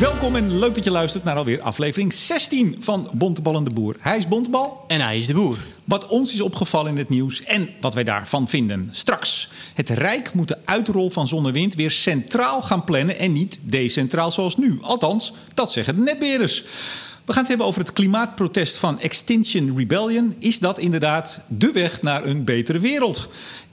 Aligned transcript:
Welkom 0.00 0.36
en 0.36 0.58
leuk 0.58 0.74
dat 0.74 0.84
je 0.84 0.90
luistert 0.90 1.24
naar 1.24 1.36
alweer 1.36 1.60
aflevering 1.60 2.12
16 2.12 2.76
van 2.78 3.10
Bontebal 3.12 3.56
en 3.56 3.64
de 3.64 3.70
Boer. 3.70 3.96
Hij 3.98 4.16
is 4.16 4.28
Bontebal. 4.28 4.84
En 4.86 5.00
hij 5.00 5.16
is 5.16 5.26
de 5.26 5.34
boer. 5.34 5.58
Wat 5.84 6.06
ons 6.06 6.32
is 6.32 6.40
opgevallen 6.40 6.90
in 6.90 6.96
het 6.96 7.08
nieuws 7.08 7.42
en 7.42 7.68
wat 7.80 7.94
wij 7.94 8.04
daarvan 8.04 8.48
vinden. 8.48 8.88
Straks. 8.90 9.48
Het 9.74 9.88
Rijk 9.88 10.34
moet 10.34 10.48
de 10.48 10.58
uitrol 10.64 11.10
van 11.10 11.28
zonne-wind 11.28 11.74
weer 11.74 11.90
centraal 11.90 12.62
gaan 12.62 12.84
plannen 12.84 13.18
en 13.18 13.32
niet 13.32 13.58
decentraal 13.62 14.30
zoals 14.30 14.56
nu. 14.56 14.78
Althans, 14.82 15.32
dat 15.54 15.72
zeggen 15.72 15.96
de 15.96 16.02
netbeheerders. 16.02 16.64
We 17.24 17.32
gaan 17.32 17.40
het 17.40 17.48
hebben 17.48 17.66
over 17.66 17.80
het 17.80 17.92
klimaatprotest 17.92 18.76
van 18.76 19.00
Extinction 19.00 19.76
Rebellion. 19.76 20.36
Is 20.38 20.58
dat 20.58 20.78
inderdaad 20.78 21.40
de 21.48 21.72
weg 21.72 22.02
naar 22.02 22.24
een 22.24 22.44
betere 22.44 22.78
wereld? 22.78 23.28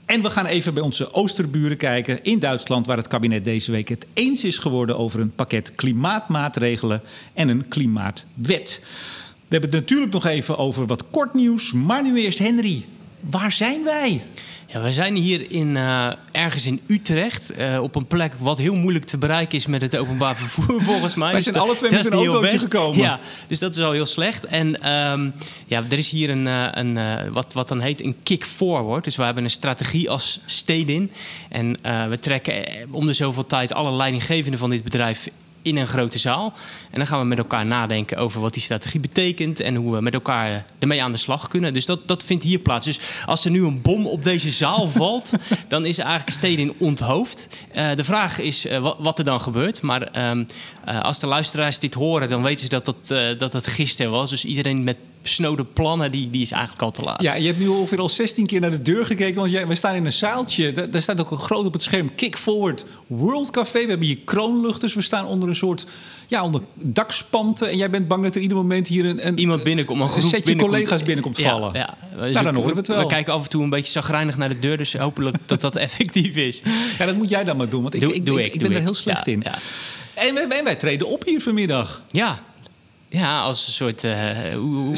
En 0.06 0.22
we 0.22 0.30
gaan 0.30 0.46
even 0.46 0.74
bij 0.74 0.82
onze 0.82 1.12
oosterburen 1.12 1.76
kijken 1.76 2.22
in 2.22 2.38
Duitsland, 2.38 2.86
waar 2.86 2.96
het 2.96 3.08
kabinet 3.08 3.44
deze 3.44 3.70
week 3.70 3.88
het 3.88 4.06
eens 4.14 4.44
is 4.44 4.58
geworden 4.58 4.98
over 4.98 5.20
een 5.20 5.34
pakket 5.34 5.72
klimaatmaatregelen 5.74 7.02
en 7.32 7.48
een 7.48 7.68
klimaatwet. 7.68 8.80
We 9.48 9.60
hebben 9.60 9.70
het 9.70 9.80
natuurlijk 9.80 10.12
nog 10.12 10.26
even 10.26 10.58
over 10.58 10.86
wat 10.86 11.10
kort 11.10 11.34
nieuws, 11.34 11.72
maar 11.72 12.02
nu 12.02 12.16
eerst 12.16 12.38
Henry. 12.38 12.84
Waar 13.20 13.52
zijn 13.52 13.84
wij? 13.84 14.22
Ja, 14.74 14.80
we 14.80 14.92
zijn 14.92 15.14
hier 15.14 15.50
in, 15.50 15.68
uh, 15.68 16.12
ergens 16.32 16.66
in 16.66 16.80
Utrecht. 16.86 17.58
Uh, 17.58 17.82
op 17.82 17.94
een 17.94 18.06
plek 18.06 18.32
wat 18.38 18.58
heel 18.58 18.74
moeilijk 18.74 19.04
te 19.04 19.18
bereiken 19.18 19.58
is 19.58 19.66
met 19.66 19.80
het 19.80 19.96
openbaar 19.96 20.36
vervoer, 20.46 20.82
volgens 20.82 21.14
mij. 21.14 21.32
Wij 21.32 21.40
zijn 21.40 21.56
alle 21.56 21.74
twee 21.74 21.90
met 21.90 22.06
een 22.06 22.12
autootje 22.12 22.58
gekomen. 22.58 23.00
Ja, 23.00 23.20
dus 23.48 23.58
dat 23.58 23.76
is 23.76 23.82
al 23.82 23.92
heel 23.92 24.06
slecht. 24.06 24.46
En 24.46 24.92
um, 24.92 25.34
ja, 25.66 25.82
er 25.90 25.98
is 25.98 26.10
hier 26.10 26.30
een, 26.30 26.46
uh, 26.46 26.68
een 26.70 26.98
wat, 27.32 27.52
wat 27.52 27.68
dan 27.68 27.80
heet 27.80 28.04
een 28.04 28.16
kick 28.22 28.44
forward. 28.44 29.04
Dus 29.04 29.16
we 29.16 29.22
hebben 29.22 29.44
een 29.44 29.50
strategie 29.50 30.10
als 30.10 30.40
stedin. 30.46 31.10
En 31.48 31.76
we 32.08 32.18
trekken 32.20 32.64
om 32.90 33.06
de 33.06 33.12
zoveel 33.12 33.46
tijd 33.46 33.72
alle 33.72 33.92
leidinggevenden 33.92 34.58
van 34.58 34.70
dit 34.70 34.84
bedrijf 34.84 35.28
in 35.64 35.76
een 35.76 35.86
grote 35.86 36.18
zaal. 36.18 36.52
En 36.90 36.98
dan 36.98 37.06
gaan 37.06 37.20
we 37.20 37.24
met 37.26 37.38
elkaar 37.38 37.66
nadenken 37.66 38.16
over 38.16 38.40
wat 38.40 38.52
die 38.52 38.62
strategie 38.62 39.00
betekent 39.00 39.60
en 39.60 39.74
hoe 39.74 39.94
we 39.94 40.00
met 40.00 40.14
elkaar 40.14 40.64
ermee 40.78 41.02
aan 41.02 41.12
de 41.12 41.18
slag 41.18 41.48
kunnen. 41.48 41.72
Dus 41.72 41.86
dat, 41.86 42.08
dat 42.08 42.24
vindt 42.24 42.44
hier 42.44 42.58
plaats. 42.58 42.86
Dus 42.86 42.98
als 43.26 43.44
er 43.44 43.50
nu 43.50 43.64
een 43.64 43.82
bom 43.82 44.06
op 44.06 44.24
deze 44.24 44.50
zaal 44.50 44.88
valt, 44.98 45.32
dan 45.68 45.86
is 45.86 45.98
eigenlijk 45.98 46.30
Stedin 46.30 46.74
onthoofd. 46.78 47.48
Uh, 47.72 47.94
de 47.94 48.04
vraag 48.04 48.38
is 48.38 48.66
uh, 48.66 48.78
wat, 48.78 48.96
wat, 48.98 49.18
er 49.18 49.24
dan 49.24 49.40
gebeurt. 49.40 49.82
Maar 49.82 50.30
um, 50.30 50.46
uh, 50.88 51.00
als 51.00 51.18
de 51.18 51.26
luisteraars 51.26 51.78
dit 51.78 51.94
horen, 51.94 52.28
dan 52.28 52.42
weten 52.42 52.60
ze 52.64 52.68
dat 52.68 52.84
dat, 52.84 53.38
dat, 53.38 53.52
dat 53.52 53.66
gisteren 53.66 54.12
was. 54.12 54.30
Dus 54.30 54.44
iedereen 54.44 54.84
met 54.84 54.96
snode 55.28 55.64
plannen, 55.64 56.10
die, 56.10 56.30
die 56.30 56.42
is 56.42 56.50
eigenlijk 56.50 56.82
al 56.82 56.90
te 56.90 57.02
laat. 57.02 57.22
Ja, 57.22 57.34
je 57.34 57.46
hebt 57.46 57.58
nu 57.58 57.66
ongeveer 57.66 58.00
al 58.00 58.08
16 58.08 58.46
keer 58.46 58.60
naar 58.60 58.70
de 58.70 58.82
deur 58.82 59.06
gekeken. 59.06 59.34
Want 59.34 59.50
jij, 59.50 59.66
we 59.66 59.74
staan 59.74 59.94
in 59.94 60.04
een 60.04 60.12
zaaltje. 60.12 60.72
Daar, 60.72 60.90
daar 60.90 61.02
staat 61.02 61.20
ook 61.20 61.30
een 61.30 61.38
groot 61.38 61.66
op 61.66 61.72
het 61.72 61.82
scherm 61.82 62.14
Kick 62.14 62.36
Forward 62.36 62.84
World 63.06 63.50
Café. 63.50 63.82
We 63.82 63.88
hebben 63.88 64.06
hier 64.06 64.18
kroonluchters. 64.24 64.94
We 64.94 65.02
staan 65.02 65.26
onder 65.26 65.48
een 65.48 65.56
soort 65.56 65.86
ja, 66.26 66.42
onder 66.42 66.60
dakspanten. 66.74 67.68
En 67.68 67.76
jij 67.76 67.90
bent 67.90 68.08
bang 68.08 68.22
dat 68.22 68.34
er 68.34 68.40
ieder 68.40 68.56
moment 68.56 68.88
hier 68.88 69.04
een, 69.04 69.26
een 69.26 69.38
iemand 69.38 69.62
binnenkomt, 69.62 70.00
een, 70.00 70.06
een 70.06 70.22
setje 70.22 70.42
binnenkomt. 70.44 70.70
collega's 70.70 71.02
binnenkomt 71.02 71.40
vallen. 71.40 71.70
Ja, 71.72 71.96
ja. 72.16 72.22
Dus 72.22 72.32
nou, 72.32 72.44
dan 72.44 72.54
horen 72.54 72.70
we 72.70 72.76
het 72.76 72.86
wel. 72.86 72.98
We 72.98 73.06
kijken 73.06 73.32
af 73.32 73.44
en 73.44 73.50
toe 73.50 73.62
een 73.62 73.70
beetje 73.70 73.92
zagrijnig 73.92 74.36
naar 74.36 74.48
de 74.48 74.58
deur. 74.58 74.76
Dus 74.76 74.94
hopelijk 74.94 75.36
dat 75.46 75.60
dat 75.60 75.76
effectief 75.86 76.36
is. 76.36 76.62
Ja, 76.98 77.06
dat 77.06 77.16
moet 77.16 77.28
jij 77.28 77.44
dan 77.44 77.56
maar 77.56 77.68
doen. 77.68 77.82
Want 77.82 77.94
ik, 77.94 78.00
doe, 78.00 78.14
ik, 78.14 78.26
doe 78.26 78.44
ik, 78.44 78.58
ben 78.58 78.72
er 78.72 78.80
heel 78.80 78.94
slecht 78.94 79.26
in. 79.26 79.40
Ja. 79.44 79.54
En 80.14 80.34
wij, 80.48 80.64
wij, 80.64 80.76
treden 80.76 81.08
op 81.08 81.24
hier 81.24 81.40
vanmiddag. 81.40 82.02
Ja, 82.10 82.40
ja, 83.14 83.42
als 83.42 83.66
een 83.66 83.72
soort. 83.72 84.04
Uh, 84.04 84.12
hoe. 84.54 84.88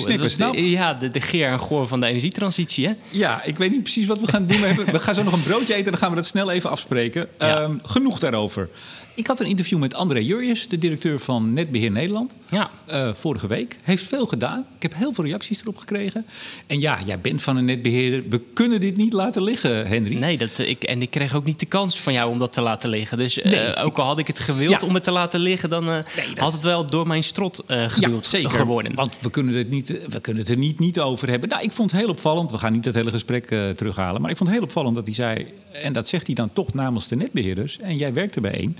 Ja, 0.71 0.95
de, 0.95 1.11
de 1.11 1.21
geer 1.21 1.49
en 1.49 1.59
goor 1.59 1.87
van 1.87 2.01
de 2.01 2.07
energietransitie, 2.07 2.87
hè? 2.87 2.93
Ja, 3.11 3.43
ik 3.45 3.59
weet 3.59 3.71
niet 3.71 3.83
precies 3.83 4.07
wat 4.07 4.21
we 4.21 4.27
gaan 4.27 4.47
doen. 4.47 4.61
We, 4.61 4.99
gaan 4.99 5.15
zo 5.15 5.23
nog 5.23 5.33
een 5.33 5.43
broodje 5.43 5.75
eten 5.75 5.85
en 5.85 5.91
dan 5.91 6.01
gaan 6.01 6.11
we 6.11 6.17
dat 6.17 6.27
snel 6.27 6.51
even 6.51 6.71
afspreken. 6.71 7.29
Ja. 7.39 7.63
Um, 7.63 7.81
genoeg 7.85 8.19
daarover. 8.19 8.69
Ik 9.17 9.27
had 9.27 9.41
een 9.41 9.47
interview 9.47 9.79
met 9.79 9.95
André 9.95 10.19
Jurjes, 10.19 10.69
de 10.69 10.79
directeur 10.79 11.21
van 11.21 11.53
Netbeheer 11.53 11.91
Nederland. 11.91 12.39
Ja. 12.49 12.71
Uh, 12.93 13.15
vorige 13.15 13.47
week. 13.47 13.77
Heeft 13.83 14.05
veel 14.05 14.27
gedaan. 14.27 14.59
Ik 14.77 14.83
heb 14.83 14.95
heel 14.95 15.13
veel 15.13 15.25
reacties 15.25 15.61
erop 15.61 15.77
gekregen. 15.79 16.27
En 16.67 16.81
ja, 16.81 16.99
jij 17.07 17.21
bent 17.21 17.43
van 17.43 17.57
een 17.57 17.65
netbeheerder. 17.65 18.23
We 18.29 18.41
kunnen 18.55 18.81
dit 18.81 18.97
niet 18.97 19.13
laten 19.13 19.43
liggen, 19.43 19.87
Henry. 19.87 20.17
Nee, 20.19 20.37
dat, 20.39 20.59
ik, 20.59 20.83
en 20.85 21.03
ik 21.03 21.11
kreeg 21.11 21.35
ook 21.35 21.45
niet 21.45 21.61
de 21.61 21.67
kans 21.67 22.01
van 22.01 22.13
jou 22.13 22.31
om 22.31 22.39
dat 22.39 22.53
te 22.53 22.61
laten 22.61 22.91
liggen. 22.91 23.19
Dus 23.19 23.39
uh, 23.39 23.45
Nee. 23.45 23.77
ook 23.77 23.99
al 23.99 24.07
had 24.07 24.19
ik 24.19 24.27
het 24.27 24.39
gewild 24.39 24.81
Ja. 24.81 24.87
om 24.87 24.95
het 24.95 25.05
te 25.05 25.11
laten 25.11 25.41
liggen, 25.41 25.69
dan 25.69 25.89
uh, 25.89 25.95
dat 25.95 26.39
had 26.39 26.53
het 26.53 26.63
wel 26.63 26.87
door 26.87 27.07
mijn 27.07 27.25
strot 27.25 27.63
Ja, 27.67 27.89
geduwd 27.89 28.27
zeker. 28.27 28.51
geworden. 28.51 28.95
Want 28.95 29.17
we 29.21 29.31
kunnen, 29.31 29.55
het 29.55 29.71
niet, 29.71 29.89
we 30.09 30.21
kunnen 30.21 30.43
het 30.43 30.51
er 30.53 30.59
niet, 30.59 30.79
niet 30.79 31.01
over 31.01 31.29
hebben. 31.29 31.49
Nou, 31.49 31.63
ik 31.63 31.73
vond 31.73 31.91
het 31.91 32.01
heel 32.01 32.11
opvallend. 32.11 32.51
We 32.51 32.59
gaan 32.59 32.73
niet 32.73 32.85
het 32.85 32.95
hele 32.95 33.11
gesprek 33.11 33.51
eh, 33.51 33.69
terughalen. 33.71 34.21
Maar 34.21 34.31
ik 34.31 34.37
vond 34.37 34.49
het 34.49 34.59
heel 34.59 34.67
opvallend 34.67 34.95
dat 34.95 35.05
hij 35.07 35.15
zei... 35.15 35.47
en 35.73 35.93
dat 35.93 36.09
zegt 36.09 36.27
hij 36.27 36.35
dan 36.35 36.53
toch 36.53 36.75
namens 36.75 37.09
de 37.09 37.17
netbeheerders... 37.17 37.79
en 37.79 37.97
jij 37.97 38.13
werkt 38.13 38.35
er 38.37 38.43
bij 38.43 38.53
één... 38.55 38.77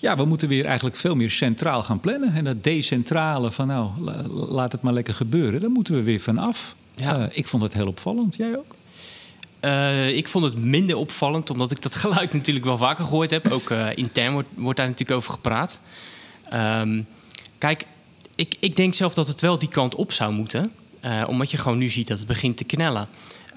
Ja, 0.00 0.16
we 0.16 0.24
moeten 0.24 0.48
weer 0.48 0.64
eigenlijk 0.64 0.96
veel 0.96 1.14
meer 1.14 1.30
centraal 1.30 1.82
gaan 1.82 2.00
plannen. 2.00 2.34
En 2.34 2.44
dat 2.44 2.64
decentrale 2.64 3.50
van 3.50 3.66
nou, 3.66 3.90
la- 4.00 4.28
laat 4.28 4.72
het 4.72 4.82
maar 4.82 4.92
lekker 4.92 5.14
gebeuren... 5.14 5.60
daar 5.60 5.70
moeten 5.70 5.94
we 5.94 6.02
weer 6.02 6.20
van 6.20 6.38
af. 6.38 6.76
Ja. 6.94 7.18
Eh, 7.18 7.26
ik 7.30 7.46
vond 7.46 7.62
het 7.62 7.74
heel 7.74 7.86
opvallend. 7.86 8.36
Jij 8.36 8.56
ook? 8.56 8.74
Uh, 9.60 10.16
ik 10.16 10.28
vond 10.28 10.44
het 10.44 10.58
minder 10.58 10.96
opvallend, 10.96 11.50
omdat 11.50 11.70
ik 11.70 11.82
dat 11.82 11.94
geluid 12.04 12.32
natuurlijk 12.32 12.66
wel 12.66 12.78
vaker 12.78 13.04
gehoord 13.04 13.30
heb. 13.30 13.50
Ook 13.50 13.70
uh, 13.70 13.88
intern 13.94 14.32
wordt, 14.32 14.48
wordt 14.54 14.78
daar 14.78 14.88
natuurlijk 14.88 15.18
over 15.18 15.32
gepraat. 15.32 15.80
Um, 16.54 17.06
kijk, 17.58 17.86
ik, 18.34 18.56
ik 18.60 18.76
denk 18.76 18.94
zelf 18.94 19.14
dat 19.14 19.28
het 19.28 19.40
wel 19.40 19.58
die 19.58 19.68
kant 19.68 19.94
op 19.94 20.12
zou 20.12 20.32
moeten. 20.32 20.72
Omdat 21.26 21.50
je 21.50 21.56
gewoon 21.56 21.78
nu 21.78 21.88
ziet 21.88 22.08
dat 22.08 22.18
het 22.18 22.26
begint 22.26 22.56
te 22.56 22.64
knellen. 22.64 23.08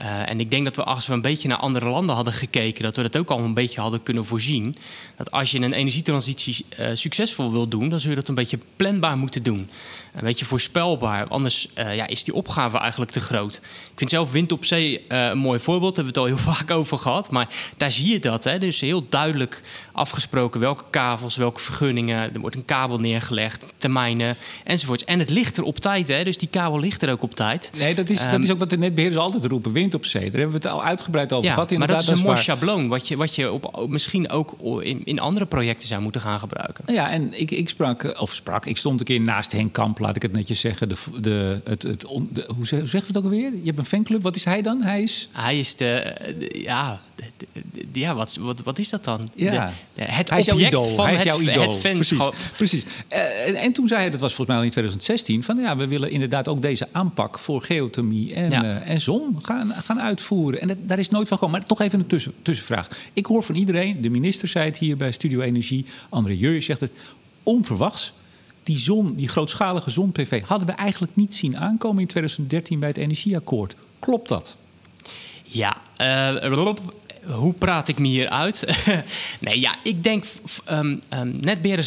Uh, 0.02 0.30
en 0.30 0.40
ik 0.40 0.52
denk 0.52 0.64
dat 0.64 0.76
we 0.76 0.84
als 0.84 1.08
we 1.08 1.14
een 1.14 1.22
beetje 1.22 1.48
naar 1.48 1.58
andere 1.58 1.90
landen 1.90 2.16
hadden 2.16 2.34
gekeken, 2.34 2.84
dat 2.84 2.96
we 2.96 3.02
dat 3.02 3.18
ook 3.18 3.30
al 3.30 3.40
een 3.40 3.54
beetje 3.54 3.82
hadden 3.82 4.04
kunnen 4.04 4.26
voorzien. 4.26 4.76
Dat 5.16 5.32
als 5.32 5.52
je 5.52 5.60
een 5.60 5.74
energietransitie 5.74 6.66
uh, 6.80 6.90
succesvol 6.94 7.52
wil 7.52 7.68
doen, 7.68 7.90
dan 7.90 8.00
zul 8.00 8.10
je 8.10 8.16
dat 8.16 8.28
een 8.28 8.36
beetje 8.36 8.60
planbaar 8.76 9.18
moeten 9.18 9.44
doen. 9.44 9.70
Een 10.14 10.24
beetje 10.24 10.46
voorspelbaar. 10.46 11.28
Anders 11.28 11.68
uh, 11.78 11.96
ja, 11.96 12.08
is 12.08 12.24
die 12.24 12.34
opgave 12.34 12.78
eigenlijk 12.78 13.12
te 13.12 13.20
groot. 13.20 13.56
Ik 13.64 13.92
vind 13.96 14.10
zelf 14.10 14.32
wind 14.32 14.52
op 14.52 14.66
zee 14.66 15.06
uh, 15.10 15.26
een 15.26 15.38
mooi 15.38 15.60
voorbeeld. 15.60 15.96
Daar 15.96 16.06
hebben 16.06 16.24
we 16.24 16.30
het 16.30 16.40
al 16.40 16.46
heel 16.46 16.54
vaak 16.56 16.72
over 16.72 16.98
gehad. 16.98 17.32
Maar 17.32 17.48
daar 17.78 17.92
zie 17.92 18.12
je 18.12 18.20
dat. 18.20 18.44
Hè? 18.44 18.58
Dus 18.58 18.80
heel 18.80 19.06
duidelijk 19.10 19.62
afgesproken 19.92 20.60
welke 20.60 20.84
kavels, 20.90 21.36
welke 21.36 21.60
vergunningen. 21.60 22.34
Er 22.34 22.40
wordt 22.40 22.56
een 22.56 22.66
kabel 22.66 22.98
neergelegd, 23.00 23.74
termijnen 23.78 24.38
enzovoorts. 24.64 25.06
En 25.06 25.20
het 25.20 25.30
ligt 25.30 25.58
er 25.58 25.64
op 25.64 25.80
tijd. 25.80 26.08
Hè? 26.08 26.24
Dus 26.24 26.38
die 26.38 26.48
kabel 26.48 26.80
ligt 26.80 27.02
er 27.02 27.12
ook 27.12 27.22
op 27.22 27.36
tijd. 27.36 27.72
Nee, 27.78 27.96
dat 27.96 28.10
is, 28.10 28.26
um, 28.26 28.32
dat 28.32 28.40
is 28.40 28.52
ook 28.52 28.60
wat 28.60 28.70
de 28.70 28.78
netbeheerders 28.78 29.22
altijd 29.22 29.46
roepen. 29.46 29.72
Wind 29.72 29.94
op 29.94 30.06
zee. 30.06 30.32
Daar 30.32 30.40
hebben 30.40 30.62
we 30.62 30.68
het 30.68 30.78
al 30.78 30.84
uitgebreid 30.84 31.34
over 31.34 31.48
ja, 31.48 31.54
gehad. 31.54 31.72
Maar 31.72 31.88
dat 31.88 32.02
is 32.02 32.08
een 32.08 32.20
mooi 32.20 32.38
schabloon. 32.38 32.88
Wat 32.88 33.08
je, 33.08 33.18
wat 33.18 33.36
je 33.36 33.52
op, 33.52 33.90
misschien 33.90 34.30
ook 34.30 34.56
in, 34.82 35.02
in 35.04 35.20
andere 35.20 35.46
projecten 35.46 35.88
zou 35.88 36.02
moeten 36.02 36.22
gaan 36.22 36.40
gebruiken. 36.40 36.94
Ja, 36.94 37.10
en 37.10 37.40
ik, 37.40 37.52
ik 37.52 37.70
sprak, 37.70 38.20
of 38.20 38.34
sprak, 38.34 38.66
ik 38.66 38.78
stond 38.78 39.00
een 39.00 39.06
keer 39.06 39.22
naast 39.22 39.52
Henk 39.52 39.74
Kamp, 39.74 40.02
laat 40.04 40.16
ik 40.16 40.22
het 40.22 40.32
netjes 40.34 40.60
zeggen. 40.60 40.90
De, 40.90 40.96
de, 41.22 41.62
het, 41.64 41.84
het, 41.84 42.00
de, 42.32 42.50
hoe, 42.56 42.68
zeg, 42.68 42.80
hoe 42.80 42.88
zeg 42.88 43.02
je 43.02 43.08
het 43.08 43.18
ook 43.18 43.24
alweer? 43.24 43.52
Je 43.54 43.66
hebt 43.66 43.78
een 43.78 43.86
fanclub. 43.86 44.24
Wat 44.24 44.36
is 44.36 44.44
hij 44.44 44.62
dan? 44.62 44.82
Hij 44.82 45.02
is. 45.04 45.28
Hij 45.32 45.60
is 45.60 45.76
de. 45.76 46.16
de 46.40 46.60
ja, 46.64 47.02
ja 47.92 48.16
wat, 48.16 48.38
wat, 48.40 48.62
wat 48.62 48.80
is 48.80 48.90
dat 48.90 49.04
dan? 49.04 49.28
Ja. 49.36 49.72
het 49.96 50.30
hij 50.30 50.40
is 50.40 50.46
jouw 50.46 50.56
object 50.56 50.74
idool. 50.74 50.96
van 50.96 51.06
hij 51.06 51.14
is 51.14 51.24
het, 51.24 51.30
jouw 51.30 51.40
idool. 51.40 51.72
het 51.72 51.76
fanschap. 51.76 52.36
Precies. 52.56 52.84
precies. 52.84 52.86
Uh, 53.10 53.48
en, 53.48 53.56
en, 53.56 53.74
toen 53.74 53.88
zei 53.88 54.02
hij, 54.02 54.10
dat 54.10 54.20
was 54.20 54.34
volgens 54.34 54.48
mij 54.48 54.58
al 54.58 54.64
in 54.64 54.72
2016, 54.72 55.44
van 55.44 55.58
ja, 55.58 55.78
we 55.78 55.88
willen 55.88 56.12
inderdaad 56.12 56.48
ook 56.48 56.62
deze 56.62 56.88
aanpak 56.92 57.40
voor 57.40 57.62
geothermie 57.62 58.34
en, 58.34 58.50
Ja. 58.50 58.64
uh, 58.64 58.90
en 58.90 59.02
zon 59.02 59.38
gaan, 59.42 59.74
gaan 59.84 60.02
uitvoeren. 60.02 60.62
En 60.62 60.68
dat, 60.68 60.78
daar 60.82 61.00
is 61.00 61.10
nooit 61.10 61.28
van 61.28 61.38
gekomen. 61.38 61.60
Maar 61.60 61.68
toch 61.68 61.82
even 61.82 62.00
een 62.00 62.08
tussen, 62.08 62.34
tussenvraag. 62.42 62.88
Ik 63.14 63.26
hoor 63.26 63.44
van 63.44 63.56
iedereen, 63.56 64.02
de 64.02 64.10
minister 64.10 64.48
zei 64.48 64.66
het 64.66 64.78
hier 64.78 64.98
bij 64.98 65.12
Studio 65.12 65.42
Energie, 65.42 65.86
André 66.10 66.34
Jurjes 66.34 66.66
zegt 66.66 66.80
het, 66.80 66.92
onverwachts. 67.44 68.14
Die 68.64 68.80
zon, 68.80 69.16
die 69.16 69.28
grootschalige 69.28 69.90
zon-PV, 69.90 70.44
hadden 70.44 70.68
we 70.68 70.74
eigenlijk 70.74 71.16
niet 71.16 71.36
zien 71.36 71.58
aankomen 71.58 72.02
in 72.02 72.08
2013 72.08 72.80
bij 72.80 72.90
het 72.90 72.98
energieakkoord. 72.98 73.76
Klopt 74.00 74.30
dat? 74.30 74.56
Ja, 75.44 75.82
uh, 76.02 76.42
Rob, 76.42 76.78
hoe 77.26 77.54
praat 77.54 77.88
ik 77.88 78.00
me 78.00 78.08
hier 78.08 78.30
uit? 78.30 78.86
nee, 79.40 79.60
ja, 79.60 79.76
ik 79.84 80.04
denk, 80.04 80.26
um, 80.70 81.02
um, 81.14 81.40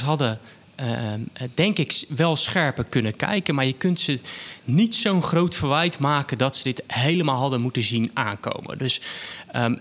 hadden 0.05 0.40
uh, 0.81 1.12
denk 1.55 1.78
ik 1.78 2.05
wel 2.08 2.37
scherper 2.37 2.88
kunnen 2.88 3.17
kijken. 3.17 3.55
Maar 3.55 3.67
je 3.67 3.73
kunt 3.73 4.00
ze 4.00 4.20
niet 4.64 4.94
zo'n 4.94 5.23
groot 5.23 5.55
verwijt 5.55 5.99
maken 5.99 6.38
dat 6.38 6.56
ze 6.56 6.62
dit 6.62 6.82
helemaal 6.87 7.40
hadden 7.40 7.61
moeten 7.61 7.82
zien 7.82 8.11
aankomen. 8.14 8.78
Dus 8.78 9.00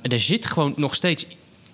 er 0.01 0.19
zit 0.19 0.45
gewoon 0.45 0.74
nog 0.77 0.95
steeds 0.95 1.25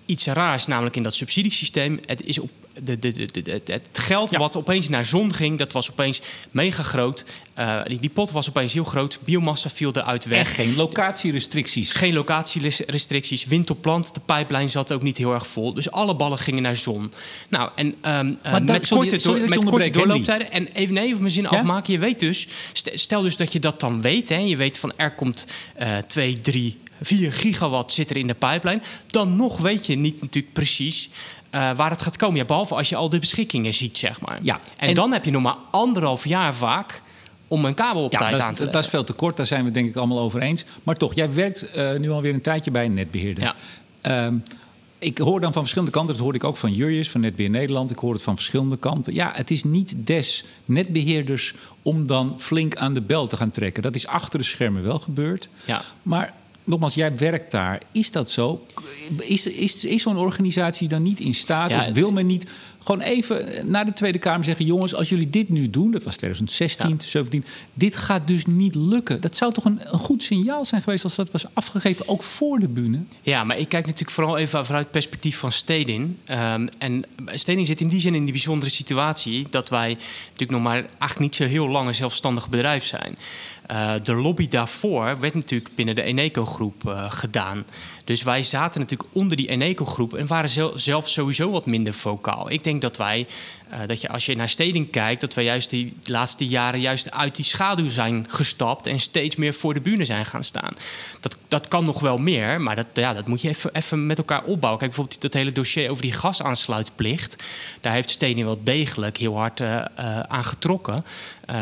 iets 0.06 0.26
raars, 0.26 0.66
namelijk 0.66 0.96
in 0.96 1.02
dat 1.02 1.14
subsidiesysteem. 1.14 2.00
Het 2.06 2.24
is 2.24 2.38
op 2.38 2.50
de, 2.82 2.98
de, 2.98 3.12
de, 3.12 3.42
de, 3.42 3.60
het 3.64 3.88
geld 3.92 4.30
ja. 4.30 4.38
wat 4.38 4.56
opeens 4.56 4.88
naar 4.88 5.06
zon 5.06 5.34
ging, 5.34 5.58
dat 5.58 5.72
was 5.72 5.90
opeens 5.90 6.20
mega 6.50 6.82
groot. 6.82 7.24
Uh, 7.58 7.84
die, 7.84 8.00
die, 8.00 8.10
pot 8.10 8.30
was 8.30 8.48
opeens 8.48 8.72
heel 8.72 8.84
groot. 8.84 9.18
Biomassa 9.24 9.70
viel 9.70 9.92
eruit 9.92 10.24
weg. 10.24 10.48
En 10.48 10.54
geen 10.54 10.76
locatierestricties. 10.76 11.92
Geen 11.92 12.12
locatierestricties. 12.12 13.44
Wind 13.44 13.70
op 13.70 13.82
plant. 13.82 14.14
De 14.14 14.20
pijplijn 14.20 14.70
zat 14.70 14.92
ook 14.92 15.02
niet 15.02 15.18
heel 15.18 15.34
erg 15.34 15.46
vol. 15.46 15.74
Dus 15.74 15.90
alle 15.90 16.16
ballen 16.16 16.38
gingen 16.38 16.62
naar 16.62 16.76
zon. 16.76 17.12
Nou, 17.48 17.70
en 17.76 17.86
um, 17.86 18.38
uh, 18.46 18.52
dat, 18.52 18.62
met 18.62 18.86
sorry, 18.86 19.08
korte, 19.08 19.22
sorry 19.22 19.40
door, 19.40 19.48
met 19.48 19.64
korte 19.64 19.90
doorlooptijden. 19.90 20.52
En 20.52 20.68
even, 20.72 20.96
even 20.96 21.20
mijn 21.20 21.32
zin 21.32 21.42
ja? 21.42 21.48
afmaken. 21.48 21.92
Je 21.92 21.98
weet 21.98 22.20
dus, 22.20 22.48
stel 22.72 23.22
dus 23.22 23.36
dat 23.36 23.52
je 23.52 23.58
dat 23.60 23.80
dan 23.80 24.00
weet. 24.00 24.28
Hè, 24.28 24.36
je 24.36 24.56
weet 24.56 24.78
van 24.78 24.92
er 24.96 25.14
komt 25.14 25.46
uh, 25.80 25.96
twee, 25.96 26.40
drie 26.40 26.78
4 27.00 27.32
gigawatt 27.32 27.92
zit 27.92 28.10
er 28.10 28.16
in 28.16 28.26
de 28.26 28.34
pipeline. 28.34 28.82
Dan 29.06 29.36
nog 29.36 29.58
weet 29.58 29.86
je 29.86 29.96
niet 29.96 30.20
natuurlijk 30.20 30.52
precies 30.52 31.10
uh, 31.54 31.70
waar 31.76 31.90
het 31.90 32.02
gaat 32.02 32.16
komen. 32.16 32.36
Ja, 32.36 32.44
behalve 32.44 32.74
als 32.74 32.88
je 32.88 32.96
al 32.96 33.08
de 33.08 33.18
beschikkingen 33.18 33.74
ziet, 33.74 33.98
zeg 33.98 34.20
maar. 34.20 34.38
Ja, 34.42 34.60
en, 34.76 34.88
en 34.88 34.94
dan 34.94 35.12
heb 35.12 35.24
je 35.24 35.30
nog 35.30 35.42
maar 35.42 35.56
anderhalf 35.70 36.26
jaar 36.26 36.54
vaak 36.54 37.02
om 37.48 37.64
een 37.64 37.74
kabel 37.74 38.04
op 38.04 38.12
ja, 38.12 38.18
tijd 38.18 38.30
dat, 38.30 38.40
aan 38.40 38.54
te 38.54 38.58
leggen. 38.58 38.72
Dat 38.72 38.84
is 38.84 38.90
veel 38.90 39.04
te 39.04 39.12
kort, 39.12 39.36
daar 39.36 39.46
zijn 39.46 39.64
we 39.64 39.70
denk 39.70 39.88
ik 39.88 39.96
allemaal 39.96 40.20
over 40.20 40.40
eens. 40.40 40.64
Maar 40.82 40.96
toch, 40.96 41.14
jij 41.14 41.32
werkt 41.32 41.76
uh, 41.76 41.96
nu 41.96 42.10
alweer 42.10 42.34
een 42.34 42.40
tijdje 42.40 42.70
bij 42.70 42.84
een 42.84 42.94
netbeheerder. 42.94 43.54
Ja. 44.02 44.26
Um, 44.26 44.42
ik 44.98 45.18
hoor 45.18 45.40
dan 45.40 45.52
van 45.52 45.62
verschillende 45.62 45.92
kanten, 45.92 46.14
dat 46.14 46.22
hoorde 46.22 46.38
ik 46.38 46.44
ook 46.44 46.56
van 46.56 46.72
Jurjes 46.72 47.10
van 47.10 47.20
Netbeheer 47.20 47.50
Nederland. 47.50 47.90
Ik 47.90 47.98
hoor 47.98 48.12
het 48.12 48.22
van 48.22 48.34
verschillende 48.34 48.76
kanten. 48.76 49.14
Ja, 49.14 49.32
het 49.34 49.50
is 49.50 49.64
niet 49.64 49.94
des 49.96 50.44
netbeheerders 50.64 51.54
om 51.82 52.06
dan 52.06 52.34
flink 52.38 52.76
aan 52.76 52.94
de 52.94 53.00
bel 53.00 53.26
te 53.26 53.36
gaan 53.36 53.50
trekken. 53.50 53.82
Dat 53.82 53.94
is 53.94 54.06
achter 54.06 54.38
de 54.38 54.44
schermen 54.44 54.82
wel 54.82 54.98
gebeurd. 54.98 55.48
Ja. 55.64 55.82
Maar 56.02 56.34
nogmaals, 56.64 56.94
jij 56.94 57.16
werkt 57.16 57.50
daar. 57.50 57.82
Is 57.92 58.10
dat 58.10 58.30
zo? 58.30 58.64
Is, 59.18 59.46
is, 59.46 59.84
is 59.84 60.02
zo'n 60.02 60.16
organisatie 60.16 60.88
dan 60.88 61.02
niet 61.02 61.20
in 61.20 61.34
staat 61.34 61.70
Ja, 61.70 61.78
of 61.78 61.92
wil 61.92 62.12
men 62.12 62.26
niet 62.26 62.50
gewoon 62.78 63.00
even 63.00 63.70
naar 63.70 63.84
de 63.84 63.92
Tweede 63.92 64.18
Kamer 64.18 64.44
zeggen: 64.44 64.64
jongens, 64.64 64.94
als 64.94 65.08
jullie 65.08 65.30
dit 65.30 65.48
nu 65.48 65.70
doen, 65.70 65.90
dat 65.90 66.02
was 66.02 66.16
2016, 66.16 66.88
Ja. 66.88 66.96
2017, 66.96 67.44
dit 67.74 67.96
gaat 67.96 68.26
dus 68.26 68.46
niet 68.46 68.74
lukken. 68.74 69.20
Dat 69.20 69.36
zou 69.36 69.52
toch 69.52 69.64
een, 69.64 69.80
een 69.82 69.98
goed 69.98 70.22
signaal 70.22 70.64
zijn 70.64 70.82
geweest 70.82 71.04
als 71.04 71.14
dat 71.14 71.30
was 71.30 71.44
afgegeven, 71.52 72.08
ook 72.08 72.22
voor 72.22 72.58
de 72.58 72.68
bühne? 72.68 72.98
Ja, 73.22 73.44
maar 73.44 73.58
ik 73.58 73.68
kijk 73.68 73.84
natuurlijk 73.86 74.12
vooral 74.12 74.38
even 74.38 74.66
vanuit 74.66 74.82
het 74.84 74.92
perspectief 74.92 75.36
van 75.36 75.52
Stedin. 75.52 76.18
Ehm, 76.24 76.66
en 76.78 77.04
Stedin 77.26 77.64
zit 77.66 77.80
in 77.80 77.88
die 77.88 78.00
zin 78.00 78.14
in 78.14 78.22
die 78.22 78.32
bijzondere 78.32 78.70
situatie 78.70 79.46
dat 79.50 79.68
wij 79.68 79.88
natuurlijk 80.22 80.50
nog 80.50 80.62
maar 80.62 80.74
eigenlijk 80.74 81.18
niet 81.18 81.34
zo 81.34 81.44
heel 81.44 81.68
lang 81.68 81.88
een 81.88 81.94
zelfstandig 81.94 82.48
bedrijf 82.48 82.84
zijn. 82.84 83.14
Eh, 83.66 83.92
de 84.02 84.14
lobby 84.14 84.48
daarvoor 84.48 85.20
werd 85.20 85.34
natuurlijk 85.34 85.70
binnen 85.74 85.94
de 85.94 86.02
Eneco-groep 86.02 86.88
eh, 86.88 87.12
gedaan. 87.12 87.64
Dus 88.04 88.22
wij 88.22 88.42
zaten 88.42 88.80
natuurlijk 88.80 89.10
onder 89.12 89.36
die 89.36 89.48
Eneco-groep 89.48 90.14
en 90.14 90.26
waren 90.26 90.50
zel- 90.50 90.78
zelf 90.78 91.08
sowieso 91.08 91.50
wat 91.50 91.66
minder 91.66 91.92
vocaal. 91.92 92.50
Ik 92.50 92.64
denk 92.64 92.80
dat 92.80 92.96
wij, 92.96 93.26
eh, 93.72 93.80
dat 93.86 94.00
je 94.00 94.08
als 94.08 94.26
je 94.26 94.36
naar 94.36 94.48
Steding 94.48 94.90
kijkt, 94.90 95.20
dat 95.20 95.34
wij 95.34 95.44
juist 95.44 95.70
die 95.70 95.96
laatste 96.04 96.46
jaren 96.46 96.80
juist 96.80 97.10
uit 97.10 97.36
die 97.36 97.44
schaduw 97.44 97.88
zijn 97.88 98.26
gestapt 98.28 98.86
en 98.86 99.00
steeds 99.00 99.36
meer 99.36 99.54
voor 99.54 99.74
de 99.74 99.80
bühne 99.80 100.04
zijn 100.04 100.26
gaan 100.26 100.44
staan. 100.44 100.74
Dat, 101.20 101.36
dat 101.48 101.68
kan 101.68 101.84
nog 101.84 102.00
wel 102.00 102.16
meer, 102.16 102.60
maar 102.60 102.76
dat, 102.76 102.86
ja, 102.94 103.14
dat 103.14 103.28
moet 103.28 103.40
je 103.40 103.48
even, 103.48 103.74
even 103.74 104.06
met 104.06 104.18
elkaar 104.18 104.42
opbouwen. 104.44 104.78
Kijk, 104.80 104.90
bijvoorbeeld 104.90 105.20
dat 105.22 105.32
hele 105.32 105.52
dossier 105.52 105.90
over 105.90 106.02
die 106.02 106.12
gasaansluitplicht. 106.12 107.36
Daar 107.80 107.92
heeft 107.92 108.10
Steding 108.10 108.46
wel 108.46 108.60
degelijk 108.64 109.16
heel 109.16 109.36
hard 109.36 109.60
eh, 109.60 109.76
eh, 109.78 110.20
aan 110.20 110.44
getrokken. 110.44 111.04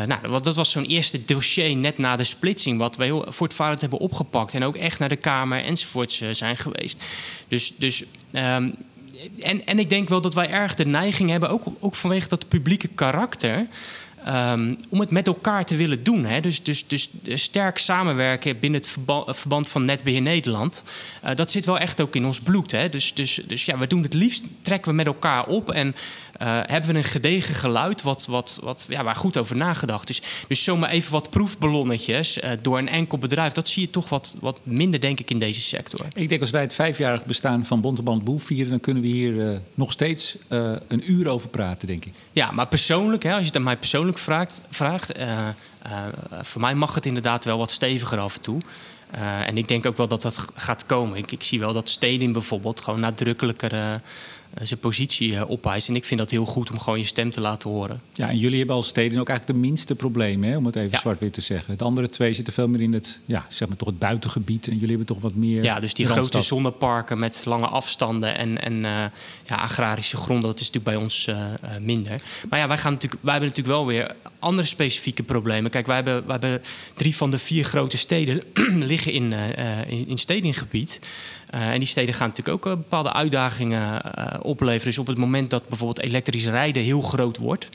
Nou, 0.05 0.41
dat- 0.41 0.55
was 0.55 0.71
zo'n 0.71 0.85
eerste 0.85 1.25
dossier 1.25 1.75
net 1.75 1.97
na 1.97 2.15
de 2.15 2.23
splitsing, 2.23 2.77
wat 2.79 2.95
we 2.95 3.03
heel 3.03 3.25
voortvarend 3.27 3.81
hebben 3.81 3.99
opgepakt. 3.99 4.53
En 4.53 4.63
ook 4.63 4.75
echt 4.75 4.99
naar 4.99 5.09
de 5.09 5.15
Kamer 5.15 5.63
enzovoorts 5.63 6.21
zijn 6.31 6.57
geweest. 6.57 7.03
Dus, 7.47 7.73
dus 7.77 8.03
ehm, 8.31 8.69
en, 9.39 9.65
en 9.65 9.79
ik 9.79 9.89
denk 9.89 10.09
wel 10.09 10.21
dat 10.21 10.33
wij 10.33 10.49
erg 10.49 10.75
de 10.75 10.85
neiging 10.85 11.29
hebben, 11.29 11.49
ook, 11.49 11.63
ook 11.79 11.95
vanwege 11.95 12.27
dat 12.27 12.47
publieke 12.47 12.87
karakter. 12.87 13.65
ehm, 14.25 14.75
om 14.89 14.99
het 14.99 15.11
met 15.11 15.27
elkaar 15.27 15.65
te 15.65 15.75
willen 15.75 16.03
doen. 16.03 16.25
Hè? 16.25 16.39
Dus, 16.39 16.63
dus, 16.63 16.85
dus 16.87 17.09
sterk 17.43 17.77
samenwerken 17.77 18.59
binnen 18.59 18.79
het 18.79 18.89
verba- 18.89 19.33
verband 19.33 19.69
van 19.69 19.85
Netbeheer 19.85 20.21
Nederland. 20.21 20.83
eh, 21.21 21.35
dat 21.35 21.51
zit 21.51 21.65
wel 21.65 21.77
echt 21.79 22.01
ook 22.01 22.15
in 22.15 22.25
ons 22.25 22.39
bloed. 22.41 22.71
Hè? 22.71 22.89
Dus, 22.89 23.13
dus, 23.13 23.39
dus 23.47 23.65
ja, 23.65 23.77
we 23.77 23.87
doen 23.87 24.03
het 24.03 24.13
liefst, 24.13 24.43
trekken 24.61 24.89
we 24.89 24.95
met 24.95 25.05
elkaar 25.05 25.45
op. 25.47 25.71
En 25.71 25.87
eh, 26.30 26.30
hebben 26.47 26.91
we 26.91 26.97
een 26.97 27.03
gedegen 27.03 27.55
geluid 27.55 28.01
wat, 28.01 28.25
wat, 28.25 28.59
wat, 28.63 28.85
ja, 28.89 29.03
waar 29.03 29.15
goed 29.15 29.37
over 29.37 29.57
nagedacht 29.57 30.09
is. 30.09 30.21
Dus 30.47 30.63
zomaar 30.63 30.89
even 30.89 31.11
wat 31.11 31.29
proefballonnetjes 31.29 32.39
eh, 32.39 32.51
door 32.61 32.77
een 32.77 32.89
enkel 32.89 33.17
bedrijf. 33.17 33.51
Dat 33.51 33.67
zie 33.67 33.81
je 33.81 33.89
toch 33.89 34.09
wat, 34.09 34.37
wat 34.39 34.59
minder, 34.63 34.99
denk 34.99 35.19
ik, 35.19 35.29
in 35.29 35.39
deze 35.39 35.61
sector. 35.61 36.05
Ik 36.13 36.29
denk 36.29 36.41
als 36.41 36.49
wij 36.49 36.61
het 36.61 36.73
vijfjarig 36.73 37.25
bestaan 37.25 37.65
van 37.65 37.81
Bonteband 37.81 38.23
Boel 38.23 38.37
vieren, 38.37 38.69
dan 38.69 38.79
kunnen 38.79 39.03
we 39.03 39.09
hier 39.09 39.49
eh, 39.49 39.57
nog 39.73 39.91
steeds 39.91 40.37
eh, 40.47 40.73
een 40.87 41.11
uur 41.11 41.27
over 41.27 41.49
praten, 41.49 41.87
denk 41.87 42.05
ik. 42.05 42.13
Ja, 42.31 42.51
maar 42.51 42.67
persoonlijk, 42.67 43.23
hè, 43.23 43.31
als 43.31 43.39
je 43.39 43.47
het 43.47 43.55
aan 43.55 43.63
mij 43.63 43.77
persoonlijk 43.77 44.17
vraagt, 44.17 44.61
vraagt 44.69 45.11
eh, 45.11 45.47
eh, 45.47 46.03
voor 46.41 46.61
mij 46.61 46.75
mag 46.75 46.95
het 46.95 47.05
inderdaad 47.05 47.45
wel 47.45 47.57
wat 47.57 47.71
steviger 47.71 48.19
af 48.19 48.35
en 48.35 48.41
toe. 48.41 48.61
Eh, 49.11 49.47
en 49.47 49.57
ik 49.57 49.67
denk 49.67 49.85
ook 49.85 49.97
wel 49.97 50.07
dat 50.07 50.21
dat 50.21 50.45
gaat 50.53 50.85
komen. 50.85 51.17
Ik, 51.17 51.31
ik 51.31 51.43
zie 51.43 51.59
wel 51.59 51.73
dat 51.73 51.89
Stedin 51.89 52.31
bijvoorbeeld 52.31 52.81
gewoon 52.81 52.99
nadrukkelijker 52.99 53.73
eh, 53.73 53.93
eh, 53.93 53.99
zijn 54.61 54.79
positie 54.79 55.35
eh, 55.35 55.49
opeist. 55.49 55.87
En 55.87 55.95
ik 55.95 56.05
vind 56.05 56.19
dat 56.19 56.29
heel 56.31 56.45
goed 56.45 56.71
om 56.71 56.79
gewoon 56.79 56.99
je 56.99 57.05
stem 57.05 57.31
te 57.31 57.41
laten 57.41 57.69
horen. 57.69 58.01
Ja, 58.13 58.29
en 58.29 58.37
jullie 58.37 58.57
hebben 58.57 58.75
als 58.75 58.87
steden 58.87 59.19
ook 59.19 59.29
eigenlijk 59.29 59.59
de 59.59 59.67
minste 59.67 59.95
problemen, 59.95 60.49
hè, 60.49 60.57
om 60.57 60.65
het 60.65 60.75
even 60.75 60.91
Ja. 60.91 60.99
zwart-wit 60.99 61.33
te 61.33 61.41
zeggen. 61.41 61.77
De 61.77 61.83
andere 61.83 62.09
twee 62.09 62.33
zitten 62.33 62.53
veel 62.53 62.67
meer 62.67 62.81
in 62.81 62.93
het, 62.93 63.19
ja, 63.25 63.45
zeg 63.49 63.67
maar 63.67 63.77
toch 63.77 63.87
het 63.87 63.99
buitengebied. 63.99 64.67
En 64.67 64.73
jullie 64.73 64.89
hebben 64.89 65.05
toch 65.05 65.21
wat 65.21 65.35
meer. 65.35 65.63
Ja, 65.63 65.79
dus 65.79 65.93
die 65.93 66.07
grote 66.07 66.41
zonneparken 66.41 67.19
met 67.19 67.41
lange 67.45 67.67
afstanden 67.67 68.37
en, 68.37 68.61
en 68.61 68.85
eh, 68.85 68.91
ja, 69.45 69.55
agrarische 69.55 70.17
gronden, 70.17 70.49
dat 70.49 70.59
is 70.59 70.71
natuurlijk 70.71 70.95
bij 70.95 71.03
ons 71.05 71.27
eh, 71.27 71.53
eh, 71.53 71.81
minder. 71.81 72.21
Maar 72.49 72.59
ja, 72.59 72.67
wij, 72.67 72.77
gaan 72.77 72.93
natuurlijk, 72.93 73.21
wij 73.23 73.31
hebben 73.31 73.49
natuurlijk 73.49 73.77
wel 73.77 73.85
weer 73.87 74.15
andere 74.39 74.67
specifieke 74.67 75.23
problemen. 75.23 75.71
Kijk, 75.71 75.85
wij 75.85 75.95
hebben, 75.95 76.25
wij 76.27 76.37
hebben 76.39 76.61
drie 76.95 77.15
van 77.15 77.31
de 77.31 77.37
vier 77.39 77.63
grote 77.63 77.97
steden 77.97 78.41
liggen 78.93 79.11
in, 79.11 79.33
eh, 79.33 79.79
eh, 79.79 79.89
in, 79.91 80.07
in 80.07 80.17
stedinggebied. 80.17 80.99
Eh, 81.51 81.69
en 81.69 81.79
die 81.79 81.87
steden 81.87 82.13
gaan 82.13 82.27
natuurlijk 82.27 82.57
ook 82.57 82.71
eh, 82.73 82.77
bepaalde 82.77 83.13
uitdagingen 83.13 84.01
eh, 84.13 84.39
opleveren. 84.43 84.85
Dus 84.85 84.97
op 84.97 85.07
het 85.07 85.17
moment 85.17 85.49
dat 85.49 85.67
bijvoorbeeld 85.67 86.05
elektrisch 86.05 86.45
rijden 86.45 86.83
heel 86.83 87.01
groot 87.01 87.37
wordt, 87.37 87.69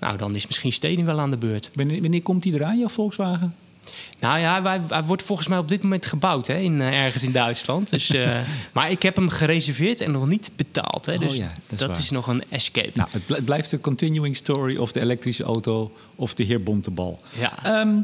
nou, 0.00 0.16
dan 0.16 0.34
is 0.36 0.46
misschien 0.46 0.72
steding 0.72 1.06
wel 1.06 1.20
aan 1.20 1.30
de 1.30 1.38
beurt. 1.38 1.70
Wanneer, 1.74 2.22
komt 2.22 2.42
die 2.42 2.54
eraan, 2.54 2.78
jouw 2.78 2.88
Volkswagen? 2.88 3.54
Nou 4.18 4.38
ja, 4.38 4.62
hij, 4.62 4.80
hij 4.88 5.02
wordt 5.02 5.22
volgens 5.22 5.48
mij 5.48 5.58
op 5.58 5.68
dit 5.68 5.82
moment 5.82 6.06
gebouwd 6.06 6.46
hè, 6.46 6.56
in, 6.56 6.80
eh, 6.80 7.04
ergens 7.04 7.22
in 7.22 7.32
Duitsland. 7.32 7.90
Dus, 7.90 8.10
eh, 8.10 8.40
maar 8.72 8.90
ik 8.90 9.02
heb 9.02 9.16
hem 9.16 9.28
gereserveerd 9.28 10.00
en 10.00 10.10
nog 10.10 10.26
niet 10.26 10.50
betaald. 10.56 11.06
Hè, 11.06 11.12
Oh 11.12 11.18
dus 11.18 11.36
ja, 11.36 11.46
dat 11.46 11.80
is 11.80 11.86
dat, 11.86 11.98
is 11.98 12.10
nog 12.10 12.26
een 12.26 12.42
escape. 12.48 12.90
Nou, 12.94 13.08
het 13.26 13.44
blijft 13.44 13.70
de 13.70 13.80
continuing 13.80 14.36
story 14.36 14.76
of 14.76 14.92
de 14.92 15.00
elektrische 15.00 15.44
auto 15.44 15.92
of 16.14 16.34
de 16.34 16.42
heer 16.42 16.62
Bontebal. 16.62 17.20
Ja. 17.38 17.64
Ehm, 17.64 17.96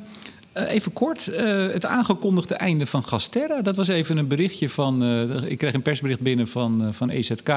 eh, 0.57 0.75
even 0.75 0.93
kort, 0.93 1.29
eh, 1.29 1.67
het 1.67 1.87
aangekondigde 1.87 2.55
einde 2.55 2.87
van 2.87 3.05
Gasterra. 3.05 3.63
Dat 3.63 3.77
was 3.77 3.89
even 3.89 4.17
een 4.17 4.29
berichtje 4.29 4.69
van. 4.69 5.03
eh, 5.03 5.51
ik 5.51 5.59
kreeg 5.59 5.75
een 5.75 5.83
persbericht 5.83 6.21
binnen 6.21 6.49
van, 6.49 6.95
van 6.95 7.11
EZK. 7.11 7.49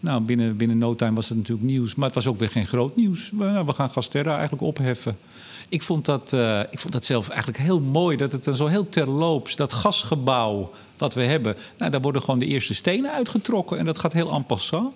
Nou, 0.00 0.20
binnen, 0.20 0.56
binnen 0.56 0.78
no 0.78 0.94
time 0.94 1.14
was 1.14 1.28
het 1.28 1.38
natuurlijk 1.38 1.68
nieuws. 1.68 1.94
Maar 1.94 2.06
het 2.06 2.14
was 2.14 2.26
ook 2.26 2.36
weer 2.36 2.50
geen 2.50 2.66
groot 2.66 2.96
nieuws. 2.96 3.30
We, 3.30 3.44
nou, 3.44 3.72
gaan 3.72 3.90
Gasterra 3.90 4.32
eigenlijk 4.32 4.62
opheffen. 4.62 5.18
Ik 5.68 5.82
vond, 5.82 6.04
dat, 6.04 6.32
ik 6.70 6.78
vond 6.78 6.92
dat 6.92 7.04
zelf 7.04 7.28
eigenlijk 7.28 7.58
heel 7.58 7.80
mooi. 7.80 8.16
Dat 8.16 8.32
het 8.32 8.44
dan 8.44 8.56
zo 8.56 8.66
heel 8.66 8.88
terloops, 8.88 9.56
dat 9.56 9.72
gasgebouw 9.72 10.70
wat 10.96 11.14
we 11.14 11.22
hebben. 11.22 11.56
Nou, 11.78 11.90
daar 11.90 12.00
worden 12.00 12.22
gewoon 12.22 12.38
de 12.38 12.46
eerste 12.46 12.74
stenen 12.74 13.12
uitgetrokken. 13.12 13.78
En 13.78 13.84
dat 13.84 13.98
gaat 13.98 14.12
heel 14.12 14.32
en 14.32 14.46
passant. 14.46 14.94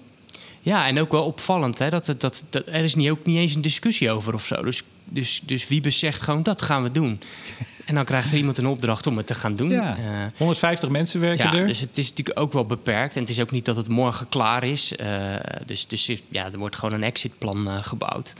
Ja, 0.64 0.86
en 0.86 1.00
ook 1.00 1.12
wel 1.12 1.24
opvallend. 1.24 1.78
Hè, 1.78 1.90
dat, 1.90 2.06
dat, 2.06 2.20
dat, 2.50 2.62
er 2.66 2.84
is 2.84 2.94
niet, 2.94 3.10
ook 3.10 3.26
niet 3.26 3.36
eens 3.36 3.54
een 3.54 3.60
discussie 3.60 4.10
over 4.10 4.34
of 4.34 4.46
zo. 4.46 4.62
Dus, 4.62 4.82
dus, 5.04 5.40
dus 5.44 5.68
Wiebes 5.68 5.98
zegt 5.98 6.20
gewoon, 6.20 6.42
dat 6.42 6.62
gaan 6.62 6.82
we 6.82 6.90
doen. 6.90 7.20
en 7.86 7.94
dan 7.94 8.04
krijgt 8.04 8.32
er 8.32 8.38
iemand 8.38 8.58
een 8.58 8.66
opdracht 8.66 9.06
om 9.06 9.16
het 9.16 9.26
te 9.26 9.34
gaan 9.34 9.54
doen. 9.54 9.70
Ja, 9.70 9.96
Eh, 9.96 10.38
150 10.38 10.88
mensen 10.88 11.20
werken 11.20 11.52
ja, 11.52 11.58
er. 11.58 11.66
dus 11.66 11.80
het 11.80 11.98
is 11.98 12.08
natuurlijk 12.08 12.38
ook 12.38 12.52
wel 12.52 12.66
beperkt. 12.66 13.14
En 13.14 13.20
het 13.20 13.30
is 13.30 13.40
ook 13.40 13.50
niet 13.50 13.64
dat 13.64 13.76
het 13.76 13.88
morgen 13.88 14.28
klaar 14.28 14.64
is. 14.64 14.96
Eh, 14.96 15.08
dus 15.66 15.86
dus 15.86 16.10
ja, 16.28 16.52
er 16.52 16.58
wordt 16.58 16.76
gewoon 16.76 16.94
een 16.94 17.02
exitplan 17.02 17.68
eh, 17.68 17.82
gebouwd. 17.82 18.32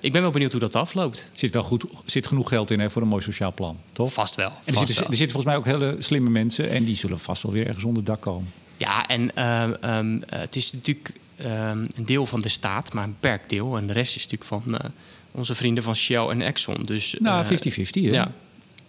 Ik 0.00 0.12
ben 0.12 0.22
wel 0.22 0.30
benieuwd 0.30 0.50
hoe 0.50 0.60
dat 0.60 0.74
afloopt. 0.74 1.18
Er 1.18 1.38
zit 1.38 1.52
wel 1.52 1.62
goed, 1.62 1.84
zit 2.04 2.26
genoeg 2.26 2.48
geld 2.48 2.70
in 2.70 2.80
hè, 2.80 2.90
voor 2.90 3.02
een 3.02 3.08
mooi 3.08 3.22
sociaal 3.22 3.52
plan, 3.52 3.78
toch? 3.92 4.12
Vast 4.12 4.34
wel. 4.34 4.46
En 4.46 4.54
er 4.64 4.72
vast 4.72 4.86
zitten, 4.86 5.02
wel. 5.02 5.10
er 5.12 5.16
zitten 5.16 5.40
volgens 5.40 5.44
mij 5.44 5.56
ook 5.56 5.80
hele 5.80 5.96
slimme 6.02 6.30
mensen 6.30 6.70
en 6.70 6.84
die 6.84 6.96
zullen 6.96 7.18
vast 7.18 7.42
wel 7.42 7.52
weer 7.52 7.66
ergens 7.66 7.84
onder 7.84 8.04
dak 8.04 8.20
komen. 8.20 8.52
Ja, 8.78 9.06
en 9.08 9.34
ehm, 9.36 9.72
ehm, 9.80 10.18
eh, 10.28 10.38
het 10.40 10.56
is 10.56 10.72
natuurlijk 10.72 11.12
ehm, 11.36 11.78
een 11.96 12.04
deel 12.06 12.26
van 12.26 12.40
de 12.40 12.48
staat, 12.48 12.92
maar 12.92 13.04
een 13.04 13.10
beperkt 13.20 13.50
deel. 13.50 13.76
En 13.76 13.86
de 13.86 13.92
rest 13.92 14.16
is 14.16 14.22
natuurlijk 14.28 14.64
van 14.64 14.78
eh, 14.78 14.90
onze 15.30 15.54
vrienden 15.54 15.82
van 15.82 15.96
Shell 15.96 16.26
en 16.26 16.40
Exxon. 16.42 16.82
Dus, 16.84 17.16
Nou, 17.18 17.40
eh, 17.40 17.46
50-50 17.46 18.02
hè? 18.04 18.10
ja. 18.10 18.32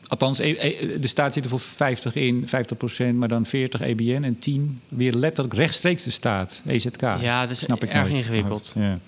Althans, 0.07 0.39
e- 0.39 0.55
e- 0.59 0.99
de 0.99 1.07
staat 1.07 1.33
zit 1.33 1.43
er 1.43 1.49
voor 1.49 1.59
50 1.59 2.15
in, 2.15 2.47
50 2.47 2.77
procent, 2.77 3.17
maar 3.17 3.27
dan 3.27 3.45
40 3.45 3.81
EBN 3.81 4.23
en 4.23 4.39
10 4.39 4.81
weer 4.87 5.13
letterlijk 5.13 5.55
rechtstreeks 5.55 6.03
de 6.03 6.09
staat, 6.11 6.61
EZK. 6.65 7.01
Ja, 7.01 7.41
dat 7.41 7.49
is 7.51 7.59
Snap 7.59 7.83
ik 7.83 7.89
erg 7.89 8.01
nooit. 8.03 8.13
ingewikkeld. 8.15 8.73
Ja. 8.75 8.99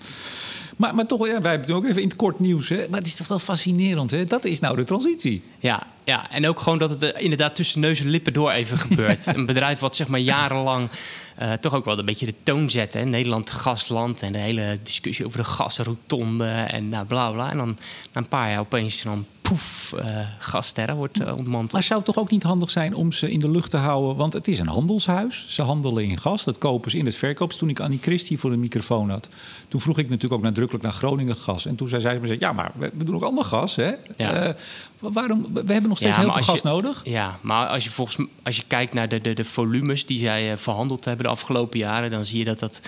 Maar, 0.76 0.94
maar 0.94 1.06
toch, 1.06 1.26
ja, 1.26 1.40
wij 1.40 1.50
hebben 1.50 1.68
het 1.68 1.76
ook 1.78 1.84
even 1.88 2.02
in 2.02 2.08
het 2.08 2.16
kort 2.16 2.38
nieuws. 2.40 2.68
Hè? 2.68 2.86
Maar 2.90 2.98
het 2.98 3.08
is 3.08 3.16
toch 3.16 3.28
wel 3.28 3.38
fascinerend, 3.38 4.10
hè? 4.10 4.24
Dat 4.24 4.44
is 4.44 4.60
nou 4.60 4.76
de 4.76 4.84
transitie. 4.84 5.42
Ja, 5.58 5.86
ja, 6.04 6.30
en 6.30 6.48
ook 6.48 6.60
gewoon 6.60 6.78
dat 6.78 6.90
het 6.90 7.02
eh, 7.02 7.22
inderdaad 7.22 7.54
tussen 7.54 7.80
neus 7.80 8.00
en 8.00 8.08
lippen 8.08 8.32
door 8.32 8.50
even 8.50 8.78
gebeurt. 8.88 9.26
Een 9.26 9.46
bedrijf 9.46 9.78
wat 9.78 9.96
zeg 9.96 10.08
maar 10.08 10.20
jarenlang 10.20 10.88
eh, 11.36 11.52
toch 11.52 11.74
ook 11.74 11.84
wel 11.84 11.98
een 11.98 12.04
beetje 12.04 12.26
de 12.26 12.34
toon 12.42 12.70
zet. 12.70 12.94
Hè? 12.94 13.04
Nederland 13.04 13.50
gasland 13.50 14.22
en 14.22 14.32
de 14.32 14.38
hele 14.38 14.78
discussie 14.82 15.26
over 15.26 15.38
de 15.38 15.44
gasrotonde 15.44 16.48
en 16.48 16.88
nou, 16.88 17.06
bla 17.06 17.30
bla. 17.30 17.50
En 17.50 17.56
dan 17.56 17.78
na 18.12 18.20
een 18.20 18.28
paar 18.28 18.50
jaar 18.50 18.60
opeens 18.60 19.02
dan 19.02 19.26
poef, 19.42 19.94
uh, 19.98 20.04
gasterren 20.38 20.96
wordt 20.96 21.20
uh, 21.20 21.36
ontmanteld. 21.36 21.72
Maar 21.72 21.82
zou 21.82 22.00
het 22.00 22.14
toch 22.14 22.18
ook 22.18 22.30
niet 22.30 22.42
handig 22.42 22.70
zijn 22.70 22.94
om 22.94 23.12
ze 23.12 23.30
in 23.30 23.40
de 23.40 23.50
lucht 23.50 23.70
te 23.70 23.76
houden? 23.76 24.16
Want 24.16 24.32
het 24.32 24.48
is 24.48 24.58
een 24.58 24.68
handelshuis. 24.68 25.44
Ze 25.48 25.62
handelen 25.62 26.04
in 26.04 26.18
gas. 26.18 26.44
Dat 26.44 26.58
kopen 26.58 26.90
ze 26.90 26.98
in 26.98 27.06
het 27.06 27.14
verkoops. 27.14 27.56
Toen 27.56 27.68
ik 27.68 27.80
Annie 27.80 27.98
Christie 28.02 28.38
voor 28.38 28.50
de 28.50 28.56
microfoon 28.56 29.10
had, 29.10 29.28
toen 29.68 29.80
vroeg 29.80 29.98
ik 29.98 30.08
natuurlijk 30.08 30.34
ook 30.34 30.42
nadrukkelijk 30.42 30.84
naar 30.84 30.92
Groningen 30.92 31.36
gas. 31.36 31.66
En 31.66 31.74
toen 31.74 31.88
zei 31.88 32.00
zij 32.00 32.20
me: 32.20 32.36
Ja, 32.38 32.52
maar 32.52 32.72
we, 32.74 33.04
doen 33.04 33.14
ook 33.14 33.22
allemaal 33.22 33.44
gas. 33.44 33.76
Hè? 33.76 33.92
Ja. 34.16 34.48
Uh, 34.48 34.54
waarom? 34.98 35.46
We 35.52 35.72
hebben 35.72 35.90
nog 35.92 36.00
steeds 36.00 36.16
heel 36.16 36.32
veel 36.32 36.54
gas 36.54 36.62
nodig. 36.62 37.00
Ja, 37.04 37.38
maar 37.40 37.66
als 37.66 37.84
je, 37.84 37.90
volgens, 37.90 38.28
als 38.42 38.56
je 38.56 38.62
kijkt 38.66 38.94
naar 38.94 39.08
de, 39.08 39.20
de, 39.20 39.32
de 39.32 39.44
volumes 39.44 40.06
die 40.06 40.18
zij 40.18 40.58
verhandeld 40.58 41.04
hebben 41.04 41.24
de 41.24 41.30
afgelopen 41.30 41.78
jaren, 41.78 42.10
dan 42.10 42.24
zie 42.24 42.38
je 42.38 42.44
dat 42.44 42.58
dat 42.58 42.80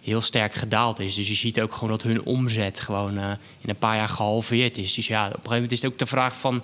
heel 0.00 0.20
sterk 0.20 0.54
gedaald 0.54 1.00
is. 1.00 1.14
Dus 1.14 1.28
je 1.28 1.34
ziet 1.34 1.60
ook 1.60 1.72
gewoon 1.72 1.90
dat 1.90 2.02
hun 2.02 2.24
omzet 2.24 2.80
gewoon 2.80 3.18
uh, 3.18 3.30
in 3.60 3.68
een 3.68 3.76
paar 3.76 3.96
jaar 3.96 4.08
gehalveerd 4.08 4.78
is. 4.78 4.94
Dus 4.94 5.06
ja, 5.06 5.20
op 5.20 5.26
een 5.26 5.34
gegeven 5.34 5.52
moment 5.52 5.72
is 5.72 5.82
het 5.82 5.92
ook 5.92 5.98
de 5.98 6.06
vraag 6.06 6.36
van 6.36 6.62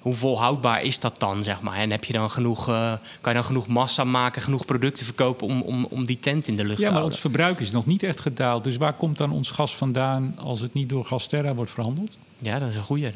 hoe 0.00 0.14
volhoudbaar 0.14 0.82
is 0.82 1.00
dat 1.00 1.14
dan, 1.18 1.42
zeg 1.42 1.60
maar? 1.60 1.76
En 1.76 1.90
heb 1.90 2.04
je 2.04 2.12
dan 2.12 2.30
genoeg, 2.30 2.68
uh, 2.68 2.92
kan 3.20 3.32
je 3.32 3.38
dan 3.38 3.44
genoeg 3.44 3.66
massa 3.66 4.04
maken, 4.04 4.42
genoeg 4.42 4.64
producten 4.64 5.04
verkopen 5.04 5.46
om, 5.46 5.62
om, 5.62 5.86
om 5.90 6.04
die 6.04 6.18
tent 6.20 6.48
in 6.48 6.56
de 6.56 6.64
lucht 6.64 6.76
te 6.76 6.82
houden? 6.82 6.86
Ja, 6.86 6.92
maar 6.92 7.12
ons 7.12 7.20
verbruik 7.20 7.60
is 7.60 7.70
nog 7.70 7.86
niet 7.86 8.02
echt 8.02 8.20
gedaald. 8.20 8.64
Dus 8.64 8.76
waar 8.76 8.92
komt 8.92 9.18
dan 9.18 9.32
ons 9.32 9.50
gas 9.50 9.76
vandaan 9.76 10.34
als 10.38 10.60
het 10.60 10.74
niet 10.74 10.88
door 10.88 11.04
Gasterra 11.04 11.54
wordt 11.54 11.70
verhandeld? 11.70 12.18
Ja, 12.38 12.58
dat 12.58 12.68
is 12.68 12.74
een 12.74 12.82
goeie. 12.82 13.10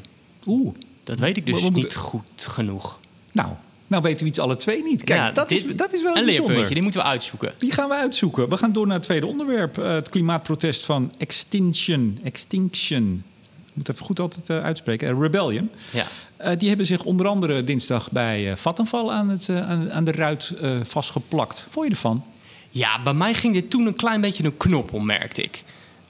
Oeh. 0.47 0.75
Dat 1.05 1.19
weet 1.19 1.37
ik 1.37 1.47
dus 1.47 1.71
niet 1.71 1.95
goed 1.95 2.45
genoeg. 2.47 2.99
Nou, 3.33 3.53
nou 3.87 4.03
weten 4.03 4.21
we 4.21 4.27
iets 4.27 4.39
alle 4.39 4.57
twee 4.57 4.83
niet. 4.83 5.05
Kijk, 5.05 5.35
dat, 5.35 5.51
is, 5.51 5.67
dat 5.77 5.93
is 5.93 6.03
wel 6.03 6.17
een 6.17 6.25
leerpuntje. 6.25 6.75
Die 6.75 6.83
moeten 6.83 7.01
we 7.01 7.07
uitzoeken. 7.07 7.53
Die 7.59 7.73
gaan 7.73 7.89
we 7.89 7.95
uitzoeken. 7.95 8.49
We 8.49 8.57
gaan 8.57 8.73
door 8.73 8.87
naar 8.87 8.97
het 8.97 9.05
tweede 9.05 9.27
onderwerp. 9.27 9.79
Uh, 9.79 9.95
het 9.95 10.09
klimaatprotest 10.09 10.85
van 10.85 11.13
Extinction. 11.19 12.19
Extinction. 12.23 13.25
Ik 13.67 13.73
moet 13.75 13.89
even 13.89 14.05
goed 14.05 14.21
altijd 14.21 14.51
uh, 14.51 14.63
uitspreken. 14.63 15.15
Uh, 15.15 15.21
Rebellion. 15.21 15.71
Ja. 15.91 16.07
die 16.55 16.69
hebben 16.69 16.87
zich 16.87 17.05
onder 17.05 17.27
andere 17.27 17.65
dinsdag 17.65 18.11
bij 18.11 18.57
Vattenval 18.57 19.13
aan, 19.13 19.29
het, 19.29 19.49
aan, 19.49 19.93
aan, 19.93 20.05
de 20.05 20.13
ruit 20.13 20.55
vastgeplakt. 20.83 21.67
Vond 21.71 21.87
je 21.87 21.93
ervan? 21.93 22.25
Ja, 22.71 23.03
bij 23.03 23.15
mij 23.15 23.35
ging 23.35 23.55
dit 23.55 23.71
toen 23.71 23.87
een 23.87 23.97
klein 23.97 24.21
beetje 24.21 24.45
een 24.45 24.57
knop 24.57 24.93
om, 24.93 25.07
merkte 25.07 25.43
ik. 25.43 25.65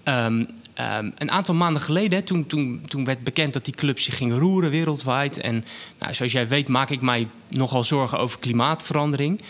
Um, 0.05 0.49
Ehm, 0.75 1.11
een 1.19 1.31
aantal 1.31 1.55
maanden 1.55 1.83
geleden, 1.83 2.25
toen, 2.25 2.47
toen, 2.47 2.83
toen 2.89 3.05
werd 3.05 3.25
bekend 3.25 3.53
dat 3.53 3.65
die 3.65 3.75
club 3.75 3.99
zich 3.99 4.17
ging 4.17 4.39
roeren 4.39 4.71
wereldwijd. 4.71 5.41
En 5.41 5.65
nou, 5.99 6.15
zoals 6.15 6.33
jij 6.33 6.49
weet, 6.49 6.69
maak 6.69 6.91
ik 6.91 7.01
mij 7.01 7.29
nogal 7.49 7.85
zorgen 7.85 8.19
over 8.19 8.39
klimaatverandering. 8.39 9.41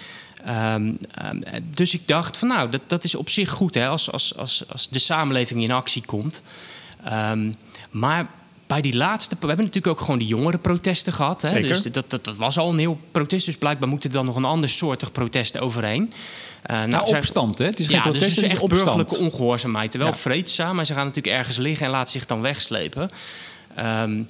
Ehm, 0.44 0.92
ehm, 1.14 1.40
dus 1.74 1.94
ik 1.94 2.08
dacht 2.08 2.36
van 2.36 2.48
nou, 2.48 2.68
dat, 2.68 2.80
dat 2.86 3.04
is 3.04 3.14
op 3.14 3.28
zich 3.28 3.50
goed 3.50 3.74
hè, 3.74 3.88
als, 3.88 4.12
als, 4.12 4.36
als, 4.36 4.64
als 4.68 4.88
de 4.88 4.98
samenleving 4.98 5.62
in 5.62 5.70
actie 5.70 6.02
komt. 6.06 6.42
maar 7.90 8.28
bij 8.72 8.80
die 8.80 8.96
laatste, 8.96 9.36
we 9.40 9.46
hebben 9.46 9.64
natuurlijk 9.64 9.92
ook 9.92 10.00
gewoon 10.00 10.18
die 10.18 10.28
jongere 10.28 10.58
protesten 10.58 11.12
gehad. 11.12 11.42
Hè? 11.42 11.60
Dus 11.60 11.82
dat, 11.82 12.10
dat, 12.10 12.24
dat, 12.24 12.36
was 12.36 12.58
al 12.58 12.70
een 12.70 12.78
heel 12.78 12.98
protest. 13.10 13.46
Dus 13.46 13.56
blijkbaar 13.56 13.88
moet 13.88 14.04
er 14.04 14.10
dan 14.10 14.24
nog 14.24 14.36
een 14.36 14.44
ander 14.44 14.68
soortig 14.68 15.12
protest 15.12 15.58
overheen. 15.58 16.12
Uh, 16.70 16.82
nou, 16.84 17.16
opstand, 17.16 17.58
hè? 17.58 17.64
Het 17.64 17.80
is 17.80 17.86
geen 17.86 17.96
ja, 17.96 18.02
protest, 18.02 18.24
dus 18.24 18.34
het 18.36 18.44
is 18.44 18.50
echt 18.50 18.66
burgerlijke 18.66 19.18
ongehoorzaamheid. 19.18 19.94
Wel 19.94 20.06
ja. 20.06 20.14
vreedzaam, 20.14 20.76
maar 20.76 20.86
ze 20.86 20.94
gaan 20.94 21.06
natuurlijk 21.06 21.36
ergens 21.36 21.56
liggen 21.56 21.86
en 21.86 21.92
laten 21.92 22.12
zich 22.12 22.26
dan 22.26 22.40
wegslepen. 22.40 23.10
Um, 23.78 24.28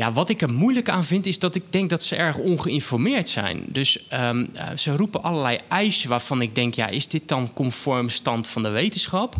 ja, 0.00 0.12
wat 0.12 0.30
ik 0.30 0.42
er 0.42 0.52
moeilijk 0.52 0.88
aan 0.88 1.04
vind, 1.04 1.26
is 1.26 1.38
dat 1.38 1.54
ik 1.54 1.62
denk 1.70 1.90
dat 1.90 2.02
ze 2.02 2.16
erg 2.16 2.36
ongeïnformeerd 2.36 3.28
zijn. 3.28 3.64
Dus 3.66 4.06
um, 4.12 4.50
ze 4.76 4.96
roepen 4.96 5.22
allerlei 5.22 5.58
eisen 5.68 6.08
waarvan 6.08 6.42
ik 6.42 6.54
denk, 6.54 6.74
ja, 6.74 6.86
is 6.86 7.08
dit 7.08 7.28
dan 7.28 7.52
conform 7.52 8.08
stand 8.08 8.48
van 8.48 8.62
de 8.62 8.68
wetenschap? 8.68 9.34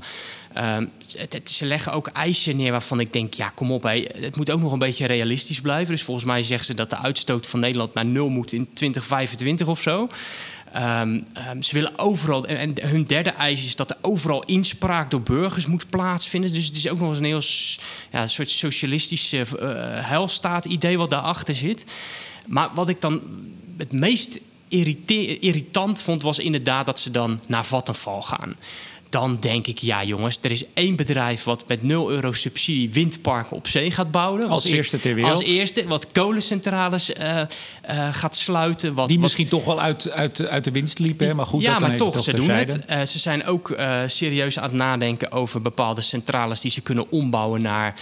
Het, 0.52 1.50
ze 1.50 1.67
leggen 1.67 1.93
ook 1.93 2.07
eisen 2.07 2.57
neer 2.57 2.71
waarvan 2.71 3.00
ik 3.00 3.12
denk, 3.12 3.35
ja, 3.35 3.52
kom 3.55 3.73
op, 3.73 3.83
het 3.83 4.37
moet 4.37 4.50
ook 4.50 4.61
nog 4.61 4.73
een 4.73 4.79
beetje 4.79 5.07
realistisch 5.07 5.61
blijven. 5.61 5.95
Dus 5.95 6.02
volgens 6.02 6.26
mij 6.26 6.43
zeggen 6.43 6.67
ze 6.67 6.75
dat 6.75 6.90
de 6.90 6.99
uitstoot 6.99 7.47
van 7.47 7.61
Nederland 7.61 7.95
naar 7.95 8.07
nul 8.07 8.29
moet 8.29 8.52
in 8.52 8.69
2025 8.73 9.67
of 9.67 9.81
zo. 9.81 10.09
Um, 10.77 11.23
um, 11.49 11.62
ze 11.62 11.75
willen 11.75 11.99
overal, 11.99 12.47
en, 12.47 12.75
hun 12.81 13.05
derde 13.05 13.31
eis 13.31 13.65
is 13.65 13.77
dat 13.77 13.91
er 13.91 13.97
overal 14.00 14.45
inspraak 14.45 15.11
door 15.11 15.23
burgers 15.23 15.67
moet 15.67 15.91
plaatsvinden. 15.91 16.53
Dus 16.53 16.67
het 16.67 16.77
is 16.77 16.89
ook 16.89 16.99
nog 16.99 17.09
eens 17.09 17.19
een 17.19 17.25
heel 17.25 17.43
ja, 18.12 18.27
soort 18.27 18.50
socialistisch 18.50 19.35
uh, 19.35 19.43
huilstaat-idee 19.99 20.99
wat 20.99 21.11
daarachter 21.11 21.55
zit. 21.55 21.85
Maar 22.47 22.69
wat 22.75 22.89
ik 22.89 23.00
dan 23.00 23.23
het 23.77 23.93
meest 23.93 24.41
irritant 25.41 26.00
vond, 26.00 26.23
was 26.23 26.39
inderdaad 26.39 26.87
dat 26.87 27.00
ze 27.00 27.11
dan 27.11 27.41
naar 27.47 27.65
Vattenval 27.65 28.23
gaan 28.23 28.57
dan 29.11 29.37
denk 29.40 29.67
ik, 29.67 29.79
ja 29.79 30.05
jongens, 30.05 30.38
er 30.43 30.50
is 30.50 30.64
één 30.75 30.97
bedrijf 30.97 31.45
wat 31.45 31.64
met 31.67 31.83
0 31.83 32.11
euro 32.11 32.33
subsidie 32.33 32.90
windparken 32.90 33.57
op 33.57 33.69
zee 33.69 33.90
gaat 33.90 34.11
bouwen. 34.11 34.49
Als 34.49 34.64
eerste 34.64 35.00
ter 35.00 35.14
wereld. 35.14 35.38
Als 35.38 35.47
eerste, 35.47 35.87
wat 35.87 36.07
kolencentrales 36.12 37.11
uh, 37.11 37.40
uh, 37.90 38.09
gaat 38.12 38.37
sluiten. 38.37 38.95
Wat, 38.95 39.09
Die 39.09 39.19
misschien 39.19 39.49
toch 39.49 39.64
wel 39.64 39.81
uit, 39.81 40.11
uit, 40.11 40.47
uit 40.47 40.64
de 40.64 40.71
winst 40.71 40.99
liepen, 40.99 41.37
maar 41.37 41.47
goed. 41.47 41.62
Ja, 41.62 41.79
dat 41.79 41.88
maar 41.88 41.97
toch, 41.97 42.25
ze 42.25 42.37
doen 42.37 42.49
het. 42.49 42.79
Uh, 42.90 43.02
ze 43.02 43.19
zijn 43.19 43.47
ook 43.47 43.76
serieus 44.07 44.59
aan 44.59 44.64
het 44.64 44.73
nadenken 44.73 45.33
over 45.33 45.62
bepaalde 45.62 46.00
centrales 46.00 46.61
die 46.61 46.71
ze 46.71 46.81
kunnen 46.81 47.11
ombouwen 47.11 47.62
naar, 47.62 47.95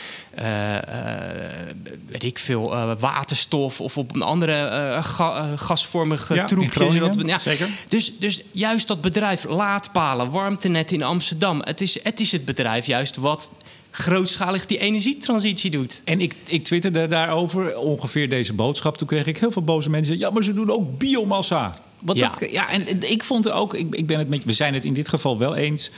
weet 2.07 2.23
ik 2.23 2.39
veel, 2.39 2.97
waterstof 2.99 3.81
of 3.81 3.99
op 3.99 4.15
een 4.15 4.23
andere 4.23 4.99
ga, 5.03 5.57
gasvormige 5.57 6.35
ja, 6.35 6.45
troepje. 6.45 7.27
ja. 7.27 7.39
Zeker. 7.39 7.69
Dus, 7.89 8.19
dus 8.19 8.43
juist 8.53 8.89
dat 8.89 9.01
bedrijf 9.01 9.45
laadpalen, 9.45 10.31
warmtenet 10.31 10.93
in 10.93 10.98
Amsterdam. 11.03 11.61
Het 11.65 11.81
is, 11.81 12.03
het 12.03 12.21
is 12.21 12.33
het 12.33 12.45
bedrijf 12.45 12.87
juist 12.87 13.17
wat 13.17 13.51
grootschalig 13.91 14.67
die 14.67 14.79
energietransitie 14.79 15.71
doet. 15.71 16.03
En 16.05 16.21
ik, 16.21 16.35
ik 16.47 16.65
twitterde 16.65 17.07
daarover 17.07 17.79
ongeveer 17.79 18.29
deze 18.29 18.53
boodschap. 18.53 18.99
Toen 18.99 19.07
kreeg 19.07 19.27
ik 19.27 19.39
heel 19.39 19.51
veel 19.51 19.63
boze 19.63 19.91
mensen. 19.91 20.19
Ja, 20.19 20.31
maar 20.31 20.45
ze 20.45 20.53
doen 20.53 20.71
ook 20.71 20.99
biomassa. 20.99 21.75
Want 22.03 22.19
ja. 22.19 22.29
Dat, 22.29 22.51
ja, 22.51 22.71
en 22.71 23.11
ik 23.11 23.23
vond 23.23 23.47
er 23.47 23.53
ook, 23.53 23.75
ik, 23.75 23.95
ik 23.95 24.07
ben 24.07 24.19
het 24.19 24.29
met, 24.29 24.45
we 24.45 24.53
zijn 24.53 24.75
het 24.75 24.85
in 24.85 24.95
dit 24.95 25.09
geval 25.09 25.39
wel 25.39 25.55
eens. 25.55 25.91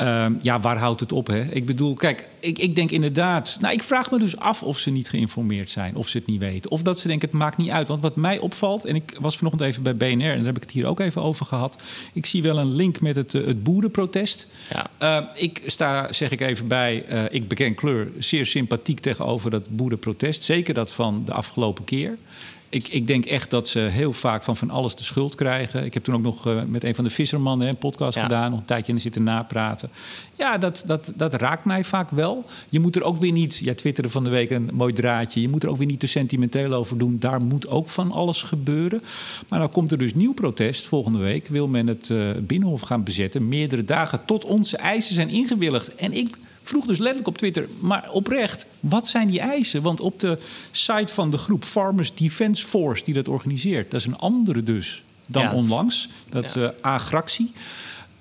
Uh, 0.00 0.26
ja, 0.40 0.60
waar 0.60 0.78
houdt 0.78 1.00
het 1.00 1.12
op? 1.12 1.26
Hè? 1.26 1.52
Ik 1.52 1.66
bedoel, 1.66 1.94
kijk, 1.94 2.28
ik, 2.40 2.58
ik 2.58 2.74
denk 2.74 2.90
inderdaad. 2.90 3.56
Nou, 3.60 3.74
ik 3.74 3.82
vraag 3.82 4.10
me 4.10 4.18
dus 4.18 4.36
af 4.36 4.62
of 4.62 4.78
ze 4.78 4.90
niet 4.90 5.08
geïnformeerd 5.08 5.70
zijn, 5.70 5.96
of 5.96 6.08
ze 6.08 6.18
het 6.18 6.26
niet 6.26 6.40
weten. 6.40 6.70
Of 6.70 6.82
dat 6.82 6.98
ze 6.98 7.08
denken, 7.08 7.28
het 7.28 7.38
maakt 7.38 7.56
niet 7.56 7.70
uit. 7.70 7.88
Want 7.88 8.02
wat 8.02 8.16
mij 8.16 8.38
opvalt, 8.38 8.84
en 8.84 8.94
ik 8.94 9.16
was 9.20 9.36
vanochtend 9.36 9.64
even 9.64 9.82
bij 9.82 9.96
BNR 9.96 10.30
en 10.30 10.36
daar 10.36 10.44
heb 10.44 10.56
ik 10.56 10.62
het 10.62 10.70
hier 10.70 10.86
ook 10.86 11.00
even 11.00 11.22
over 11.22 11.46
gehad. 11.46 11.82
Ik 12.12 12.26
zie 12.26 12.42
wel 12.42 12.58
een 12.58 12.74
link 12.74 13.00
met 13.00 13.16
het, 13.16 13.32
het 13.32 13.62
boerenprotest. 13.62 14.46
Ja. 14.70 15.20
Uh, 15.20 15.28
ik 15.34 15.62
sta, 15.66 16.12
zeg 16.12 16.30
ik 16.30 16.40
even 16.40 16.68
bij, 16.68 17.04
uh, 17.10 17.24
ik 17.30 17.48
beken 17.48 17.74
kleur, 17.74 18.12
zeer 18.18 18.46
sympathiek 18.46 19.00
tegenover 19.00 19.50
dat 19.50 19.70
boerenprotest. 19.70 20.42
Zeker 20.42 20.74
dat 20.74 20.92
van 20.92 21.22
de 21.24 21.32
afgelopen 21.32 21.84
keer. 21.84 22.18
Ik, 22.68 22.88
ik, 22.88 23.06
denk 23.06 23.24
echt 23.24 23.50
dat 23.50 23.68
ze 23.68 23.78
heel 23.78 24.12
vaak 24.12 24.42
van 24.42 24.56
van 24.56 24.70
alles 24.70 24.94
de 24.94 25.02
schuld 25.02 25.34
krijgen. 25.34 25.84
Ik 25.84 25.94
heb 25.94 26.04
toen 26.04 26.14
ook 26.14 26.22
nog 26.22 26.46
uh, 26.46 26.62
met 26.62 26.84
een 26.84 26.94
van 26.94 27.04
de 27.04 27.10
vissermannen 27.10 27.68
een 27.68 27.76
podcast 27.76 28.14
ja. 28.14 28.22
gedaan, 28.22 28.50
nog 28.50 28.60
een 28.60 28.66
tijdje 28.66 28.92
en 28.92 29.00
zitten 29.00 29.22
napraten. 29.22 29.90
Ja, 30.34 30.58
dat, 30.58 30.84
dat, 30.86 31.12
dat 31.16 31.34
raakt 31.34 31.64
mij 31.64 31.84
vaak 31.84 32.10
wel. 32.10 32.44
Je 32.68 32.80
moet 32.80 32.96
er 32.96 33.02
ook 33.02 33.16
weer 33.16 33.32
niet, 33.32 33.60
jij 33.62 33.74
twitterde 33.74 34.10
van 34.10 34.24
de 34.24 34.30
week 34.30 34.50
een 34.50 34.70
mooi 34.72 34.92
draadje, 34.92 35.40
je 35.40 35.48
moet 35.48 35.62
er 35.62 35.68
ook 35.68 35.76
weer 35.76 35.86
niet 35.86 36.00
te 36.00 36.06
sentimenteel 36.06 36.72
over 36.72 36.98
doen. 36.98 37.16
Daar 37.18 37.44
moet 37.44 37.68
ook 37.68 37.88
van 37.88 38.12
alles 38.12 38.42
gebeuren. 38.42 39.02
Maar 39.48 39.58
dan 39.58 39.70
komt 39.70 39.92
er 39.92 39.98
dus 39.98 40.14
nieuw 40.14 40.34
protest 40.34 40.86
volgende 40.86 41.18
week. 41.18 41.48
Wil 41.48 41.68
men 41.68 41.86
het 41.86 42.08
uh, 42.08 42.30
Binnenhof 42.40 42.80
gaan 42.80 43.04
bezetten, 43.04 43.48
meerdere 43.48 43.84
dagen 43.84 44.24
tot 44.24 44.44
onze 44.44 44.76
eisen 44.76 45.14
zijn 45.14 45.28
ingewilligd. 45.28 45.94
En 45.94 46.12
ik 46.12 46.36
vroeg 46.68 46.86
dus 46.86 46.98
letterlijk 46.98 47.28
op 47.28 47.38
Twitter, 47.38 47.68
maar 47.80 48.10
oprecht, 48.10 48.66
wat 48.80 49.08
zijn 49.08 49.28
die 49.28 49.40
eisen? 49.40 49.82
Want 49.82 50.00
op 50.00 50.20
de 50.20 50.38
site 50.70 51.12
van 51.12 51.30
de 51.30 51.38
groep 51.38 51.64
Farmers 51.64 52.14
Defence 52.14 52.66
Force, 52.66 53.04
die 53.04 53.14
dat 53.14 53.28
organiseert, 53.28 53.90
dat 53.90 54.00
is 54.00 54.06
een 54.06 54.16
andere 54.16 54.62
dus 54.62 55.04
dan 55.26 55.42
ja. 55.42 55.54
onlangs, 55.54 56.08
dat 56.30 56.54
ja. 56.54 56.60
uh, 56.62 56.68
Agractie. 56.80 57.52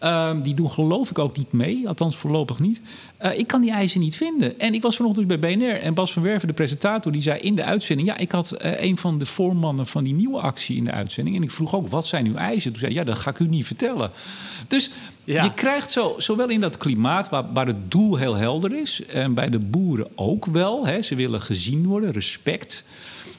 Uh, 0.04 0.42
die 0.42 0.54
doen 0.54 0.72
geloof 0.72 1.10
ik 1.10 1.20
ook 1.20 1.38
niet 1.38 1.52
mee, 1.52 1.88
althans 1.88 2.16
voorlopig 2.16 2.60
niet. 2.60 2.82
Uh, 3.22 3.38
ik 3.38 3.48
kan 3.48 3.62
die 3.62 3.72
eisen 3.72 4.00
niet 4.00 4.18
vinden. 4.18 4.60
En 4.60 4.74
ik 4.74 4.82
was 4.82 4.96
vanochtend 4.96 5.30
dus 5.30 5.40
bij 5.40 5.56
BNR 5.56 5.82
en 5.82 5.94
Bas 5.94 6.14
van 6.14 6.24
Werven, 6.24 6.48
de 6.48 6.54
presentator, 6.54 7.12
die 7.12 7.22
zei 7.22 7.40
in 7.40 7.56
de 7.56 7.64
uitzending: 7.64 8.08
Ja, 8.08 8.18
ik 8.18 8.32
had 8.32 8.54
uh, 8.62 8.82
een 8.82 8.98
van 8.98 9.18
de 9.18 9.25
voormannen 9.25 9.88
van 9.88 10.04
die 10.04 10.14
nieuwe 10.14 10.40
actie 10.40 10.78
in 10.78 10.84
de 10.84 10.92
uitzending. 10.92 11.36
En 11.36 11.44
ik 11.44 11.52
vroeg 11.52 11.75
ook: 11.75 11.88
Wat 11.88 12.08
zijn 12.08 12.25
uw 12.25 12.36
eisen? 12.36 12.72
Toen 12.72 12.80
zei 12.80 12.94
Ja, 12.94 13.04
dat 13.04 13.18
ga 13.18 13.30
ik 13.30 13.40
u 13.40 13.48
niet 13.48 13.66
vertellen. 13.66 14.12
Dus 14.68 14.92
ja. 15.24 15.44
je 15.44 15.54
krijgt 15.54 15.92
zo, 15.92 16.16
zowel 16.18 16.50
in 16.50 16.62
dat 16.62 16.78
klimaat, 16.78 17.30
waar, 17.30 17.54
waar 17.54 17.68
het 17.68 17.92
doel 17.92 18.16
heel 18.16 18.36
helder 18.36 18.74
is, 18.74 19.06
en 19.06 19.34
bij 19.34 19.50
de 19.50 19.60
boeren 19.60 20.08
ook 20.16 20.46
wel. 20.46 20.86
Hè, 20.86 21.02
ze 21.02 21.16
willen 21.16 21.42
gezien 21.42 21.86
worden, 21.86 22.12
respect. 22.12 22.84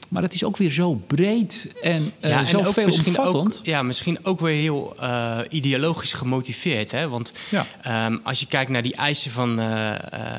Maar 0.07 0.21
het 0.21 0.33
is 0.33 0.43
ook 0.43 0.57
weer 0.57 0.71
zo 0.71 0.93
breed 0.93 1.73
en, 1.81 2.11
uh, 2.19 2.29
ja, 2.29 2.45
zo 2.45 2.59
en 2.59 2.73
veel 2.73 2.85
misschien 2.85 3.19
ook, 3.19 3.59
ja, 3.63 3.83
misschien 3.83 4.19
ook 4.23 4.39
weer 4.39 4.61
heel 4.61 4.95
uh, 5.01 5.39
ideologisch 5.49 6.13
gemotiveerd. 6.13 6.91
Hè? 6.91 7.09
Want 7.09 7.33
ja. 7.49 8.05
um, 8.05 8.19
als 8.23 8.39
je 8.39 8.47
kijkt 8.47 8.69
naar 8.69 8.81
die 8.81 8.95
eisen 8.95 9.31
van 9.31 9.59
uh, 9.59 9.89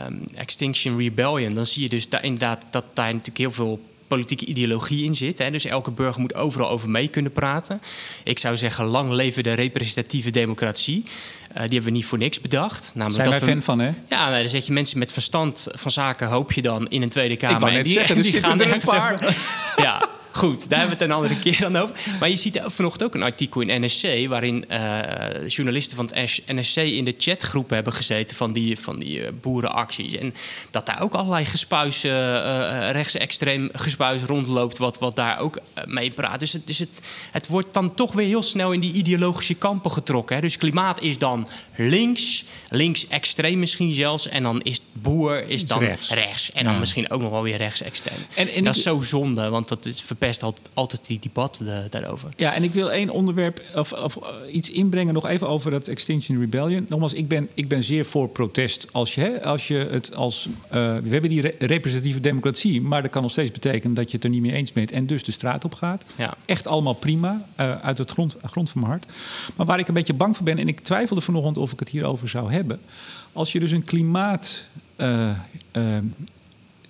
um, 0.06 0.24
Extinction 0.34 0.98
Rebellion... 0.98 1.54
dan 1.54 1.66
zie 1.66 1.82
je 1.82 1.88
dus 1.88 2.08
daar 2.08 2.24
inderdaad 2.24 2.66
dat 2.70 2.84
daar 2.94 3.12
natuurlijk 3.12 3.38
heel 3.38 3.52
veel 3.52 3.80
politieke 4.08 4.46
ideologie 4.46 5.04
in 5.04 5.14
zit. 5.14 5.38
Hè? 5.38 5.50
Dus 5.50 5.64
elke 5.64 5.90
burger 5.90 6.20
moet 6.20 6.34
overal 6.34 6.68
over 6.68 6.90
mee 6.90 7.08
kunnen 7.08 7.32
praten. 7.32 7.80
Ik 8.24 8.38
zou 8.38 8.56
zeggen, 8.56 8.84
lang 8.84 9.10
leven 9.10 9.42
de 9.42 9.52
representatieve 9.52 10.30
democratie. 10.30 11.04
Die 11.52 11.60
hebben 11.60 11.82
we 11.82 11.90
niet 11.90 12.06
voor 12.06 12.18
niks 12.18 12.40
bedacht. 12.40 12.90
Namelijk 12.94 13.22
Zijn 13.22 13.30
dat 13.30 13.40
wij 13.40 13.48
fan 13.48 13.62
van, 13.62 13.78
hè? 13.78 13.90
Ja, 14.08 14.28
nou, 14.28 14.38
dan 14.40 14.48
zet 14.48 14.66
je 14.66 14.72
mensen 14.72 14.98
met 14.98 15.12
verstand 15.12 15.66
van 15.70 15.90
zaken, 15.90 16.28
hoop 16.28 16.52
je 16.52 16.62
dan 16.62 16.88
in 16.88 17.02
een 17.02 17.08
Tweede 17.08 17.36
Kamer. 17.36 17.56
Ik 17.56 17.62
wou 17.62 17.72
net 17.72 17.88
zeggen, 17.88 18.22
die, 18.22 18.32
die 18.32 18.42
gaan 18.42 18.60
er 18.60 18.72
een 18.72 18.80
paar. 18.80 19.36
ja, 19.76 20.08
Goed, 20.38 20.68
daar 20.68 20.78
hebben 20.78 20.98
we 20.98 21.04
het 21.04 21.12
een 21.12 21.16
andere 21.16 21.40
keer 21.40 21.60
dan 21.60 21.76
over. 21.76 21.94
Maar 22.20 22.28
je 22.28 22.36
ziet 22.36 22.60
vanochtend 22.64 23.04
ook 23.04 23.14
een 23.14 23.22
artikel 23.22 23.60
in 23.60 23.84
NSC... 23.84 24.28
waarin 24.28 24.64
uh, 24.70 24.98
journalisten 25.46 25.96
van 25.96 26.10
het 26.12 26.42
NSC 26.46 26.76
in 26.76 27.04
de 27.04 27.14
chatgroep 27.18 27.70
hebben 27.70 27.92
gezeten... 27.92 28.36
van 28.36 28.52
die, 28.52 28.78
van 28.78 28.98
die 28.98 29.20
uh, 29.20 29.28
boerenacties. 29.40 30.16
En 30.16 30.34
dat 30.70 30.86
daar 30.86 31.02
ook 31.02 31.14
allerlei 31.14 31.44
gespuis, 31.44 32.04
uh, 32.04 32.12
rechtsextreem 32.90 33.68
gespuis 33.72 34.22
rondloopt... 34.22 34.78
wat, 34.78 34.98
wat 34.98 35.16
daar 35.16 35.38
ook 35.38 35.58
mee 35.84 36.10
praat. 36.10 36.40
Dus, 36.40 36.52
het, 36.52 36.66
dus 36.66 36.78
het, 36.78 37.00
het 37.32 37.46
wordt 37.46 37.74
dan 37.74 37.94
toch 37.94 38.12
weer 38.12 38.26
heel 38.26 38.42
snel 38.42 38.72
in 38.72 38.80
die 38.80 38.92
ideologische 38.92 39.54
kampen 39.54 39.92
getrokken. 39.92 40.36
Hè? 40.36 40.42
Dus 40.42 40.56
klimaat 40.56 41.02
is 41.02 41.18
dan 41.18 41.48
links, 41.76 42.44
links-extreem 42.68 43.58
misschien 43.58 43.92
zelfs... 43.92 44.28
en 44.28 44.42
dan 44.42 44.62
is 44.62 44.80
boer 44.92 45.48
is 45.48 45.66
dan 45.66 45.82
rechts. 46.08 46.52
En 46.52 46.64
dan 46.64 46.78
misschien 46.78 47.10
ook 47.10 47.20
nog 47.20 47.30
wel 47.30 47.42
weer 47.42 47.56
rechtsextreem. 47.56 48.18
En, 48.34 48.48
en 48.48 48.64
dat 48.64 48.76
is 48.76 48.82
zo 48.82 49.02
zonde, 49.02 49.48
want 49.48 49.68
dat 49.68 49.86
is 49.86 50.00
verpest 50.00 50.26
altijd, 50.28 50.70
altijd 50.74 51.06
die 51.06 51.18
debat 51.18 51.62
eh, 51.66 51.78
daarover. 51.90 52.28
Ja, 52.36 52.54
en 52.54 52.62
ik 52.62 52.72
wil 52.72 52.90
één 52.90 53.10
onderwerp 53.10 53.62
of, 53.74 53.92
of 53.92 54.16
uh, 54.16 54.54
iets 54.54 54.70
inbrengen, 54.70 55.14
nog 55.14 55.26
even 55.26 55.48
over 55.48 55.70
dat 55.70 55.88
Extinction 55.88 56.40
Rebellion. 56.40 56.86
Nogmaals, 56.88 57.12
ik 57.12 57.28
ben, 57.28 57.48
ik 57.54 57.68
ben 57.68 57.82
zeer 57.82 58.04
voor 58.04 58.28
protest. 58.28 58.86
Als 58.92 59.14
je, 59.14 59.20
hè, 59.20 59.42
als 59.44 59.68
je 59.68 59.88
het 59.90 60.14
als. 60.14 60.46
Uh, 60.46 60.70
we 60.72 61.08
hebben 61.08 61.30
die 61.30 61.40
representatieve 61.58 62.20
democratie, 62.20 62.80
maar 62.82 63.02
dat 63.02 63.10
kan 63.10 63.22
nog 63.22 63.30
steeds 63.30 63.50
betekenen 63.50 63.94
dat 63.94 64.10
je 64.10 64.16
het 64.16 64.24
er 64.24 64.30
niet 64.30 64.42
mee 64.42 64.52
eens 64.52 64.72
bent 64.72 64.92
en 64.92 65.06
dus 65.06 65.22
de 65.22 65.32
straat 65.32 65.64
op 65.64 65.74
gaat. 65.74 66.04
Ja. 66.16 66.34
Echt 66.44 66.66
allemaal 66.66 66.94
prima, 66.94 67.46
uit 67.82 67.98
het 67.98 68.10
grond, 68.10 68.36
grond 68.42 68.70
van 68.70 68.80
mijn 68.80 68.92
hart. 68.92 69.06
Maar 69.56 69.66
waar 69.66 69.78
ik 69.78 69.88
een 69.88 69.94
beetje 69.94 70.14
bang 70.14 70.36
voor 70.36 70.44
ben, 70.44 70.58
en 70.58 70.68
ik 70.68 70.80
twijfelde 70.80 71.22
vanochtend 71.22 71.58
of 71.58 71.72
ik 71.72 71.78
het 71.78 71.88
hierover 71.88 72.28
zou 72.28 72.52
hebben. 72.52 72.80
Als 73.32 73.52
je 73.52 73.60
dus 73.60 73.70
een 73.70 73.84
klimaat 73.84 74.66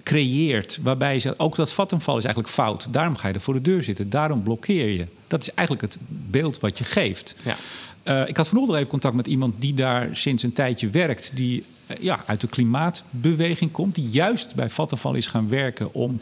creëert. 0.09 0.79
Waarbij 0.83 1.15
je 1.15 1.21
zegt, 1.21 1.39
ook 1.39 1.57
dat 1.57 1.73
vattenval 1.73 2.17
is 2.17 2.25
eigenlijk 2.25 2.55
fout. 2.55 2.87
Daarom 2.91 3.17
ga 3.17 3.29
je 3.29 3.35
er 3.35 3.41
voor 3.41 3.55
de 3.55 3.61
deur 3.61 3.83
zitten. 3.83 4.11
Daarom 4.11 4.43
blokkeer 4.43 4.89
je. 4.89 5.07
Dat 5.27 5.43
is 5.43 5.51
eigenlijk 5.51 5.93
het 5.93 5.99
beeld 6.09 6.61
wat 6.61 6.79
je 6.79 6.85
geeft. 6.85 7.35
Ja. 7.43 7.57
Uh, 8.05 8.29
ik 8.29 8.37
had 8.37 8.49
vanochtend 8.49 8.77
even 8.77 8.91
contact 8.91 9.15
met 9.15 9.27
iemand 9.27 9.55
die 9.59 9.75
daar 9.75 10.17
sinds 10.17 10.43
een 10.43 10.53
tijdje 10.53 10.91
werkt. 10.91 11.31
Die 11.35 11.65
uh, 11.91 11.97
ja, 12.01 12.23
uit 12.27 12.41
de 12.41 12.47
klimaatbeweging 12.47 13.71
komt. 13.71 13.95
Die 13.95 14.09
juist 14.09 14.55
bij 14.55 14.71
vattenval 14.71 15.15
is 15.15 15.27
gaan 15.27 15.49
werken 15.49 15.95
om 15.95 16.21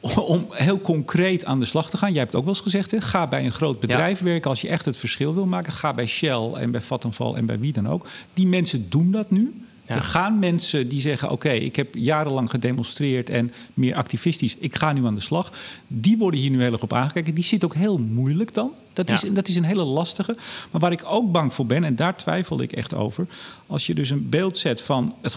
om 0.34 0.46
heel 0.50 0.80
concreet 0.80 1.44
aan 1.44 1.58
de 1.58 1.64
slag 1.66 1.90
te 1.90 1.96
gaan. 1.96 2.10
Jij 2.10 2.18
hebt 2.18 2.32
het 2.32 2.40
ook 2.40 2.46
wel 2.46 2.54
eens 2.54 2.64
gezegd, 2.64 2.90
hè? 2.90 3.00
ga 3.00 3.26
bij 3.26 3.44
een 3.44 3.52
groot 3.52 3.80
bedrijf 3.80 4.20
werken 4.20 4.50
als 4.50 4.60
je 4.60 4.68
echt 4.68 4.84
het 4.84 4.96
verschil 4.96 5.34
wil 5.34 5.46
maken. 5.46 5.72
Ga 5.72 5.94
bij 5.94 6.06
Shell 6.06 6.52
en 6.52 6.70
bij 6.70 6.80
Vattenfall 6.80 7.34
en 7.34 7.46
bij 7.46 7.58
wie 7.58 7.72
dan 7.72 7.88
ook. 7.88 8.06
Die 8.34 8.46
mensen 8.46 8.90
doen 8.90 9.10
dat 9.10 9.30
nu. 9.30 9.64
Er 9.90 10.02
gaan 10.02 10.38
mensen 10.38 10.88
die 10.88 11.00
zeggen: 11.00 11.30
Oké, 11.30 11.50
ik 11.50 11.76
heb 11.76 11.94
jarenlang 11.94 12.50
gedemonstreerd 12.50 13.30
en 13.30 13.52
meer 13.74 13.94
activistisch, 13.94 14.56
ik 14.58 14.76
ga 14.76 14.92
nu 14.92 15.06
aan 15.06 15.14
de 15.14 15.20
slag. 15.20 15.52
Die 15.86 16.18
worden 16.18 16.40
hier 16.40 16.50
nu 16.50 16.62
heel 16.62 16.72
erg 16.72 16.82
op 16.82 16.92
aangekeken. 16.92 17.34
Die 17.34 17.44
zit 17.44 17.64
ook 17.64 17.74
heel 17.74 17.98
moeilijk 17.98 18.54
dan. 18.54 18.72
Dat, 18.92 19.10
is, 19.10 19.20
dat 19.32 19.48
is 19.48 19.56
een 19.56 19.64
hele 19.64 19.84
lastige. 19.84 20.36
Maar 20.70 20.80
waar 20.80 20.92
ik 20.92 21.02
ook 21.04 21.32
bang 21.32 21.54
voor 21.54 21.66
ben, 21.66 21.84
en 21.84 21.96
daar 21.96 22.16
twijfelde 22.16 22.62
ik 22.62 22.72
echt 22.72 22.94
over. 22.94 23.26
Als 23.66 23.86
je 23.86 23.94
dus 23.94 24.10
een 24.10 24.28
beeld 24.28 24.58
zet 24.58 24.82
van: 24.82 25.14
het 25.20 25.36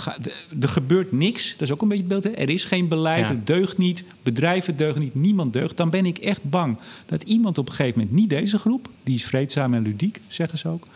er 0.61 0.69
gebeurt 0.69 1.11
niks, 1.11 1.51
dat 1.51 1.61
is 1.61 1.71
ook 1.71 1.81
een 1.81 1.87
beetje 1.87 2.03
het 2.03 2.21
beeld. 2.21 2.23
Hè? 2.23 2.41
Er 2.41 2.49
is 2.49 2.63
geen 2.63 2.87
beleid, 2.87 3.27
het 3.27 3.47
deugt 3.47 3.77
niet, 3.77 4.03
bedrijven 4.23 4.77
deugen 4.77 5.01
niet, 5.01 5.15
niemand 5.15 5.53
deugt. 5.53 5.77
Dan 5.77 5.89
ben 5.89 6.05
ik 6.05 6.17
echt 6.17 6.43
bang 6.43 6.79
dat 7.05 7.23
iemand 7.23 7.57
op 7.57 7.67
een 7.67 7.73
gegeven 7.73 7.99
moment, 7.99 8.15
niet 8.17 8.29
deze 8.29 8.57
groep, 8.57 8.89
die 9.03 9.15
is 9.15 9.25
vreedzaam 9.25 9.73
en 9.73 9.83
ludiek, 9.83 10.21
zeggen 10.27 10.57
ze 10.57 10.67
ook 10.67 10.87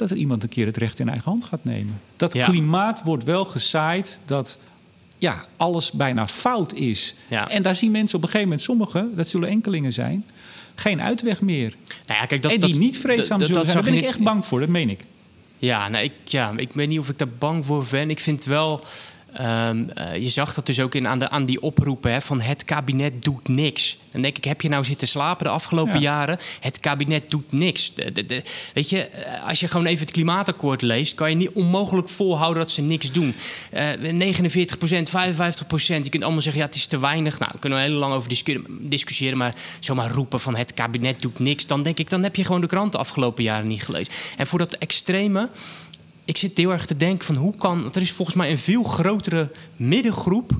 dat 0.00 0.10
er 0.10 0.16
iemand 0.16 0.42
een 0.42 0.48
keer 0.48 0.66
het 0.66 0.76
recht 0.76 0.98
in 0.98 1.08
eigen 1.08 1.30
hand 1.30 1.44
gaat 1.44 1.64
nemen. 1.64 2.00
Dat 2.16 2.32
klimaat 2.32 3.02
wordt 3.04 3.24
wel 3.24 3.44
gezaaid 3.44 4.20
dat 4.24 4.58
ja, 5.18 5.44
alles 5.56 5.90
bijna 5.90 6.28
fout 6.28 6.72
is. 6.72 7.14
En 7.48 7.62
daar 7.62 7.76
zien 7.76 7.90
mensen 7.90 8.16
op 8.16 8.22
een 8.22 8.28
gegeven 8.28 8.48
moment, 8.48 8.66
sommigen, 8.66 9.16
dat 9.16 9.28
zullen 9.28 9.48
enkelingen 9.48 9.92
zijn, 9.92 10.24
geen 10.74 11.00
uitweg 11.02 11.40
meer. 11.40 11.76
Nou 12.06 12.20
ja, 12.20 12.26
kijk, 12.26 12.42
dat, 12.42 12.52
en 12.52 12.60
die 12.60 12.78
niet 12.78 12.98
vreedzaam 12.98 13.38
zullen 13.44 13.66
zijn. 13.66 13.76
Daar 13.76 13.92
ben 13.92 13.94
ik 13.94 14.04
echt 14.04 14.20
bang 14.20 14.46
voor, 14.46 14.60
dat 14.60 14.68
meen 14.68 14.90
ik. 14.90 15.00
Ja, 15.58 15.88
nou, 15.88 16.04
ik, 16.04 16.12
ja, 16.24 16.52
ik 16.56 16.72
weet 16.72 16.88
niet 16.88 16.98
of 16.98 17.08
ik 17.08 17.18
daar 17.18 17.28
bang 17.38 17.64
voor 17.64 17.86
ben. 17.90 18.10
Ik 18.10 18.20
vind 18.20 18.44
wel 18.44 18.84
Ehm, 19.32 19.88
eh, 19.88 20.22
je 20.22 20.28
zag 20.28 20.54
dat 20.54 20.66
dus 20.66 20.80
ook 20.80 20.94
in, 20.94 21.08
aan, 21.08 21.18
de, 21.18 21.30
aan 21.30 21.44
die 21.44 21.62
oproepen 21.62 22.12
hè, 22.12 22.20
van 22.20 22.40
het 22.40 22.64
kabinet 22.64 23.22
doet 23.22 23.48
niks. 23.48 23.98
Dan 24.12 24.22
denk 24.22 24.36
ik, 24.36 24.44
heb 24.44 24.60
je 24.60 24.68
nou 24.68 24.84
zitten 24.84 25.08
slapen 25.08 25.44
de 25.44 25.50
afgelopen 25.50 26.00
jaren? 26.00 26.38
Het 26.60 26.80
kabinet 26.80 27.30
doet 27.30 27.52
niks. 27.52 27.94
De, 27.94 28.26
de, 28.26 28.42
weet 28.74 28.90
je, 28.90 29.02
eh, 29.02 29.48
als 29.48 29.60
je 29.60 29.68
gewoon 29.68 29.86
even 29.86 30.00
het 30.00 30.10
klimaatakkoord 30.10 30.82
leest... 30.82 31.14
kan 31.14 31.30
je 31.30 31.36
niet 31.36 31.50
onmogelijk 31.50 32.08
volhouden 32.08 32.62
dat 32.62 32.70
ze 32.70 32.82
niks 32.82 33.12
doen. 33.12 33.34
Uh, 33.74 34.12
49 34.12 34.78
procent, 34.78 35.10
55 35.10 35.66
procent. 35.66 36.04
Je 36.04 36.10
kunt 36.10 36.22
allemaal 36.22 36.42
zeggen, 36.42 36.60
ja, 36.60 36.66
het 36.66 36.76
is 36.76 36.86
te 36.86 36.98
weinig. 36.98 37.38
Nou, 37.38 37.50
daar 37.50 37.60
kunnen 37.60 37.78
we 37.78 37.84
heel 37.84 37.94
lang 37.94 38.14
over 38.14 38.28
discussiëren... 38.80 39.38
maar 39.38 39.54
zomaar 39.80 40.10
roepen 40.10 40.40
van 40.40 40.56
het 40.56 40.74
kabinet 40.74 41.22
doet 41.22 41.38
niks... 41.38 41.66
dan 41.66 41.82
denk 41.82 41.98
ik, 41.98 42.10
dan 42.10 42.22
heb 42.22 42.36
je 42.36 42.44
gewoon 42.44 42.60
de 42.60 42.66
krant 42.66 42.92
de 42.92 42.98
afgelopen 42.98 43.42
jaren 43.42 43.68
niet 43.68 43.82
gelezen. 43.82 44.12
En 44.36 44.46
voor 44.46 44.58
dat 44.58 44.74
extreme 44.74 45.50
ik 46.24 46.36
zit 46.36 46.56
heel 46.56 46.70
erg 46.70 46.86
te 46.86 46.96
denken 46.96 47.26
van 47.26 47.36
hoe 47.36 47.56
kan... 47.56 47.94
Er 47.94 48.00
is 48.00 48.12
volgens 48.12 48.36
mij 48.36 48.50
een 48.50 48.58
veel 48.58 48.82
grotere 48.82 49.50
middengroep 49.76 50.52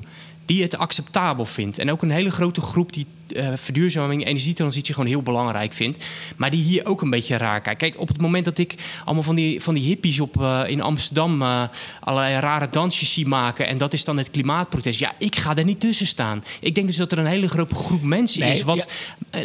die 0.45 0.61
het 0.61 0.77
acceptabel 0.77 1.45
vindt. 1.45 1.77
En 1.77 1.91
ook 1.91 2.01
een 2.01 2.11
hele 2.11 2.31
grote 2.31 2.61
groep 2.61 2.93
die 2.93 3.05
uh, 3.35 3.47
verduurzaming, 3.55 4.25
energietransitie 4.25 4.93
gewoon 4.93 5.09
heel 5.09 5.21
belangrijk 5.21 5.73
vindt. 5.73 6.05
Maar 6.37 6.49
die 6.49 6.63
hier 6.63 6.85
ook 6.85 7.01
een 7.01 7.09
beetje 7.09 7.37
raar 7.37 7.61
kijkt. 7.61 7.79
Kijk, 7.79 7.99
op 7.99 8.07
het 8.07 8.21
moment 8.21 8.45
dat 8.45 8.57
ik 8.57 8.75
allemaal 9.05 9.23
van 9.23 9.35
die, 9.35 9.61
van 9.61 9.73
die 9.73 9.83
hippies 9.83 10.19
op, 10.19 10.41
uh, 10.41 10.61
in 10.67 10.81
Amsterdam 10.81 11.41
uh, 11.41 11.63
allerlei 11.99 12.39
rare 12.39 12.69
dansjes 12.69 13.13
zie 13.13 13.27
maken. 13.27 13.67
En 13.67 13.77
dat 13.77 13.93
is 13.93 14.03
dan 14.03 14.17
het 14.17 14.31
klimaatprotest. 14.31 14.99
Ja, 14.99 15.13
ik 15.17 15.35
ga 15.35 15.55
er 15.55 15.63
niet 15.63 15.79
tussen 15.79 16.07
staan. 16.07 16.43
Ik 16.59 16.75
denk 16.75 16.87
dus 16.87 16.95
dat 16.95 17.11
er 17.11 17.17
een 17.17 17.25
hele 17.25 17.49
grote 17.49 17.75
groep 17.75 18.01
mensen 18.01 18.43
is 18.43 18.63
wat 18.63 18.91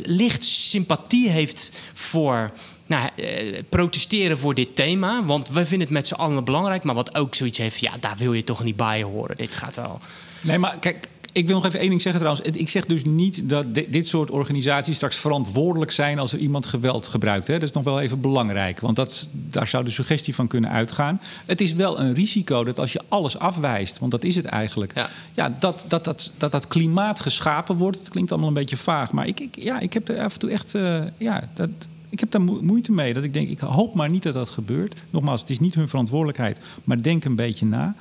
licht 0.03 0.45
sympathie 0.45 1.31
heeft 1.31 1.81
voor 1.95 2.53
nou, 2.87 3.09
eh, 3.17 3.63
protesteren 3.69 4.39
voor 4.39 4.55
dit 4.55 4.77
thema. 4.77 5.25
Want 5.25 5.49
we 5.49 5.67
vinden 5.67 5.87
het 5.87 5.97
met 5.97 6.07
z'n 6.07 6.15
allen 6.15 6.45
belangrijk. 6.45 6.85
Maar 6.85 6.95
wat 6.95 7.15
ook 7.15 7.35
zoiets 7.35 7.59
heeft, 7.59 7.79
ja, 7.79 7.93
daar 8.01 8.17
wil 8.19 8.33
je 8.33 8.45
toch 8.45 8.65
niet 8.65 8.77
bij 8.77 9.03
horen. 9.03 9.37
Dit 9.37 9.55
gaat 9.55 9.77
wel. 9.77 10.01
Nee, 10.43 10.59
maar 10.59 10.77
kijk, 10.81 11.09
ik 11.37 11.47
wil 11.47 11.57
nog 11.57 11.67
even 11.67 11.81
één 11.81 11.89
ding 11.89 12.03
zeggen 12.03 12.21
trouwens. 12.21 12.49
Ik 12.59 12.69
zeg 12.69 12.87
dus 12.87 13.05
niet 13.05 13.49
dat 13.49 13.75
dit 13.75 14.07
soort 14.07 14.31
organisaties 14.31 14.97
straks 14.97 15.17
verantwoordelijk 15.17 15.91
zijn 15.91 16.19
als 16.19 16.33
er 16.33 16.39
iemand 16.39 16.67
geweld 16.67 17.07
gebruikt. 17.07 17.47
Hè. 17.47 17.53
Dat 17.53 17.63
is 17.63 17.73
nog 17.73 17.85
wel 17.85 18.01
even 18.01 18.21
belangrijk, 18.21 18.81
want 18.81 18.97
dat, 18.97 19.27
daar 19.33 19.67
zou 19.67 19.85
de 19.85 19.91
suggestie 19.91 20.35
van 20.35 20.47
kunnen 20.47 20.71
uitgaan. 20.71 21.21
Het 21.47 21.61
is 21.61 21.75
wel 21.75 22.01
een 22.01 22.15
risico 22.15 22.65
dat 22.65 22.79
als 22.79 22.93
je 22.93 23.01
alles 23.09 23.39
afwijst, 23.39 23.99
want 23.99 24.11
dat 24.11 24.25
is 24.25 24.37
het 24.37 24.45
eigenlijk, 24.45 24.93
ja. 24.95 25.09
ja 25.35 25.57
dat, 25.61 25.85
dat, 25.89 26.05
dat, 26.05 26.33
dat 26.39 26.53
dat 26.53 26.69
klimaat 26.69 27.21
geschapen 27.21 27.77
wordt. 27.77 27.99
Het 27.99 28.09
klinkt 28.09 28.31
allemaal 28.31 28.49
een 28.49 28.55
beetje 28.55 28.77
vaag, 28.77 29.13
maar 29.13 29.27
ik, 29.27 29.41
ik 29.41 29.63
ja, 29.63 29.81
ik 29.81 29.93
heb 29.93 30.09
er 30.09 30.21
af 30.21 30.33
en 30.33 30.39
toe 30.39 30.51
echt, 30.51 30.75
uh, 30.75 31.03
ja, 31.19 31.49
dat, 31.55 31.71
ik 32.17 32.23
heb 32.23 32.31
daar 32.31 32.63
moeite 32.65 32.93
mee. 32.93 33.15
Dat 33.15 33.25
ik 33.25 33.33
denk, 33.33 33.49
ik 33.49 33.59
hoop 33.59 33.95
maar 33.95 34.11
niet 34.11 34.23
dat 34.23 34.35
dat 34.35 34.49
gebeurt. 34.49 34.95
Nogmaals, 35.11 35.41
het 35.41 35.51
is 35.51 35.61
niet 35.61 35.75
hun 35.75 35.89
verantwoordelijkheid, 35.89 36.59
maar 36.85 37.03
denk 37.03 37.25
een 37.25 37.37
beetje 37.37 37.67
na. 37.67 37.95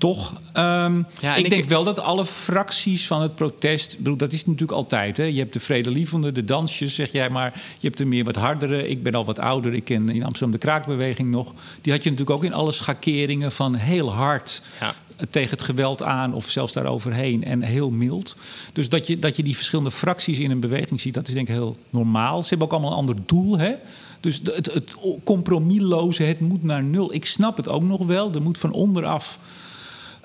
Toch, 0.00 0.32
um, 0.32 1.06
ja, 1.20 1.34
ik, 1.36 1.50
denk 1.50 1.64
wel 1.64 1.84
dat 1.84 1.98
alle 1.98 2.26
fracties 2.26 3.06
van 3.06 3.22
het 3.22 3.34
protest... 3.34 3.96
Bedoel, 3.98 4.16
dat 4.16 4.32
is 4.32 4.46
natuurlijk 4.46 4.72
altijd. 4.72 5.16
Hè? 5.16 5.24
Je 5.24 5.38
hebt 5.38 5.52
de 5.52 5.60
vredelievende, 5.60 6.32
de 6.32 6.44
dansjes, 6.44 6.94
zeg 6.94 7.12
jij 7.12 7.30
maar. 7.30 7.52
Je 7.54 7.86
hebt 7.86 7.98
de 7.98 8.04
meer 8.04 8.24
wat 8.24 8.36
hardere. 8.36 8.88
Ik 8.88 9.02
ben 9.02 9.14
al 9.14 9.24
wat 9.24 9.38
ouder. 9.38 9.74
Ik 9.74 9.84
ken 9.84 10.08
in 10.08 10.24
Amsterdam 10.24 10.52
de 10.52 10.58
kraakbeweging 10.58 11.30
nog. 11.30 11.54
Die 11.80 11.92
had 11.92 12.02
je 12.02 12.10
natuurlijk 12.10 12.36
ook 12.38 12.44
in 12.44 12.52
alle 12.52 12.72
schakeringen 12.72 13.52
van 13.52 13.74
heel 13.74 14.12
hard... 14.12 14.62
Ja 14.80 14.94
tegen 15.30 15.50
het 15.50 15.62
geweld 15.62 16.02
aan 16.02 16.34
of 16.34 16.48
zelfs 16.48 16.72
daaroverheen 16.72 17.44
en 17.44 17.62
heel 17.62 17.90
mild. 17.90 18.36
Dus 18.72 18.88
dat 18.88 19.06
je, 19.06 19.18
dat 19.18 19.36
je 19.36 19.42
die 19.42 19.56
verschillende 19.56 19.90
fracties 19.90 20.38
in 20.38 20.50
een 20.50 20.60
beweging 20.60 21.00
ziet, 21.00 21.14
dat 21.14 21.28
is 21.28 21.34
denk 21.34 21.48
ik 21.48 21.54
heel 21.54 21.76
normaal. 21.90 22.42
Ze 22.42 22.48
hebben 22.48 22.66
ook 22.66 22.72
allemaal 22.72 22.90
een 22.90 22.98
ander 22.98 23.16
doel. 23.26 23.58
Hè? 23.58 23.72
Dus 24.20 24.40
het, 24.44 24.72
het 24.72 24.94
compromisloze, 25.24 26.22
het 26.22 26.40
moet 26.40 26.62
naar 26.62 26.82
nul. 26.82 27.14
Ik 27.14 27.26
snap 27.26 27.56
het 27.56 27.68
ook 27.68 27.82
nog 27.82 28.06
wel. 28.06 28.32
Er 28.32 28.42
moet 28.42 28.58
van 28.58 28.72
onderaf 28.72 29.38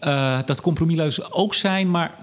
uh, 0.06 0.40
dat 0.46 0.62
compromisloze 0.62 1.32
ook 1.32 1.54
zijn. 1.54 1.92
Maar 1.92 2.16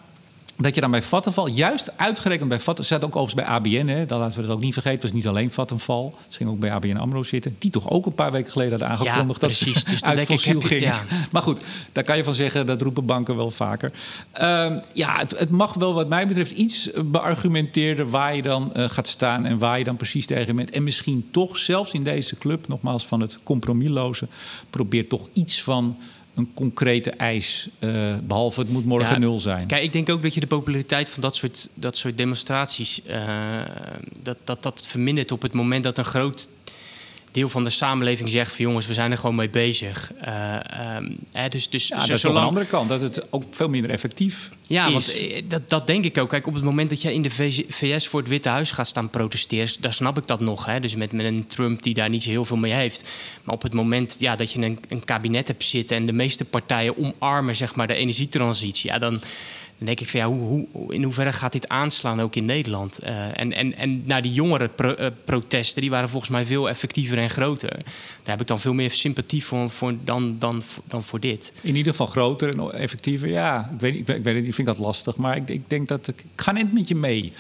dat 0.57 0.75
je 0.75 0.81
dan 0.81 0.91
bij 0.91 1.03
Vattenval, 1.03 1.49
juist 1.49 1.93
uitgerekend 1.97 2.49
bij 2.49 2.61
Vattenval, 2.61 2.85
staat 2.85 3.05
ook 3.05 3.17
overigens 3.17 3.47
bij 3.47 3.55
ABN, 3.55 3.87
hè, 3.87 4.07
dan 4.07 4.19
laten 4.19 4.41
we 4.41 4.47
dat 4.47 4.57
ook 4.57 4.63
niet 4.63 4.73
vergeten, 4.73 5.01
het 5.01 5.13
was 5.13 5.13
niet 5.13 5.29
alleen 5.29 5.51
Vattenval, 5.51 6.15
ze 6.29 6.37
ging 6.37 6.51
ook 6.51 6.59
bij 6.59 6.73
ABN 6.73 6.97
AMRO 6.97 7.23
zitten, 7.23 7.57
die 7.59 7.71
toch 7.71 7.91
ook 7.91 8.07
een 8.07 8.15
paar 8.15 8.33
weken 8.33 8.51
geleden 8.51 8.79
hadden 8.79 8.99
aangekondigd 8.99 9.41
ja, 9.41 9.47
precies. 9.47 9.75
dat 9.75 9.83
ze 9.83 9.89
dus 9.91 10.05
uit 10.05 10.23
fossiel 10.23 10.61
ging. 10.61 10.83
Ja. 10.83 11.03
Maar 11.33 11.43
goed, 11.43 11.61
daar 11.93 12.05
kan 12.05 12.17
je 12.17 12.25
van 12.25 12.35
zeggen, 12.35 12.67
dat 12.67 12.83
roepen 12.83 13.07
banken 13.07 13.37
wel 13.37 13.51
vaker. 13.51 13.93
Uh, 14.41 14.77
ja, 14.93 15.19
het, 15.19 15.39
het, 15.39 15.51
mag 15.51 15.75
wel 15.75 15.95
wat 15.95 16.09
mij 16.09 16.27
betreft 16.27 16.51
iets 16.51 16.91
beargumenteerder 17.05 18.11
waar 18.11 18.37
je 18.37 18.43
dan 18.43 18.73
uh, 18.77 18.89
gaat 18.89 19.09
staan 19.09 19.45
en 19.45 19.59
waar 19.59 19.79
je 19.79 19.85
dan 19.85 19.97
precies 19.97 20.27
tegen 20.27 20.57
bent. 20.57 20.71
En 20.71 20.83
misschien 20.83 21.29
toch, 21.31 21.59
zelfs 21.59 21.93
in 21.93 22.03
deze 22.03 22.37
club, 22.37 22.69
nogmaals 22.69 23.07
van 23.07 23.21
het 23.21 23.39
compromisloze, 23.43 24.27
probeert 24.71 25.09
toch 25.09 25.29
iets 25.33 25.63
van 25.63 25.97
een 26.35 26.51
concrete 26.55 27.11
eis. 27.11 27.69
Uh, 27.81 28.17
behalve 28.23 28.61
het 28.61 28.71
moet 28.71 28.85
morgen 28.85 29.21
nul 29.21 29.39
zijn. 29.39 29.67
Kijk, 29.67 29.83
ik 29.83 29.93
denk 29.93 30.09
ook 30.09 30.23
dat 30.23 30.35
je 30.35 30.41
de 30.41 30.47
populariteit 30.47 31.09
van 31.09 31.23
dat 31.23 31.37
soort, 31.37 31.69
dat 31.75 31.97
soort 31.97 32.19
demonstraties. 32.19 33.01
Uh, 33.11 33.61
dat, 34.23 34.37
dat 34.45 34.63
dat 34.63 34.87
vermindert 34.87 35.33
op 35.33 35.43
het 35.43 35.53
moment 35.53 35.85
dat 35.85 35.99
een 35.99 36.05
groot 36.05 36.49
deel 37.33 37.49
van 37.49 37.65
de 37.65 37.71
samenleving 37.71 38.31
zegt 38.31 38.57
van 38.57 38.65
jongens, 38.65 38.87
we 38.87 38.95
zijn 38.95 39.11
er 39.11 39.19
gewoon 39.19 39.35
mee 39.35 39.51
bezig. 39.51 40.13
Uh, 40.27 40.57
um, 40.97 41.17
hè, 41.33 41.49
dus, 41.49 41.71
dus, 41.71 41.89
ja, 41.89 41.99
dat 41.99 42.09
is 42.09 42.21
zolang... 42.21 42.41
de 42.41 42.47
andere 42.47 42.67
kant, 42.67 42.89
dat 42.89 43.01
het 43.01 43.33
ook 43.33 43.45
veel 43.51 43.69
minder 43.69 43.91
effectief 43.91 44.51
ja, 44.67 44.87
is. 44.87 44.93
want 44.93 45.51
dat, 45.51 45.69
dat 45.69 45.87
denk 45.87 46.05
ik 46.05 46.19
ook. 46.19 46.29
Kijk, 46.29 46.47
op 46.47 46.55
het 46.55 46.65
moment 46.65 46.91
dat 46.91 47.03
jij 47.03 47.13
in 47.13 47.23
de 47.23 47.31
VS 47.69 48.07
voor 48.07 48.21
het 48.21 48.29
Witte 48.29 48.49
Huis 48.49 48.71
gaat 48.71 48.87
staan 48.87 49.11
protesteren, 49.11 49.69
daar 49.81 49.93
snap 49.93 50.19
ik 50.19 50.27
dat 50.27 50.41
nog. 50.41 50.65
Hè? 50.65 50.81
Dus 50.81 50.95
met, 50.95 51.13
met 51.13 51.27
een 51.27 51.47
Trump 51.47 51.83
die 51.83 51.95
daar 51.95 52.09
niet 52.09 52.23
zo 52.23 52.31
heel 52.31 52.45
veel 52.45 52.57
mee 52.57 52.73
heeft. 52.73 53.11
Maar 53.45 53.55
op 53.55 53.63
het 53.63 53.75
moment 53.75 54.17
ja, 54.19 54.37
dat 54.37 54.53
je 54.53 54.61
een, 54.61 54.79
een 54.89 55.05
kabinet 55.05 55.49
hebt 55.49 55.65
zitten 55.65 55.97
en 55.97 56.07
de 56.07 56.13
meeste 56.13 56.45
partijen 56.45 56.97
omarmen 56.99 57.57
zeg 57.57 57.75
maar, 57.75 57.87
de 57.87 57.95
energietransitie, 57.95 58.91
ja, 58.91 58.99
dan 58.99 59.21
dan 59.85 59.95
denk 59.95 60.01
ik 60.01 60.09
van 60.09 60.21
ja, 60.21 60.27
hoe, 60.27 60.67
hoe, 60.73 60.95
in 60.95 61.03
hoeverre 61.03 61.33
gaat 61.33 61.53
dit 61.53 61.69
aanslaan 61.69 62.21
ook 62.21 62.37
in 62.37 62.45
Nederland? 62.45 62.99
Uh, 63.05 63.41
en, 63.41 63.53
en, 63.53 63.77
en 63.77 64.03
nou, 64.05 64.23
die 64.23 64.33
jongere 64.33 64.69
pro, 64.69 64.95
uh, 64.99 65.07
protesten, 65.25 65.81
die 65.81 65.91
waren 65.91 66.09
volgens 66.09 66.31
mij 66.31 66.45
veel 66.45 66.69
effectiever 66.69 67.19
en 67.19 67.31
groter. 67.31 67.71
Daar 67.71 67.85
heb 68.23 68.41
ik 68.41 68.47
dan 68.47 68.61
veel 68.61 68.73
meer 68.73 68.91
sympathie 68.91 69.45
voor, 69.45 69.71
voor 69.71 69.95
dan, 70.05 70.37
dan, 70.39 70.63
dan 70.85 71.03
voor 71.03 71.21
dit. 71.21 71.53
In 71.61 71.77
ieder 71.77 71.93
geval 71.93 72.07
groter 72.07 72.49
en 72.49 72.73
effectiever, 72.73 73.29
ja. 73.29 73.71
Ik 73.75 73.81
weet, 73.81 73.95
ik, 73.95 74.09
ik 74.09 74.25
weet, 74.25 74.47
ik 74.47 74.55
vind 74.55 74.67
dat 74.67 74.79
lastig, 74.79 75.17
maar 75.17 75.37
ik, 75.37 75.49
ik 75.49 75.71
denk 75.71 75.89
dat 75.89 76.09
ik, 76.09 76.21
ik 76.21 76.41
ga 76.41 76.53
net 76.53 76.73
met 76.73 76.89
je 76.89 76.95
mee. 76.95 77.33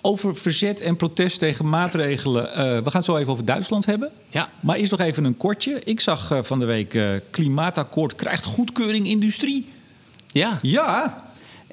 Over 0.00 0.36
verzet 0.36 0.80
en 0.80 0.96
protest 0.96 1.38
tegen 1.38 1.68
maatregelen. 1.68 2.48
Uh, 2.48 2.54
we 2.54 2.90
gaan 2.90 2.92
het 2.92 3.04
zo 3.04 3.16
even 3.16 3.32
over 3.32 3.44
Duitsland 3.44 3.86
hebben. 3.86 4.10
Ja. 4.28 4.50
Maar 4.60 4.76
eerst 4.76 4.90
nog 4.90 5.00
even 5.00 5.24
een 5.24 5.36
kortje. 5.36 5.80
Ik 5.84 6.00
zag 6.00 6.30
uh, 6.30 6.42
van 6.42 6.58
de 6.58 6.64
week 6.64 6.94
uh, 6.94 7.08
klimaatakkoord 7.30 8.14
krijgt 8.14 8.44
goedkeuring 8.44 9.06
industrie. 9.06 9.66
Ja. 10.26 10.58
Ja, 10.62 11.25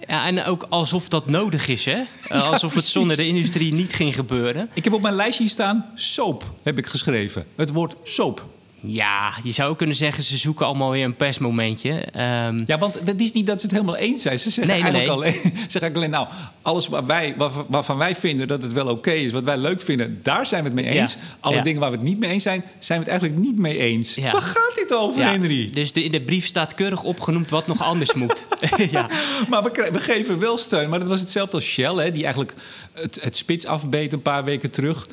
ja, 0.08 0.26
en 0.26 0.46
ook 0.46 0.66
alsof 0.70 1.08
dat 1.08 1.26
nodig 1.26 1.68
is, 1.68 1.86
hè? 1.86 2.02
Ja, 2.28 2.40
alsof 2.40 2.74
het 2.74 2.86
zonder 2.86 3.16
de 3.16 3.28
industrie 3.28 3.74
niet 3.74 3.94
ging 3.94 4.16
gebeuren. 4.16 4.70
Ik 4.74 4.84
heb 4.84 4.94
op 4.94 5.02
mijn 5.02 5.14
lijstje 5.16 5.48
staan 5.48 5.86
soap, 5.96 6.44
heb 6.64 6.78
ik 6.78 6.86
geschreven. 6.86 7.46
Het 7.56 7.72
woord 7.72 7.96
soap. 8.04 8.46
Ja, 8.86 9.34
je 9.44 9.52
zou 9.52 9.70
ook 9.70 9.78
kunnen 9.78 9.96
zeggen, 9.96 10.24
ze 10.24 10.38
zoeken 10.38 10.66
allemaal 10.66 10.92
weer 10.92 11.06
een 11.06 11.16
persmomentje. 11.16 11.92
Um... 11.92 12.64
Ja, 12.66 12.78
want 12.78 13.00
het 13.06 13.22
is 13.22 13.32
niet 13.32 13.48
dat 13.48 13.60
ze 13.60 13.66
het 13.66 13.76
helemaal 13.76 13.96
eens 13.96 14.22
zijn. 14.22 14.40
Ze 14.40 14.50
zeggen 14.50 14.74
nee, 14.74 14.84
eigenlijk, 14.84 15.06
nee. 15.06 15.16
Alleen, 15.16 15.34
zeggen 15.42 15.82
eigenlijk 15.82 15.96
alleen, 15.96 16.10
nou, 16.10 16.28
alles 16.62 16.88
waar 16.88 17.06
wij, 17.06 17.34
waar, 17.38 17.52
waarvan 17.68 17.98
wij 17.98 18.16
vinden 18.16 18.48
dat 18.48 18.62
het 18.62 18.74
wel 18.74 18.84
oké 18.84 18.94
okay 18.94 19.18
is, 19.18 19.32
wat 19.32 19.44
wij 19.44 19.58
leuk 19.58 19.82
vinden, 19.82 20.20
daar 20.24 20.46
zijn 20.46 20.64
we 20.64 20.70
het 20.70 20.78
mee 20.78 21.00
eens. 21.00 21.14
Ja. 21.14 21.20
Alle 21.40 21.56
ja. 21.56 21.64
dingen 21.64 21.80
waar 21.80 21.92
we 21.92 21.98
het 21.98 22.06
niet 22.06 22.20
mee 22.20 22.30
eens 22.30 22.44
zijn, 22.44 22.64
zijn 22.80 23.00
we 23.00 23.06
het 23.06 23.14
eigenlijk 23.14 23.46
niet 23.46 23.60
mee 23.60 23.78
eens. 23.78 24.18
Waar 24.18 24.42
gaat 24.42 24.76
dit 24.76 24.94
over, 24.94 25.24
Henry? 25.24 25.70
Dus 25.74 25.92
de, 25.92 26.04
in 26.04 26.12
de 26.12 26.22
brief 26.22 26.46
staat 26.46 26.74
keurig 26.74 27.04
opgenoemd 27.04 27.50
wat 27.50 27.68
nog 27.68 27.84
anders 27.84 28.14
moet. 28.14 28.48
ja. 28.92 29.10
Maar 29.50 29.64
we, 29.64 29.90
we, 29.92 30.00
geven 30.00 30.40
wel 30.40 30.58
steun. 30.58 30.90
Maar 30.90 31.00
dat 31.00 31.08
was 31.08 31.20
hetzelfde 31.20 31.56
als 31.56 31.66
Shell, 31.66 31.94
hè, 31.94 32.12
die 32.12 32.24
eigenlijk 32.24 32.54
het, 32.94 33.20
het 33.22 33.36
spits 33.36 33.66
afbeet 33.66 34.14
een 34.14 34.22
paar 34.22 34.44
weken 34.44 34.72
terug. 34.72 35.08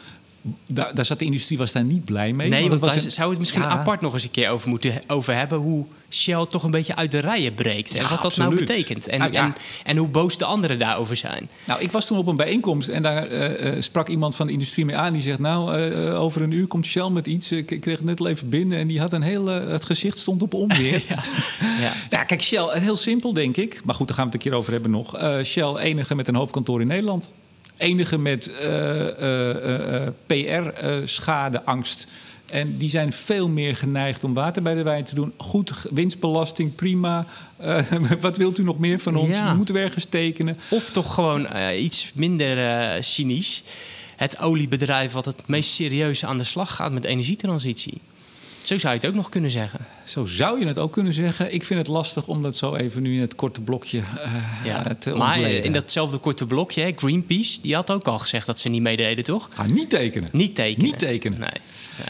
Daar, 0.66 0.94
daar, 0.94 1.04
zat 1.04 1.18
de 1.18 1.24
industrie 1.24 1.58
was 1.58 1.72
daar 1.72 1.84
niet 1.84 2.04
blij 2.04 2.32
mee. 2.32 2.48
Nee, 2.48 2.68
want, 2.68 2.80
want 2.80 2.92
daar 2.92 3.04
een... 3.04 3.12
zou 3.12 3.30
het 3.30 3.38
misschien 3.38 3.60
ja. 3.60 3.68
apart 3.68 4.00
nog 4.00 4.12
eens 4.12 4.24
een 4.24 4.30
keer 4.30 4.50
over 4.50 4.68
moeten 4.68 4.92
over 5.06 5.34
hebben. 5.34 5.58
Hoe 5.58 5.86
Shell 6.10 6.46
toch 6.46 6.62
een 6.62 6.70
beetje 6.70 6.96
uit 6.96 7.10
de 7.10 7.18
rijen 7.18 7.54
breekt. 7.54 7.90
En 7.90 8.02
ja, 8.02 8.02
wat 8.02 8.10
dat 8.10 8.24
absoluut. 8.24 8.50
nou 8.50 8.66
betekent. 8.66 9.06
En, 9.06 9.18
nou, 9.18 9.32
ja. 9.32 9.44
en, 9.44 9.54
en, 9.84 9.96
hoe 9.96 10.08
boos 10.08 10.38
de 10.38 10.44
anderen 10.44 10.78
daarover 10.78 11.16
zijn. 11.16 11.50
Nou, 11.66 11.80
ik 11.80 11.92
was 11.92 12.06
toen 12.06 12.18
op 12.18 12.26
een 12.26 12.36
bijeenkomst 12.36 12.88
en 12.88 13.02
daar 13.02 13.30
uh, 13.30 13.74
uh, 13.74 13.82
sprak 13.82 14.08
iemand 14.08 14.36
van 14.36 14.46
de 14.46 14.52
industrie 14.52 14.84
mee 14.84 14.96
aan. 14.96 15.12
Die 15.12 15.22
zegt, 15.22 15.38
nou, 15.38 15.78
uh, 15.78 16.20
over 16.20 16.42
een 16.42 16.50
uur 16.50 16.66
komt 16.66 16.86
Shell 16.86 17.08
met 17.08 17.26
iets. 17.26 17.52
Ik, 17.52 17.66
kreeg 17.66 17.96
het 17.96 18.04
net 18.04 18.20
al 18.20 18.28
even 18.28 18.48
binnen 18.48 18.78
en 18.78 18.86
die 18.86 19.00
had 19.00 19.12
een 19.12 19.22
heel... 19.22 19.46
het 19.46 19.84
gezicht 19.84 20.18
stond 20.18 20.42
op 20.42 20.54
onweer. 20.54 21.04
ja. 21.08 21.92
ja. 22.10 22.24
kijk, 22.24 22.42
Shell, 22.42 22.68
heel 22.72 22.96
simpel 22.96 23.32
denk 23.32 23.56
ik. 23.56 23.80
Maar 23.84 23.94
goed, 23.94 24.06
daar 24.08 24.16
gaan 24.16 24.26
we 24.26 24.32
het 24.32 24.44
een 24.44 24.50
keer 24.50 24.58
over 24.58 24.72
hebben 24.72 24.90
nog. 24.90 25.20
Shell, 25.44 25.74
enige 25.76 26.14
met 26.14 26.28
een 26.28 26.34
hoofdkantoor 26.34 26.80
in 26.80 26.86
Nederland 26.86 27.30
enige 27.80 28.18
met 28.18 28.50
uh, 28.62 28.66
uh, 29.20 30.02
uh, 30.02 30.08
PR-schade, 30.26 31.64
angst. 31.64 32.06
En 32.46 32.76
die 32.78 32.88
zijn 32.88 33.12
veel 33.12 33.48
meer 33.48 33.76
geneigd 33.76 34.24
om 34.24 34.34
water 34.34 34.62
bij 34.62 34.74
de 34.74 34.82
wijn 34.82 35.04
te 35.04 35.14
doen. 35.14 35.32
Goed, 35.36 35.72
winstbelasting, 35.90 36.74
prima. 36.74 37.26
wat 38.20 38.36
wilt 38.36 38.58
u 38.58 38.62
nog 38.62 38.78
meer 38.78 38.98
van 38.98 39.16
ons? 39.16 39.36
Ja. 39.36 39.54
Moeten 39.54 39.74
we 39.74 39.80
ergens 39.80 40.04
tekenen? 40.04 40.58
Of 40.70 40.90
toch 40.90 41.14
gewoon 41.14 41.46
iets 41.76 42.10
minder 42.14 43.04
cynisch. 43.04 43.62
Het 44.16 44.38
oliebedrijf 44.38 45.12
wat 45.12 45.24
het 45.24 45.46
meest 45.46 45.70
serieus 45.70 46.24
aan 46.24 46.38
de 46.38 46.44
slag 46.44 46.74
gaat 46.74 46.92
met 46.92 47.04
energietransitie. 47.04 48.00
Zo 48.64 48.78
zou 48.78 48.94
je 48.94 49.00
het 49.00 49.08
ook 49.08 49.14
nog 49.14 49.28
kunnen 49.28 49.50
zeggen. 49.50 49.80
Zo 50.10 50.26
zou 50.26 50.60
je 50.60 50.66
het 50.66 50.78
ook 50.78 50.92
kunnen 50.92 51.12
zeggen. 51.12 51.54
Ik 51.54 51.64
vind 51.64 51.78
het 51.78 51.88
lastig 51.88 52.26
om 52.26 52.42
dat 52.42 52.56
zo 52.56 52.74
even 52.74 53.02
nu 53.02 53.12
in 53.12 53.20
het 53.20 53.34
korte 53.34 53.60
blokje 53.60 53.98
uh, 53.98 54.34
ja. 54.64 54.94
te 54.98 55.10
Maar 55.10 55.34
ontleden. 55.36 55.64
in 55.64 55.72
datzelfde 55.72 56.18
korte 56.18 56.46
blokje, 56.46 56.92
Greenpeace, 56.96 57.60
die 57.60 57.74
had 57.74 57.90
ook 57.90 58.06
al 58.06 58.18
gezegd 58.18 58.46
dat 58.46 58.60
ze 58.60 58.68
niet 58.68 58.82
meededen, 58.82 59.24
toch? 59.24 59.48
Ga 59.52 59.66
niet 59.66 59.90
tekenen. 59.90 60.28
Niet 60.32 60.54
tekenen. 60.54 60.86
Niet 60.86 60.98
tekenen. 60.98 61.38
Nee. 61.38 61.48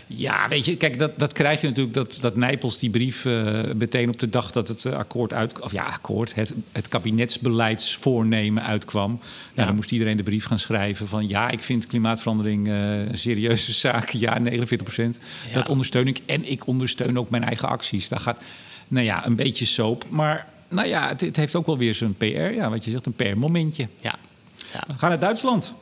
Ja, 0.06 0.48
weet 0.48 0.64
je, 0.64 0.76
kijk, 0.76 0.98
dat, 0.98 1.18
dat 1.18 1.32
krijg 1.32 1.60
je 1.60 1.66
natuurlijk 1.66 1.94
dat, 1.94 2.18
dat 2.20 2.36
Nijpels 2.36 2.78
die 2.78 2.90
brief 2.90 3.24
uh, 3.24 3.60
meteen 3.76 4.08
op 4.08 4.18
de 4.18 4.28
dag 4.28 4.52
dat 4.52 4.68
het 4.68 4.86
akkoord 4.86 5.32
uit, 5.32 5.60
of 5.60 5.72
ja, 5.72 5.84
akkoord, 5.84 6.34
het, 6.34 6.54
het 6.72 6.88
kabinetsbeleidsvoornemen 6.88 8.62
uitkwam. 8.62 9.10
Nou, 9.10 9.22
ja. 9.54 9.64
dan 9.64 9.74
moest 9.74 9.92
iedereen 9.92 10.16
de 10.16 10.22
brief 10.22 10.44
gaan 10.44 10.58
schrijven 10.58 11.08
van 11.08 11.28
ja, 11.28 11.50
ik 11.50 11.60
vind 11.60 11.86
klimaatverandering 11.86 12.68
uh, 12.68 12.98
een 12.98 13.18
serieuze 13.18 13.72
zaak. 13.72 14.10
Ja, 14.10 14.38
49 14.38 14.86
procent. 14.86 15.18
Ja. 15.48 15.54
Dat 15.54 15.68
ondersteun 15.68 16.06
ik. 16.06 16.20
En 16.26 16.50
ik 16.50 16.66
ondersteun 16.66 17.18
ook 17.18 17.30
mijn 17.30 17.44
eigen 17.44 17.68
acties. 17.90 18.08
Daar 18.08 18.20
gaat, 18.20 18.42
nou 18.88 19.04
ja, 19.04 19.26
een 19.26 19.36
beetje 19.36 19.64
soap. 19.64 20.04
Maar 20.08 20.46
nou 20.68 20.88
ja, 20.88 21.08
het, 21.08 21.20
het 21.20 21.36
heeft 21.36 21.54
ook 21.54 21.66
wel 21.66 21.78
weer 21.78 21.94
zo'n 21.94 22.14
PR, 22.18 22.24
ja, 22.24 22.70
wat 22.70 22.84
je 22.84 22.90
zegt, 22.90 23.06
een 23.06 23.14
PR-momentje. 23.14 23.88
Ja. 24.00 24.14
ja. 24.72 24.82
We 24.86 24.94
gaan 24.98 25.08
naar 25.08 25.18
Duitsland. 25.18 25.74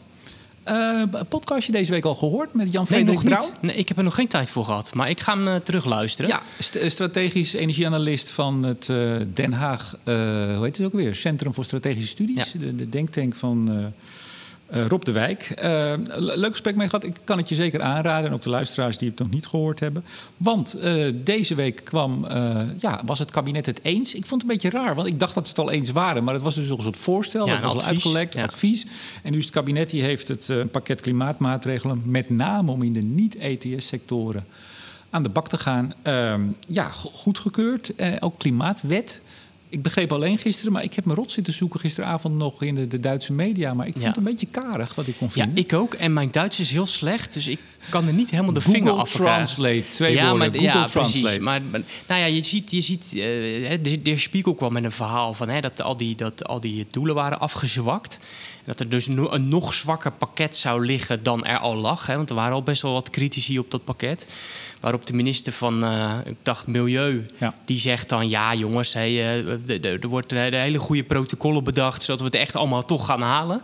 Uh, 0.67 1.03
podcastje 1.29 1.73
deze 1.73 1.93
week 1.93 2.05
al 2.05 2.15
gehoord 2.15 2.55
met 2.55 2.73
Jan 2.73 2.87
nee, 2.89 3.05
Frederik 3.05 3.29
Brouw? 3.29 3.51
Nee, 3.61 3.77
ik 3.77 3.89
heb 3.89 3.97
er 3.97 4.05
nog 4.05 4.15
geen 4.15 4.29
tijd 4.29 4.51
voor 4.51 4.65
gehad, 4.65 4.95
maar 4.95 5.11
ik 5.11 5.21
ga 5.21 5.33
hem 5.35 5.47
uh, 5.47 5.57
terugluisteren. 5.57 6.31
Ja, 6.31 6.43
st 6.59 6.79
strategisch 6.87 7.53
energieanalist 7.53 8.31
van 8.31 8.63
het 8.63 8.89
uh, 8.89 9.21
Den 9.35 9.53
Haag, 9.53 9.97
hoe 10.05 10.59
heet 10.63 10.77
het 10.77 10.87
ook 10.87 10.93
weer? 10.93 11.15
Centrum 11.15 11.55
voor 11.55 11.65
Strategische 11.65 12.09
Studies, 12.09 12.53
ja. 12.53 12.59
de, 12.61 12.77
de, 12.77 12.89
denktank 12.89 13.35
van 13.35 13.93
uh, 14.75 14.87
Rob 14.87 15.03
de 15.03 15.13
Wijk. 15.13 15.61
Uh, 15.63 15.93
leuk 16.17 16.51
gesprek 16.51 16.77
mee 16.77 16.89
gehad. 16.89 17.05
Ik 17.05 17.17
kan 17.25 17.39
het 17.39 17.49
je 17.49 17.55
zeker 17.55 17.83
aanraden. 17.83 18.27
En 18.27 18.35
ook 18.35 18.43
de 18.43 18.51
luisteraars 18.51 18.99
die 18.99 19.09
het 19.09 19.19
nog 19.19 19.31
niet 19.31 19.47
gehoord 19.47 19.81
hebben. 19.81 20.05
Want 20.37 20.79
uh, 20.83 21.13
deze 21.25 21.55
week 21.55 21.81
kwam, 21.85 22.27
ja, 22.79 23.03
was 23.05 23.19
het 23.19 23.31
kabinet 23.31 23.67
het 23.67 23.81
eens. 23.83 24.15
Ik 24.15 24.27
vond 24.27 24.43
het 24.43 24.51
een 24.51 24.57
beetje 24.57 24.79
raar. 24.79 24.95
Want 24.95 25.07
ik 25.07 25.21
dacht 25.21 25.35
dat 25.35 25.45
ze 25.49 25.51
het 25.51 25.61
al 25.61 25.71
eens 25.71 25.91
waren. 25.91 26.25
Maar 26.25 26.35
het 26.35 26.43
was 26.43 26.55
dus 26.55 26.69
nog 26.69 26.79
een 26.79 26.85
soort 26.85 26.97
voorstel. 26.97 27.47
Ja, 27.47 27.53
dat 27.53 27.63
was 27.63 27.73
advies, 27.73 27.85
al 27.87 27.93
uitgelekt. 27.93 28.35
Ja. 28.35 28.43
Advies. 28.43 28.87
En 29.23 29.33
nu 29.33 29.39
is 29.39 29.45
het 29.45 29.55
kabinet 29.55 29.91
die 29.91 30.03
heeft 30.03 30.29
het 30.29 30.53
pakket 30.71 31.01
klimaatmaatregelen. 31.01 32.03
Met 32.05 32.31
name 32.31 32.71
om 32.71 32.83
in 32.83 32.93
de 32.93 33.03
niet-ETS-sectoren 33.03 34.47
aan 35.11 35.23
de 35.23 35.29
bak 35.29 35.49
te 35.49 35.59
gaan. 35.59 35.93
ja, 36.69 36.89
goedgekeurd. 36.93 37.93
ook 38.21 38.39
klimaatwet. 38.39 39.21
Ik 39.71 39.83
begreep 39.83 40.13
alleen 40.13 40.39
gisteren, 40.39 40.73
maar 40.73 40.83
ik 40.83 40.95
heb 40.95 41.05
me 41.05 41.15
rot 41.15 41.33
zitten 41.33 41.53
zoeken 41.53 41.81
gisteravond 41.81 42.35
nog 42.35 42.63
in 42.63 42.75
de, 42.75 42.87
de 42.87 43.01
Duitse 43.01 43.33
media. 43.33 43.75
Maar 43.75 43.87
ik 43.87 43.93
vond 43.93 44.05
Ja. 44.05 44.11
het 44.11 44.19
een 44.19 44.25
beetje 44.25 44.47
karig 44.47 44.95
wat 44.95 45.07
ik 45.07 45.15
kon 45.19 45.29
Ja, 45.35 45.43
vinden. 45.45 45.65
ik 45.65 45.73
ook. 45.73 45.95
En 45.95 46.13
mijn 46.13 46.31
Duits 46.31 46.61
is 46.61 46.71
heel 46.71 46.87
slecht, 46.87 47.33
dus 47.35 47.47
ik 47.47 47.61
kan 47.89 48.07
er 48.07 48.13
niet 48.13 48.31
helemaal 48.31 48.53
de 48.53 48.61
Google 48.61 48.79
vinger 48.81 48.93
af 48.99 49.11
Translate, 49.13 49.85
twee 49.89 50.13
ja, 50.15 50.21
woorden. 50.31 50.39
Maar, 50.39 50.47
Google 50.49 50.63
ja, 50.63 50.85
Translate. 50.85 51.21
precies. 51.21 51.39
Maar, 51.39 51.63
maar, 51.71 51.81
nou 52.09 52.21
ja, 52.21 52.27
je 52.27 52.45
ziet, 52.45 52.71
je 52.71 52.81
ziet 52.81 53.05
eh, 53.05 53.79
de, 53.83 54.01
de 54.03 54.19
Spiegel 54.19 54.55
kwam 54.55 54.73
met 54.73 54.85
een 54.85 54.93
verhaal 54.93 55.35
van 55.35 55.49
hè, 55.49 55.61
dat, 55.61 55.83
al 55.83 55.97
die, 55.97 56.15
dat 56.17 56.49
al 56.49 56.61
die 56.61 56.87
doelen 56.91 57.15
waren 57.15 57.41
afgezwakt. 57.41 58.19
Dat 58.65 58.81
er 58.81 58.89
dus 58.89 59.07
no- 59.07 59.31
een 59.33 59.49
nog 59.49 59.75
zwakker 59.75 60.13
pakket 60.13 60.57
zou 60.57 60.85
liggen 60.87 61.23
dan 61.23 61.45
er 61.45 61.59
al 61.59 61.75
lag. 61.77 62.07
Hè, 62.07 62.17
want 62.17 62.29
er 62.29 62.35
waren 62.37 62.53
al 62.55 62.63
best 62.63 62.83
wel 62.83 62.93
wat 62.93 63.11
critici 63.11 63.59
op 63.59 63.71
dat 63.71 63.85
pakket. 63.85 64.27
Waarop 64.81 65.07
de 65.07 65.13
minister 65.13 65.53
van, 65.53 65.85
eh, 65.85 66.13
ik 66.25 66.37
dacht, 66.43 66.67
Milieu, 66.67 67.27
Ja. 67.39 67.55
die 67.65 67.79
zegt 67.79 68.09
dan... 68.09 68.29
ja 68.29 68.55
jongens, 68.55 68.93
hey, 68.93 69.11
eh, 69.11 69.85
er 69.85 70.09
wordt 70.09 70.33
een 70.33 70.55
hele 70.55 70.79
goede 70.79 71.05
protocollen 71.05 71.65
bedacht... 71.65 72.03
zodat 72.03 72.21
we 72.21 72.27
het 72.27 72.35
echt 72.35 72.57
allemaal 72.57 72.85
toch 72.85 73.07
gaan 73.07 73.23
halen. 73.23 73.63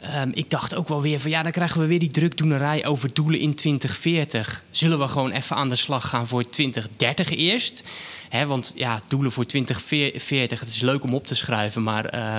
Ehm, 0.00 0.30
ik 0.34 0.50
dacht 0.50 0.74
ook 0.74 0.88
wel 0.88 1.02
weer 1.02 1.20
van 1.20 1.30
ja, 1.30 1.42
dan 1.42 1.52
krijgen 1.52 1.80
we 1.80 1.86
weer 1.86 1.98
die 1.98 2.08
drukdoenerij 2.08 2.86
over 2.86 3.10
doelen 3.14 3.40
in 3.40 3.54
2040. 3.54 4.62
Zullen 4.70 4.98
we 4.98 5.08
gewoon 5.08 5.30
even 5.30 5.56
aan 5.56 5.68
de 5.68 5.76
slag 5.76 6.08
gaan 6.08 6.26
voor 6.26 6.50
2030 6.50 7.30
eerst? 7.30 7.82
Hè, 8.28 8.46
want 8.46 8.72
ja, 8.76 9.00
doelen 9.08 9.32
voor 9.32 9.46
2040, 9.46 10.60
het 10.60 10.68
is 10.68 10.80
leuk 10.80 11.04
om 11.04 11.14
op 11.14 11.26
te 11.26 11.34
schrijven, 11.34 11.82
maar 11.82 12.04
eh, 12.04 12.38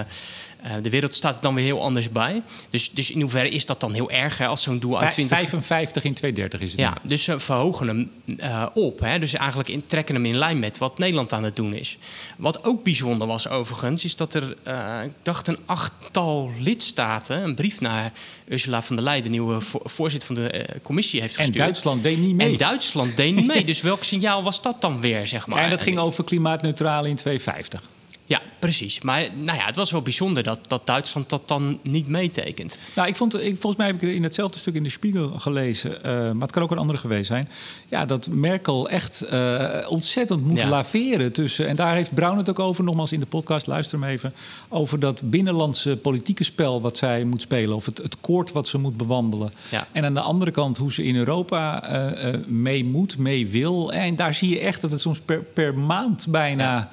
eh, 0.65 0.71
de 0.81 0.89
wereld 0.89 1.15
staat 1.15 1.35
er 1.35 1.41
dan 1.41 1.55
weer 1.55 1.63
heel 1.63 1.81
anders 1.81 2.09
bij. 2.09 2.41
Dus, 2.69 2.91
dus 2.91 3.11
in 3.11 3.21
hoeverre 3.21 3.49
is 3.49 3.65
dat 3.65 3.79
dan 3.79 3.93
heel 3.93 4.09
erg 4.11 4.37
hè, 4.37 4.47
als 4.47 4.61
zo'n 4.63 4.79
doel 4.79 4.93
uit 4.99 5.03
Vij- 5.03 5.13
20... 5.25 5.37
55 5.37 6.03
in 6.03 6.13
230 6.13 6.61
is 6.61 6.71
het. 6.71 6.79
Ja, 6.79 6.97
dus 7.03 7.23
ze 7.23 7.39
verhogen 7.39 7.87
hem 7.87 8.11
eh, 8.37 8.65
op. 8.73 8.99
Hè? 8.99 9.19
Dus 9.19 9.33
eigenlijk 9.33 9.69
in, 9.69 9.83
trekken 9.85 10.15
hem 10.15 10.25
in 10.25 10.35
lijn 10.37 10.59
met 10.59 10.77
wat 10.77 10.97
Nederland 10.97 11.33
aan 11.33 11.43
het 11.43 11.55
doen 11.55 11.73
is. 11.73 11.97
Wat 12.37 12.63
ook 12.65 12.83
bijzonder 12.83 13.27
was 13.27 13.47
overigens, 13.49 14.03
is 14.05 14.15
dat 14.15 14.33
er, 14.33 14.55
eh, 14.63 14.99
ik 15.03 15.11
dacht, 15.23 15.47
een 15.47 15.57
achttal 15.65 16.51
lidstaten 16.59 17.43
een 17.43 17.55
brief 17.55 17.79
naar 17.81 18.11
Ursula 18.47 18.81
von 18.81 18.95
der 18.95 19.05
Leyen, 19.05 19.23
de 19.23 19.29
nieuwe 19.29 19.61
vo- 19.61 19.81
voorzitter 19.83 20.35
van 20.35 20.45
de 20.45 20.65
commissie, 20.83 21.21
heeft 21.21 21.33
En 21.35 21.39
gestuurd. 21.43 21.63
Duitsland 21.63 22.03
deed 22.03 22.17
niet 22.19 22.35
mee. 22.35 22.51
En 22.51 22.57
Duitsland 22.57 23.17
deed 23.17 23.35
niet 23.35 23.47
mee. 23.47 23.63
Dus 23.65 23.81
welk 23.81 24.03
signaal 24.03 24.43
was 24.43 24.61
dat 24.61 24.81
dan 24.81 24.99
weer, 25.01 25.27
zeg 25.27 25.47
maar? 25.47 25.63
En 25.63 25.69
dat 25.69 25.81
ging 25.81 25.97
over 25.97 26.23
klimaatneutraal 26.23 27.05
in 27.05 27.15
2050. 27.15 27.81
Ja, 28.27 28.41
precies. 28.59 29.01
Maar 29.01 29.29
nou 29.35 29.57
ja, 29.57 29.65
het 29.65 29.75
was 29.75 29.91
wel 29.91 30.01
bijzonder 30.01 30.43
dat, 30.43 30.59
dat 30.67 30.85
Duitsland 30.85 31.29
dat 31.29 31.47
dan 31.47 31.79
niet 31.83 32.07
meetekent. 32.07 32.79
Nou, 32.95 33.07
ik 33.07 33.15
vond, 33.15 33.33
ik, 33.33 33.55
volgens 33.59 33.75
mij 33.75 33.87
heb 33.87 34.01
ik 34.01 34.09
in 34.09 34.23
hetzelfde 34.23 34.59
stuk 34.59 34.75
in 34.75 34.83
de 34.83 34.89
Spiegel 34.89 35.39
gelezen, 35.39 35.91
uh, 35.91 36.03
maar 36.11 36.41
het 36.41 36.51
kan 36.51 36.63
ook 36.63 36.71
een 36.71 36.77
andere 36.77 36.97
geweest 36.97 37.27
zijn. 37.27 37.49
Ja, 37.87 38.05
dat 38.05 38.27
Merkel 38.27 38.89
echt 38.89 39.25
uh, 39.31 39.85
ontzettend 39.89 40.45
moet 40.45 40.63
laveren 40.63 41.31
tussen. 41.31 41.67
En 41.67 41.75
daar 41.75 41.95
heeft 41.95 42.13
Brown 42.13 42.37
het 42.37 42.49
ook 42.49 42.59
over, 42.59 42.83
nogmaals 42.83 43.11
in 43.11 43.19
de 43.19 43.25
podcast, 43.25 43.67
luister 43.67 43.99
hem 43.99 44.09
even. 44.09 44.33
Over 44.69 44.99
dat 44.99 45.29
binnenlandse 45.29 45.97
politieke 45.97 46.43
spel 46.43 46.81
wat 46.81 46.97
zij 46.97 47.23
moet 47.23 47.41
spelen, 47.41 47.75
of 47.75 47.85
het, 47.85 47.97
het 47.97 48.19
koord 48.21 48.51
wat 48.51 48.67
ze 48.67 48.77
moet 48.77 48.97
bewandelen. 48.97 49.51
Ja. 49.69 49.87
En 49.91 50.05
aan 50.05 50.13
de 50.13 50.21
andere 50.21 50.51
kant 50.51 50.77
hoe 50.77 50.93
ze 50.93 51.03
in 51.03 51.15
Europa 51.15 51.91
uh, 52.23 52.39
mee 52.47 52.85
moet, 52.85 53.17
mee 53.17 53.47
wil. 53.47 53.93
En 53.93 54.15
daar 54.15 54.33
zie 54.33 54.49
je 54.49 54.59
echt 54.59 54.81
dat 54.81 54.91
het 54.91 55.01
soms 55.01 55.19
per, 55.25 55.43
per 55.43 55.77
maand 55.77 56.27
bijna. 56.29 56.63
Ja 56.63 56.89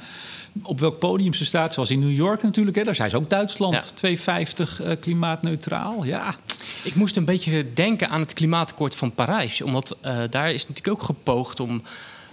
op 0.62 0.80
welk 0.80 0.98
podium 0.98 1.34
ze 1.34 1.44
staat. 1.44 1.74
Zoals 1.74 1.90
in 1.90 1.98
New 1.98 2.16
York 2.16 2.42
natuurlijk. 2.42 2.76
Hè. 2.76 2.84
Daar 2.84 2.94
zijn 2.94 3.10
ze 3.10 3.16
ook 3.16 3.30
Duitsland, 3.30 3.74
ja. 3.74 3.94
250 3.94 4.82
uh, 4.82 4.90
klimaatneutraal. 5.00 6.04
Ja. 6.04 6.34
Ik 6.82 6.94
moest 6.94 7.16
een 7.16 7.24
beetje 7.24 7.72
denken 7.72 8.08
aan 8.08 8.20
het 8.20 8.34
klimaatakkoord 8.34 8.96
van 8.96 9.14
Parijs. 9.14 9.62
Omdat 9.62 9.96
uh, 10.06 10.18
daar 10.30 10.52
is 10.52 10.68
natuurlijk 10.68 10.98
ook 10.98 11.06
gepoogd 11.06 11.60
om 11.60 11.82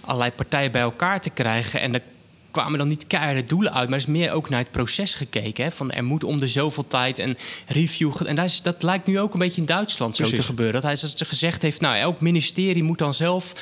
allerlei 0.00 0.32
partijen 0.32 0.72
bij 0.72 0.80
elkaar 0.80 1.20
te 1.20 1.30
krijgen. 1.30 1.80
En 1.80 1.92
de 1.92 2.02
kwamen 2.50 2.78
dan 2.78 2.88
niet 2.88 3.06
keiharde 3.06 3.44
doelen 3.44 3.74
uit, 3.74 3.88
maar 3.88 3.98
is 3.98 4.06
meer 4.06 4.32
ook 4.32 4.48
naar 4.48 4.58
het 4.58 4.70
proces 4.70 5.14
gekeken. 5.14 5.64
Hè? 5.64 5.70
Van 5.70 5.90
er 5.90 6.04
moet 6.04 6.24
om 6.24 6.38
de 6.38 6.48
zoveel 6.48 6.86
tijd 6.86 7.18
een 7.18 7.36
review. 7.66 8.12
En 8.26 8.36
dat, 8.36 8.44
is, 8.44 8.62
dat 8.62 8.82
lijkt 8.82 9.06
nu 9.06 9.20
ook 9.20 9.32
een 9.32 9.38
beetje 9.38 9.60
in 9.60 9.66
Duitsland 9.66 10.16
zo 10.16 10.24
te 10.24 10.42
gebeuren. 10.42 10.74
Dat 10.74 10.82
hij 10.82 10.96
dat 11.00 11.18
ze 11.18 11.24
gezegd 11.24 11.62
heeft, 11.62 11.80
nou, 11.80 11.96
elk 11.96 12.20
ministerie 12.20 12.82
moet 12.82 12.98
dan 12.98 13.14
zelf 13.14 13.52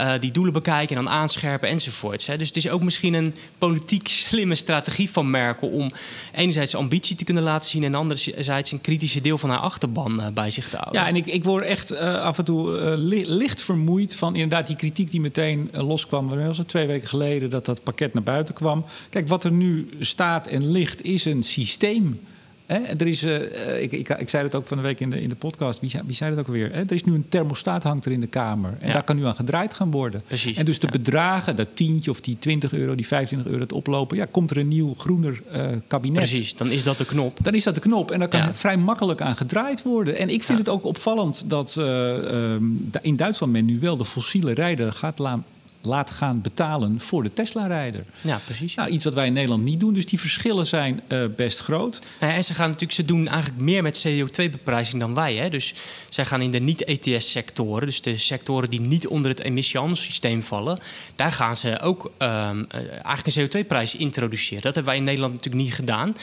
uh, 0.00 0.12
die 0.20 0.30
doelen 0.30 0.52
bekijken 0.52 0.96
en 0.96 1.04
dan 1.04 1.12
aanscherpen 1.12 1.68
enzovoorts. 1.68 2.26
Hè? 2.26 2.36
Dus 2.36 2.46
het 2.46 2.56
is 2.56 2.68
ook 2.68 2.82
misschien 2.82 3.14
een 3.14 3.34
politiek 3.58 4.08
slimme 4.28 4.54
strategie 4.54 5.10
van 5.10 5.30
Merkel 5.30 5.68
om 5.68 5.90
enerzijds 6.32 6.74
ambitie 6.74 7.16
te 7.16 7.24
kunnen 7.24 7.42
laten 7.42 7.70
zien 7.70 7.84
en 7.84 7.94
anderzijds 7.94 8.72
een 8.72 8.80
kritische 8.80 9.20
deel 9.20 9.38
van 9.38 9.50
haar 9.50 9.58
achterban 9.58 10.20
uh, 10.20 10.26
bij 10.28 10.50
zich 10.50 10.68
te 10.68 10.76
houden. 10.76 11.00
Ja, 11.00 11.08
en 11.08 11.16
ik, 11.16 11.26
ik 11.26 11.44
word 11.44 11.64
echt 11.64 11.92
uh, 11.92 12.20
af 12.20 12.38
en 12.38 12.44
toe 12.44 12.96
li 12.96 13.24
licht 13.26 13.62
vermoeid 13.62 14.14
van 14.14 14.34
inderdaad 14.34 14.66
die 14.66 14.76
kritiek 14.76 15.10
die 15.10 15.20
meteen 15.20 15.70
loskwam. 15.72 16.46
Was 16.46 16.58
het 16.58 16.68
twee 16.68 16.86
weken 16.86 17.08
geleden 17.08 17.50
dat 17.50 17.64
dat 17.64 17.82
pakket 17.82 18.14
naar 18.14 18.22
buiten 18.22 18.33
buiten 18.34 18.54
kwam. 18.54 18.84
Kijk, 19.10 19.28
wat 19.28 19.44
er 19.44 19.52
nu 19.52 19.88
staat 20.00 20.46
en 20.46 20.70
ligt, 20.70 21.02
is 21.02 21.24
een 21.24 21.42
systeem. 21.42 22.20
Hè? 22.66 22.78
Er 22.78 23.06
is, 23.06 23.24
uh, 23.24 23.82
ik, 23.82 23.92
ik, 23.92 24.08
ik, 24.08 24.28
zei 24.28 24.44
het 24.44 24.54
ook 24.54 24.66
van 24.66 24.76
de 24.76 24.82
week 24.82 25.00
in 25.00 25.10
de, 25.10 25.20
in 25.20 25.28
de 25.28 25.34
podcast. 25.34 25.80
Wie, 25.80 25.90
wie 26.06 26.14
zei 26.14 26.30
dat 26.30 26.38
ook 26.38 26.46
alweer? 26.46 26.72
Hè? 26.72 26.80
Er 26.80 26.92
is 26.92 27.04
nu 27.04 27.14
een 27.14 27.28
thermostaat 27.28 27.82
hangt 27.82 28.06
er 28.06 28.12
in 28.12 28.20
de 28.20 28.26
kamer. 28.26 28.76
En 28.80 28.92
daar 28.92 29.02
kan 29.02 29.16
nu 29.16 29.26
aan 29.26 29.34
gedraaid 29.34 29.74
gaan 29.74 29.90
worden. 29.90 30.22
Precies. 30.26 30.56
En 30.56 30.64
dus 30.64 30.78
de 30.78 30.86
bedragen, 30.86 31.56
dat 31.56 31.68
tientje 31.74 32.10
of 32.10 32.20
die 32.20 32.38
20 32.38 32.72
euro, 32.72 32.94
die 32.94 33.06
25 33.06 33.50
euro, 33.50 33.62
het 33.62 33.72
oplopen. 33.72 34.16
Ja, 34.16 34.26
komt 34.30 34.50
er 34.50 34.56
een 34.56 34.68
nieuw 34.68 34.94
groener 34.94 35.42
uh, 35.54 35.66
kabinet. 35.86 36.18
Precies, 36.18 36.56
dan 36.56 36.70
is 36.70 36.84
dat 36.84 36.98
de 36.98 37.04
knop. 37.06 37.38
Dan 37.42 37.54
is 37.54 37.64
dat 37.64 37.74
de 37.74 37.80
knop. 37.80 38.10
En 38.10 38.18
dan 38.18 38.28
kan 38.28 38.40
ja. 38.40 38.54
vrij 38.54 38.76
makkelijk 38.76 39.20
aan 39.20 39.36
gedraaid 39.36 39.82
worden. 39.82 40.18
En 40.18 40.28
ik 40.28 40.42
vind 40.42 40.58
het 40.58 40.68
ook 40.68 40.84
opvallend 40.84 41.50
dat 41.50 41.76
uh, 41.78 42.54
in 43.02 43.16
Duitsland 43.16 43.52
men 43.52 43.64
nu 43.64 43.78
wel 43.78 43.96
de 43.96 44.04
fossiele 44.04 44.54
rijder 44.54 44.92
gaat 44.92 45.18
laten 45.18 45.53
laat 45.84 46.10
gaan 46.10 46.40
betalen 46.40 47.00
voor 47.00 47.22
de 47.22 47.32
Tesla-rijder. 47.32 48.04
Ja, 48.20 48.40
precies. 48.44 48.74
Nou, 48.74 48.90
iets 48.90 49.04
wat 49.04 49.14
wij 49.14 49.26
in 49.26 49.32
Nederland 49.32 49.62
niet 49.62 49.80
doen. 49.80 49.94
Dus 49.94 50.06
die 50.06 50.20
verschillen 50.20 50.66
zijn 50.66 51.02
uh, 51.08 51.24
best 51.36 51.60
groot. 51.60 51.98
Nou 52.20 52.32
ja, 52.32 52.38
en 52.38 52.44
ze 52.44 52.54
gaan 52.54 52.66
natuurlijk, 52.66 52.92
ze 52.92 53.04
doen 53.04 53.28
eigenlijk 53.28 53.62
meer 53.62 53.82
met 53.82 54.06
CO2-beprijzing 54.06 54.98
dan 54.98 55.14
wij. 55.14 55.34
Hè? 55.34 55.48
Dus 55.48 55.74
zij 56.08 56.24
gaan 56.24 56.40
in 56.40 56.50
de 56.50 56.60
niet-ETS-sectoren, 56.60 57.86
dus 57.86 58.00
de 58.00 58.16
sectoren 58.16 58.70
die 58.70 58.80
niet 58.80 59.06
onder 59.06 59.30
het 59.30 59.42
emissiehandelssysteem 59.42 60.42
vallen, 60.42 60.78
daar 61.16 61.32
gaan 61.32 61.56
ze 61.56 61.80
ook 61.80 62.04
um, 62.18 62.66
eigenlijk 62.68 63.36
een 63.36 63.64
CO2-prijs 63.64 63.96
introduceren. 63.96 64.62
Dat 64.62 64.74
hebben 64.74 64.92
wij 64.92 64.96
in 64.96 65.04
Nederland 65.04 65.32
natuurlijk 65.32 65.64
niet 65.64 65.74
gedaan 65.74 66.14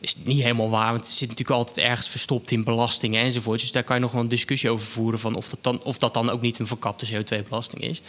is 0.00 0.16
niet 0.24 0.42
helemaal 0.42 0.70
waar, 0.70 0.92
want 0.92 1.04
het 1.04 1.14
zit 1.14 1.28
natuurlijk 1.28 1.58
altijd 1.58 1.86
ergens 1.86 2.08
verstopt 2.08 2.50
in 2.50 2.64
belastingen 2.64 3.22
enzovoort. 3.22 3.60
Dus 3.60 3.72
daar 3.72 3.84
kan 3.84 3.96
je 3.96 4.02
nog 4.02 4.12
wel 4.12 4.20
een 4.20 4.28
discussie 4.28 4.70
over 4.70 4.86
voeren 4.86 5.18
van 5.18 5.34
of 5.34 5.48
dat 5.48 5.58
dan, 5.62 5.82
of 5.82 5.98
dat 5.98 6.14
dan 6.14 6.30
ook 6.30 6.40
niet 6.40 6.58
een 6.58 6.66
verkapte 6.66 7.06
CO2-belasting 7.06 7.82
is. 7.82 8.02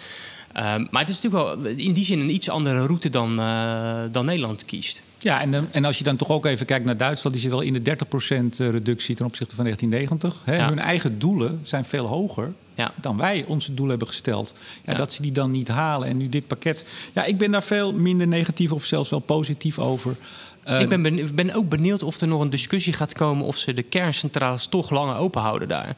Um, 0.59 0.87
maar 0.91 1.01
het 1.01 1.09
is 1.09 1.21
natuurlijk 1.21 1.61
wel 1.61 1.71
in 1.71 1.93
die 1.93 2.03
zin 2.03 2.19
een 2.19 2.33
iets 2.33 2.49
andere 2.49 2.85
route 2.85 3.09
dan, 3.09 3.39
uh, 3.39 3.99
dan 4.11 4.25
Nederland 4.25 4.65
kiest. 4.65 5.01
Ja, 5.17 5.41
en, 5.41 5.67
en 5.71 5.85
als 5.85 5.97
je 5.97 6.03
dan 6.03 6.15
toch 6.15 6.29
ook 6.29 6.45
even 6.45 6.65
kijkt 6.65 6.85
naar 6.85 6.97
Duitsland, 6.97 7.35
die 7.35 7.45
zit 7.45 7.53
al 7.53 7.61
in 7.61 7.73
de 7.73 7.97
30% 7.97 8.71
reductie 8.71 9.15
ten 9.15 9.25
opzichte 9.25 9.55
van 9.55 9.63
1990. 9.63 10.41
Hè. 10.45 10.55
Ja. 10.55 10.69
Hun 10.69 10.79
eigen 10.79 11.19
doelen 11.19 11.59
zijn 11.63 11.85
veel 11.85 12.05
hoger 12.05 12.53
ja. 12.73 12.93
dan 13.01 13.17
wij 13.17 13.45
onze 13.47 13.73
doel 13.73 13.87
hebben 13.87 14.07
gesteld. 14.07 14.53
Ja, 14.85 14.91
ja, 14.91 14.97
Dat 14.97 15.13
ze 15.13 15.21
die 15.21 15.31
dan 15.31 15.51
niet 15.51 15.67
halen. 15.67 16.07
En 16.07 16.17
nu 16.17 16.29
dit 16.29 16.47
pakket. 16.47 16.85
Ja, 17.13 17.23
ik 17.23 17.37
ben 17.37 17.51
daar 17.51 17.63
veel 17.63 17.93
minder 17.93 18.27
negatief 18.27 18.71
of 18.71 18.85
zelfs 18.85 19.09
wel 19.09 19.19
positief 19.19 19.79
over. 19.79 20.15
Uh, 20.67 20.81
ik 20.81 20.89
ben, 20.89 21.35
ben 21.35 21.53
ook 21.53 21.69
benieuwd 21.69 22.03
of 22.03 22.21
er 22.21 22.27
nog 22.27 22.41
een 22.41 22.49
discussie 22.49 22.93
gaat 22.93 23.13
komen 23.13 23.45
of 23.45 23.57
ze 23.57 23.73
de 23.73 23.83
kerncentrales 23.83 24.67
toch 24.67 24.89
langer 24.89 25.15
open 25.15 25.41
houden 25.41 25.67
daar. 25.67 25.95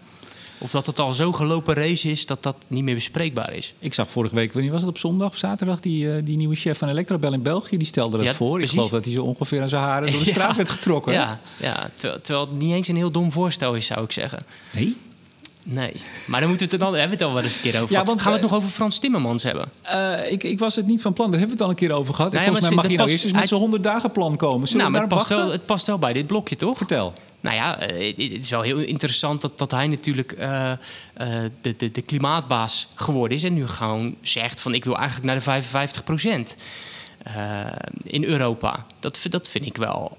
Of 0.61 0.71
dat 0.71 0.85
het 0.85 0.99
al 0.99 1.13
zo 1.13 1.31
gelopen 1.31 1.73
race 1.73 2.09
is 2.09 2.25
dat 2.25 2.43
dat 2.43 2.55
niet 2.67 2.83
meer 2.83 2.95
bespreekbaar 2.95 3.53
is. 3.53 3.73
Ik 3.79 3.93
zag 3.93 4.09
vorige 4.09 4.35
week, 4.35 4.53
wanneer 4.53 4.71
was 4.71 4.81
het 4.81 4.89
op 4.89 4.97
zondag 4.97 5.29
of 5.29 5.37
zaterdag, 5.37 5.79
die, 5.79 6.05
uh, 6.05 6.21
die 6.23 6.37
nieuwe 6.37 6.55
chef 6.55 6.77
van 6.77 6.89
Electrabel 6.89 7.33
in 7.33 7.41
België, 7.41 7.77
die 7.77 7.87
stelde 7.87 8.17
dat 8.17 8.25
ja, 8.25 8.33
voor. 8.33 8.51
Precies. 8.51 8.69
Ik 8.69 8.75
geloof 8.75 8.91
dat 8.91 9.05
hij 9.05 9.13
zo 9.13 9.23
ongeveer 9.23 9.61
aan 9.61 9.69
zijn 9.69 9.81
haren 9.81 10.11
door 10.11 10.19
de 10.19 10.29
straat 10.33 10.49
ja, 10.49 10.55
werd 10.55 10.69
getrokken. 10.69 11.13
Ja, 11.13 11.39
ja 11.57 11.89
terwijl, 11.95 12.21
terwijl 12.21 12.45
het 12.45 12.55
niet 12.55 12.73
eens 12.73 12.87
een 12.87 12.95
heel 12.95 13.11
dom 13.11 13.31
voorstel 13.31 13.75
is, 13.75 13.85
zou 13.85 14.03
ik 14.03 14.11
zeggen. 14.11 14.39
Nee? 14.71 14.97
Nee, 15.65 15.93
maar 16.27 16.39
dan 16.39 16.49
moeten 16.49 16.67
we 16.67 16.71
het 16.71 16.81
dan 16.81 16.93
hebben 16.93 17.17
we 17.17 17.23
het 17.23 17.23
al 17.23 17.33
wel 17.33 17.43
eens 17.43 17.55
een 17.55 17.61
keer 17.61 17.81
over. 17.81 17.95
Ja, 17.95 18.03
want, 18.03 18.21
Gaan 18.21 18.31
we 18.33 18.39
het 18.39 18.49
nog 18.49 18.57
over 18.57 18.69
Frans 18.69 18.99
Timmermans 18.99 19.43
hebben? 19.43 19.71
Uh, 19.85 20.31
ik, 20.31 20.43
ik 20.43 20.59
was 20.59 20.75
het 20.75 20.87
niet 20.87 21.01
van 21.01 21.13
plan. 21.13 21.31
Daar 21.31 21.39
hebben 21.39 21.57
we 21.57 21.63
het 21.63 21.71
al 21.73 21.81
een 21.81 21.87
keer 21.87 21.97
over 21.97 22.13
gehad. 22.13 22.31
Nou 22.31 22.43
ja, 22.43 22.51
volgens 22.51 22.67
mij 22.67 22.83
mag 22.83 22.91
je 22.91 22.97
nou 22.97 23.09
eerst 23.09 23.23
eens 23.23 23.33
met 23.33 23.47
zo'n 23.47 23.59
100 23.59 23.83
dagen 23.83 24.11
plan 24.11 24.35
komen. 24.35 24.67
Zullen 24.67 24.91
nou, 24.91 25.03
het, 25.03 25.13
past 25.13 25.29
wel, 25.29 25.51
het 25.51 25.65
past 25.65 25.87
wel 25.87 25.99
bij 25.99 26.13
dit 26.13 26.27
blokje, 26.27 26.55
toch? 26.55 26.77
Vertel. 26.77 27.13
Nou 27.41 27.55
ja, 27.55 27.77
het 27.79 28.43
is 28.43 28.49
wel 28.49 28.61
heel 28.61 28.77
interessant 28.77 29.41
dat, 29.41 29.57
dat 29.57 29.71
hij 29.71 29.87
natuurlijk 29.87 30.37
uh, 30.37 30.71
uh, 31.21 31.27
de, 31.61 31.75
de, 31.75 31.91
de 31.91 32.01
klimaatbaas 32.01 32.87
geworden 32.95 33.37
is. 33.37 33.43
En 33.43 33.53
nu 33.53 33.67
gewoon 33.67 34.17
zegt 34.21 34.61
van 34.61 34.73
ik 34.73 34.85
wil 34.85 34.97
eigenlijk 34.97 35.25
naar 35.25 35.35
de 35.35 35.41
55 35.41 36.03
procent. 36.03 36.55
In 38.03 38.23
Europa. 38.23 38.85
Dat, 38.99 39.25
dat 39.29 39.47
vind 39.47 39.65
ik 39.65 39.77
wel. 39.77 40.17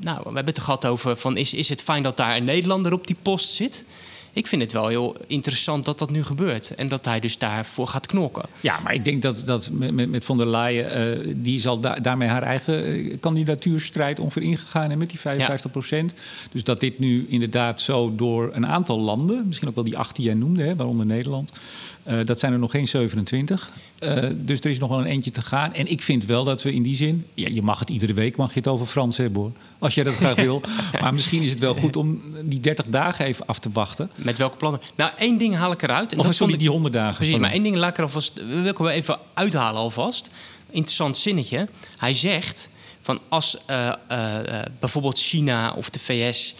Nou, 0.00 0.18
we 0.18 0.24
hebben 0.24 0.44
het 0.44 0.56
er 0.56 0.62
gehad 0.62 0.86
over 0.86 1.16
van 1.16 1.36
is, 1.36 1.54
is 1.54 1.68
het 1.68 1.82
fijn 1.82 2.02
dat 2.02 2.16
daar 2.16 2.36
een 2.36 2.44
Nederlander 2.44 2.92
op 2.92 3.06
die 3.06 3.16
post 3.22 3.50
zit? 3.50 3.84
Ik 4.36 4.46
vind 4.46 4.62
het 4.62 4.72
wel 4.72 4.88
heel 4.88 5.16
interessant 5.26 5.84
dat 5.84 5.98
dat 5.98 6.10
nu 6.10 6.24
gebeurt. 6.24 6.74
En 6.74 6.88
dat 6.88 7.04
hij 7.04 7.20
dus 7.20 7.38
daarvoor 7.38 7.86
gaat 7.88 8.06
knokken. 8.06 8.44
Ja, 8.60 8.80
maar 8.80 8.94
ik 8.94 9.04
denk 9.04 9.22
dat, 9.22 9.42
dat 9.46 9.70
met, 9.70 10.10
met 10.10 10.24
von 10.24 10.36
der 10.36 10.46
Leyen... 10.46 11.28
Uh, 11.28 11.34
die 11.36 11.60
zal 11.60 11.80
da 11.80 11.94
daarmee 11.94 12.28
haar 12.28 12.42
eigen 12.42 12.88
uh, 12.88 13.16
kandidatuurstrijd 13.20 14.20
ongeveer 14.20 14.42
ingegaan... 14.42 14.90
en 14.90 14.98
met 14.98 15.10
die 15.10 15.18
55 15.18 15.70
procent. 15.70 16.12
Ja. 16.16 16.22
Dus 16.52 16.64
dat 16.64 16.80
dit 16.80 16.98
nu 16.98 17.26
inderdaad 17.28 17.80
zo 17.80 18.14
door 18.14 18.50
een 18.54 18.66
aantal 18.66 19.00
landen... 19.00 19.46
misschien 19.46 19.68
ook 19.68 19.74
wel 19.74 19.84
die 19.84 19.98
acht 19.98 20.16
die 20.16 20.24
jij 20.24 20.34
noemde, 20.34 20.62
hè, 20.62 20.76
waaronder 20.76 21.06
Nederland... 21.06 21.52
Uh, 22.08 22.18
dat 22.24 22.38
zijn 22.38 22.52
er 22.52 22.58
nog 22.58 22.70
geen 22.70 22.88
27. 22.88 23.70
Uh, 24.00 24.30
dus 24.34 24.60
er 24.60 24.70
is 24.70 24.78
nog 24.78 24.88
wel 24.88 24.98
een 24.98 25.06
eentje 25.06 25.30
te 25.30 25.42
gaan. 25.42 25.74
En 25.74 25.86
ik 25.86 26.02
vind 26.02 26.24
wel 26.24 26.44
dat 26.44 26.62
we 26.62 26.72
in 26.72 26.82
die 26.82 26.96
zin... 26.96 27.26
Ja, 27.34 27.48
je 27.48 27.62
mag 27.62 27.78
het 27.78 27.90
iedere 27.90 28.12
week 28.12 28.36
mag 28.36 28.52
je 28.52 28.58
het 28.58 28.68
over 28.68 28.86
Frans 28.86 29.16
hebben 29.16 29.40
hoor. 29.40 29.52
Als 29.78 29.94
jij 29.94 30.04
dat 30.04 30.14
graag 30.14 30.34
wil. 30.34 30.62
Maar 31.00 31.14
misschien 31.14 31.42
is 31.42 31.50
het 31.50 31.58
wel 31.58 31.74
goed 31.74 31.96
om 31.96 32.20
die 32.44 32.60
30 32.60 32.86
dagen 32.86 33.24
even 33.24 33.46
af 33.46 33.58
te 33.58 33.70
wachten. 33.72 34.10
Met 34.18 34.38
welke 34.38 34.56
plannen? 34.56 34.80
Nou, 34.96 35.10
één 35.16 35.38
ding 35.38 35.54
haal 35.54 35.72
ik 35.72 35.82
eruit. 35.82 36.12
En 36.12 36.18
of 36.18 36.34
sorry, 36.34 36.52
ik... 36.52 36.58
die 36.58 36.70
100 36.70 36.94
dagen. 36.94 37.16
Precies, 37.16 37.38
maar 37.38 37.50
één 37.50 37.62
ding 37.62 37.76
laat 37.76 37.90
ik 37.90 37.96
er 37.96 38.02
alvast... 38.02 38.32
Wil 38.48 38.64
ik 38.64 38.78
wel 38.78 38.90
even 38.90 39.18
uithalen 39.34 39.80
alvast. 39.80 40.30
Interessant 40.70 41.18
zinnetje. 41.18 41.68
Hij 41.96 42.14
zegt 42.14 42.68
van 43.00 43.20
als 43.28 43.56
uh, 43.70 43.92
bijvoorbeeld 44.80 45.18
China 45.18 45.72
of 45.72 45.90
de 45.90 45.98
VS... 45.98 46.54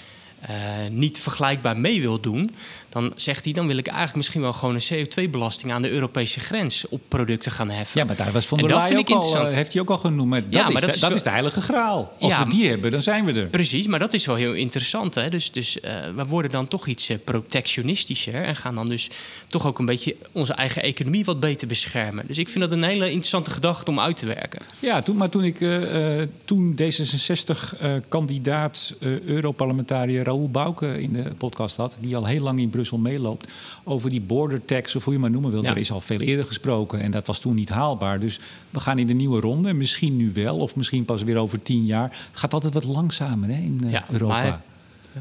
niet 0.90 1.18
vergelijkbaar 1.18 1.76
mee 1.76 2.00
wil 2.00 2.20
doen 2.20 2.50
dan 2.96 3.12
zegt 3.14 3.44
hij, 3.44 3.52
dan 3.52 3.66
wil 3.66 3.76
ik 3.76 3.87
eigenlijk 3.87 4.16
misschien 4.16 4.40
wel 4.40 4.52
gewoon 4.52 4.74
een 4.74 5.06
CO2-belasting 5.06 5.72
aan 5.72 5.82
de 5.82 5.90
Europese 5.90 6.40
grens 6.40 6.88
op 6.88 7.00
producten 7.09 7.52
gaan 7.52 7.70
heffen. 7.70 8.00
Ja, 8.00 8.06
maar 8.06 8.16
daar 8.16 8.32
was 8.32 8.46
Von 8.46 8.59
der 8.59 8.76
Leyen 8.76 8.98
ook 8.98 9.09
al, 9.09 9.46
heeft 9.46 9.72
hij 9.72 9.82
ook 9.82 9.90
al 9.90 9.98
genoemd. 9.98 10.30
Maar 10.30 10.40
dat, 10.40 10.52
ja, 10.52 10.62
maar 10.62 10.74
is, 10.74 10.80
dat, 10.80 10.90
de, 10.90 10.94
is, 10.94 11.00
dat 11.00 11.14
is 11.14 11.22
de 11.22 11.30
heilige 11.30 11.61
graal. 11.61 12.12
Als 12.20 12.32
ja, 12.32 12.44
we 12.44 12.50
die 12.50 12.68
hebben, 12.68 12.90
dan 12.90 13.02
zijn 13.02 13.24
we 13.24 13.40
er. 13.40 13.46
Precies, 13.46 13.87
maar 13.87 13.98
dat 13.98 14.14
is 14.14 14.26
wel 14.26 14.35
heel 14.35 14.52
interessant. 14.52 15.14
Hè? 15.14 15.28
Dus, 15.28 15.52
dus 15.52 15.76
uh, 15.76 15.82
we 16.16 16.24
worden 16.24 16.50
dan 16.50 16.68
toch 16.68 16.87
iets 16.87 17.11
uh, 17.11 17.16
protectionistischer 17.24 18.35
en 18.35 18.56
gaan 18.56 18.74
dan 18.74 18.87
dus 18.87 19.11
toch 19.46 19.66
ook 19.66 19.78
een 19.78 19.87
beetje 19.87 20.16
onze 20.32 20.52
eigen 20.52 20.82
economie 20.82 21.24
wat 21.24 21.40
beter 21.40 21.68
beschermen. 21.68 22.24
Dus 22.26 22.38
ik 22.38 22.48
vind 22.48 22.64
dat 22.64 22.72
een 22.72 22.82
hele 22.82 23.04
interessante 23.04 23.50
gedachte 23.50 23.90
om 23.90 24.00
uit 24.00 24.16
te 24.16 24.26
werken. 24.26 24.62
Ja, 24.78 25.02
toen, 25.02 25.16
maar 25.16 25.28
toen 25.28 25.44
ik 25.44 25.61
uh, 25.61 26.22
toen 26.44 26.78
D66-kandidaat 26.82 28.94
Europarlementariër 29.24 30.24
Raoul 30.24 30.50
Bouke 30.50 31.02
in 31.02 31.12
de 31.12 31.35
podcast 31.38 31.76
had, 31.76 31.96
die 32.00 32.16
al 32.16 32.26
heel 32.26 32.42
lang 32.42 32.59
in 32.59 32.70
Brussel 32.70 32.86
Brussel 32.87 33.11
meeloopt. 33.12 33.53
Over 33.85 34.11
die 34.11 34.20
border 34.20 34.64
tax, 34.64 34.96
of 34.96 35.05
hoe 35.05 35.12
je 35.12 35.18
maar 35.18 35.31
noemen 35.31 35.51
wilt. 35.51 35.64
Ja. 35.64 35.70
Er 35.70 35.79
is 35.79 35.90
al 35.90 36.01
veel 36.01 36.20
eerder 36.20 36.44
gesproken 36.44 37.01
en 37.01 37.11
dat 37.11 37.27
was 37.27 37.38
toen 37.38 37.55
niet 37.55 37.68
haalbaar. 37.68 38.20
Dus 38.20 38.40
we 38.70 38.81
gaan 38.81 38.99
in 38.99 39.07
de 39.07 39.12
nieuwe 39.12 39.40
ronde. 39.40 39.75
Misschien 39.75 40.16
nu 40.16 40.33
wel, 40.35 40.57
of 40.57 40.77
misschien 40.77 41.05
pas 41.05 41.22
weer 41.22 41.37
over 41.37 41.62
tien 41.62 41.85
jaar. 41.85 42.11
Het 42.31 42.38
gaat 42.38 42.55
altijd 42.55 42.75
wat 42.75 42.85
langzamer 42.85 43.49
hè, 43.49 43.55
in 43.55 43.83
ja, 43.87 44.05
Europa. 44.11 44.42
Maar 44.42 44.61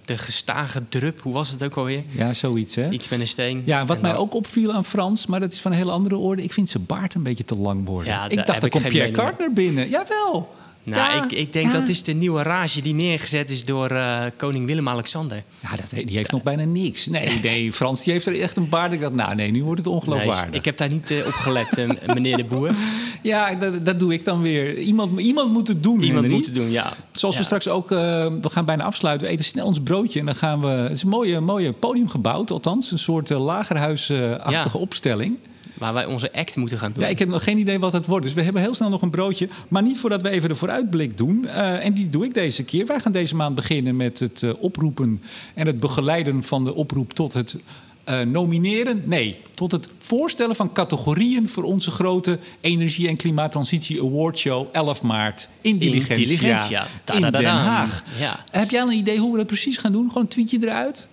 de 0.06 0.18
gestage 0.18 0.88
drup, 0.90 1.22
hoe 1.22 1.34
was 1.34 1.50
het 1.50 1.64
ook 1.64 1.76
alweer? 1.76 2.04
Ja, 2.10 2.34
zoiets 2.34 2.76
hè? 2.76 2.90
Iets 2.90 3.10
met 3.10 3.20
een 3.20 3.28
steen. 3.28 3.62
Ja, 3.66 3.86
wat 3.86 4.02
mij 4.02 4.12
dan... 4.12 4.20
ook 4.20 4.34
opviel 4.34 4.74
aan 4.74 4.86
Frans, 4.86 5.26
maar 5.26 5.40
dat 5.40 5.54
is 5.54 5.62
van 5.62 5.72
een 5.72 5.78
hele 5.78 5.92
andere 5.92 6.18
orde. 6.18 6.44
Ik 6.44 6.54
vind 6.54 6.70
zijn 6.70 6.86
baard 6.86 7.14
een 7.14 7.24
beetje 7.24 7.46
te 7.46 7.58
lang 7.58 7.86
worden. 7.86 8.14
Ja, 8.14 8.30
ik 8.30 8.46
dacht, 8.46 8.64
er 8.64 8.70
komt 8.70 8.88
Pierre 8.88 9.12
Carter 9.12 9.54
binnen. 9.54 9.90
Jawel. 9.90 10.54
Nou, 10.86 11.02
Ja, 11.02 11.24
ik, 11.24 11.32
ik 11.32 11.54
denk 11.54 11.66
ja. 11.74 11.80
dat 11.80 11.88
is 11.90 12.04
de 12.04 12.14
nieuwe 12.14 12.44
rage 12.44 12.82
die 12.82 12.94
neergezet 12.94 13.50
is 13.52 13.66
door 13.66 13.90
eh, 13.90 14.22
koning 14.38 14.66
Willem-Alexander. 14.66 15.44
Ja, 15.60 15.70
dat, 15.76 16.06
die 16.08 16.18
heeft 16.18 16.32
nog 16.32 16.44
bijna 16.44 16.64
niks. 16.64 17.06
Nee, 17.08 17.40
nee, 17.44 17.74
Frans 17.74 18.04
die 18.04 18.14
heeft 18.14 18.26
er 18.26 18.42
echt 18.42 18.58
een 18.58 18.70
baard. 18.70 18.92
Ik 18.92 19.02
dacht, 19.02 19.14
nou 19.14 19.36
nee, 19.36 19.52
nu 19.52 19.64
wordt 19.64 19.78
het 19.80 19.88
Nee, 19.88 19.96
ongeloofwaardig. 19.96 20.54
ik 20.54 20.66
heb 20.66 20.78
daar 20.78 20.90
niet 20.90 21.12
eh, 21.12 21.18
op 21.18 21.32
gelet, 21.34 21.78
eh, 21.78 22.14
meneer 22.14 22.38
de 22.38 22.44
Boer. 22.46 22.72
Ja, 23.22 23.54
dat, 23.56 23.86
dat 23.86 24.00
doe 24.00 24.14
ik 24.14 24.26
dan 24.26 24.42
weer. 24.42 24.78
Iemand, 24.78 25.20
iemand 25.20 25.52
moet 25.52 25.68
het 25.68 25.84
doen, 25.84 26.02
Iemand 26.04 26.28
moet 26.28 26.46
het 26.46 26.56
doen, 26.56 26.72
ja. 26.72 26.94
Zoals 27.12 27.38
we 27.38 27.44
straks 27.44 27.68
ook, 27.68 27.92
eh, 27.92 27.98
we 28.42 28.50
gaan 28.50 28.66
bijna 28.66 28.84
afsluiten. 28.84 29.28
We 29.28 29.34
eten 29.34 29.46
snel 29.46 29.66
ons 29.66 29.80
broodje 29.84 30.20
en 30.20 30.26
dan 30.26 30.36
gaan 30.36 30.62
we... 30.62 30.68
Het 30.68 30.92
is 30.92 31.04
een 31.04 31.10
mooie, 31.10 31.40
mooie 31.40 31.72
podium 31.74 32.10
gebouwd, 32.10 32.52
althans. 32.52 32.92
Een 32.92 33.00
soort 33.00 33.32
uh, 33.32 33.44
lagerhuisachtige 33.46 34.78
Ja. 34.78 34.80
opstelling. 34.84 35.40
Waar 35.78 35.94
wij 35.94 36.06
onze 36.06 36.34
act 36.34 36.56
moeten 36.56 36.80
gaan 36.80 36.92
doen. 36.92 37.04
Ja, 37.04 37.10
ik 37.10 37.20
heb 37.20 37.28
nog 37.28 37.44
geen 37.44 37.60
idee 37.60 37.80
wat 37.80 37.94
het 37.94 38.06
wordt. 38.06 38.26
Dus 38.26 38.34
we 38.34 38.42
hebben 38.42 38.62
heel 38.62 38.74
snel 38.74 38.90
nog 38.90 39.02
een 39.02 39.10
broodje. 39.10 39.50
Maar 39.68 39.84
niet 39.84 39.98
voordat 39.98 40.22
we 40.22 40.30
even 40.30 40.50
de 40.50 40.56
vooruitblik 40.56 41.18
doen. 41.18 41.48
Eh, 41.48 41.86
en 41.86 41.94
die 41.94 42.10
doe 42.10 42.26
ik 42.26 42.34
deze 42.34 42.64
keer. 42.64 42.86
Wij 42.86 43.00
gaan 43.00 43.12
deze 43.12 43.36
maand 43.36 43.56
beginnen 43.56 43.96
met 43.96 44.20
het 44.20 44.44
eh, 44.44 44.50
oproepen 44.60 45.22
en 45.54 45.68
het 45.68 45.80
begeleiden 45.80 46.44
van 46.44 46.64
de 46.64 46.74
oproep 46.74 47.14
tot 47.14 47.34
het 47.34 47.58
eh, 48.04 48.22
nomineren. 48.22 49.04
Nee, 49.06 49.38
tot 49.54 49.72
het 49.72 49.90
voorstellen 49.98 50.56
van 50.56 50.74
categorieën 50.74 51.50
voor 51.50 51.64
onze 51.64 51.92
grote 51.92 52.40
Energie- 52.62 53.08
en 53.08 53.18
Klimaattransitie 53.18 54.02
Awardshow 54.02 54.68
11 54.72 55.02
maart 55.02 55.50
in 55.62 55.78
Diligentia, 55.78 56.26
Diligentia. 56.26 56.88
in. 57.14 57.32
Den 57.32 57.46
Haag. 57.46 58.04
Ja. 58.20 58.44
Heb 58.52 58.70
jij 58.70 58.82
al 58.82 58.88
een 58.88 58.98
idee 58.98 59.18
hoe 59.18 59.32
we 59.32 59.38
dat 59.38 59.48
precies 59.48 59.78
gaan 59.78 59.92
doen? 59.92 60.08
Gewoon 60.08 60.24
een 60.24 60.30
tweetje 60.30 60.58
eruit? 60.62 61.08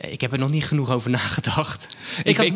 Ik 0.00 0.20
heb 0.20 0.32
er 0.32 0.38
nog 0.38 0.50
niet 0.50 0.64
genoeg 0.64 0.90
over 0.90 1.10
nagedacht. 1.10 1.86
Ik 2.18 2.26
Ik, 2.26 2.36
had 2.36 2.46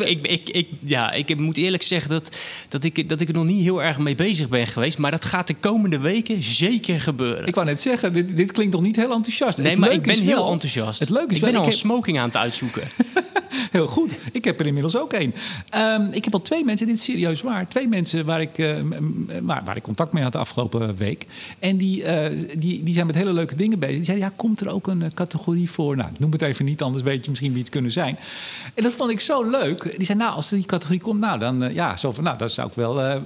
ik, 0.57 0.67
ja, 0.81 1.13
ik 1.13 1.37
moet 1.39 1.57
eerlijk 1.57 1.83
zeggen 1.83 2.11
dat, 2.11 2.37
dat, 2.69 2.85
ik, 2.85 3.09
dat 3.09 3.21
ik 3.21 3.29
er 3.29 3.35
nog 3.35 3.45
niet 3.45 3.63
heel 3.63 3.83
erg 3.83 3.99
mee 3.99 4.15
bezig 4.15 4.49
ben 4.49 4.67
geweest. 4.67 4.99
Maar 4.99 5.11
dat 5.11 5.25
gaat 5.25 5.47
de 5.47 5.55
komende 5.55 5.99
weken 5.99 6.43
zeker 6.43 7.01
gebeuren. 7.01 7.47
Ik 7.47 7.55
wou 7.55 7.67
net 7.67 7.81
zeggen, 7.81 8.13
dit, 8.13 8.37
dit 8.37 8.53
klinkt 8.53 8.73
nog 8.73 8.83
niet 8.83 8.97
heel 8.97 9.13
enthousiast. 9.13 9.59
nee, 9.59 9.67
Het 9.71 9.79
maar 9.79 9.93
ik 9.93 10.03
ben 10.03 10.21
heel 10.21 10.35
wel- 10.35 10.53
enthousiast. 10.53 10.99
Het 11.01 11.09
leuke 11.11 11.31
is 11.31 11.37
ik 11.37 11.43
wel, 11.43 11.51
ben 11.51 11.61
al 11.61 11.65
een 11.67 11.71
heb- 11.73 11.81
smoking 11.81 12.19
aan 12.19 12.25
het 12.27 12.37
uitzoeken. 12.37 12.83
Heel 13.71 13.87
goed. 13.87 14.15
Ik 14.33 14.45
heb 14.45 14.61
er 14.61 14.67
inmiddels 14.67 14.97
ook 14.97 15.13
één. 15.13 15.35
Ehm, 15.69 16.07
ik 16.11 16.25
heb 16.25 16.33
al 16.33 16.41
twee 16.41 16.65
mensen, 16.65 16.87
dit 16.87 16.97
is 16.97 17.05
serieus 17.05 17.43
waar. 17.43 17.69
Twee 17.69 17.89
mensen 17.89 18.25
waar 18.25 18.41
ik, 18.41 18.59
eh, 18.59 18.77
waar, 19.43 19.63
waar 19.65 19.77
ik 19.77 19.83
contact 19.83 20.13
mee 20.13 20.23
had 20.23 20.33
de 20.33 20.39
afgelopen 20.39 20.97
week. 20.97 21.27
En 21.59 21.77
die, 21.77 22.05
eh, 22.05 22.49
die, 22.59 22.83
die 22.83 22.95
zijn 22.95 23.07
met 23.07 23.15
hele 23.15 23.33
leuke 23.33 23.55
dingen 23.55 23.79
bezig. 23.79 23.97
Die 23.97 24.05
zeiden, 24.05 24.27
ja, 24.27 24.33
komt 24.37 24.61
er 24.61 24.69
ook 24.69 24.87
een 24.87 25.03
eh, 25.03 25.11
categorie 25.15 25.71
voor? 25.71 25.97
Nou, 25.97 26.11
ik 26.11 26.19
noem 26.19 26.33
het 26.33 26.43
even 26.43 26.65
niet, 26.65 26.83
anders 26.83 27.03
weet 27.05 27.25
je 27.25 27.31
misschien 27.31 27.53
wie 27.53 27.61
het 27.63 27.71
kunnen 27.71 27.91
zijn. 27.93 28.19
En 28.75 28.83
dat 28.83 28.93
vond 28.93 29.11
ik 29.11 29.21
zo 29.21 29.51
leuk. 29.51 29.95
Die 29.97 30.07
zei, 30.07 30.19
nou, 30.19 30.35
als 30.35 30.51
er 30.51 30.57
die 30.57 30.67
categorie 30.67 31.01
komt, 31.01 31.21
nou, 31.21 31.39
dan, 31.39 31.75
ja, 31.75 31.97
zo 31.97 32.13
van, 32.13 32.25
nou, 32.25 32.39
dan 32.39 32.49
zou 32.51 32.69
ik 32.69 32.75
wel 32.75 33.21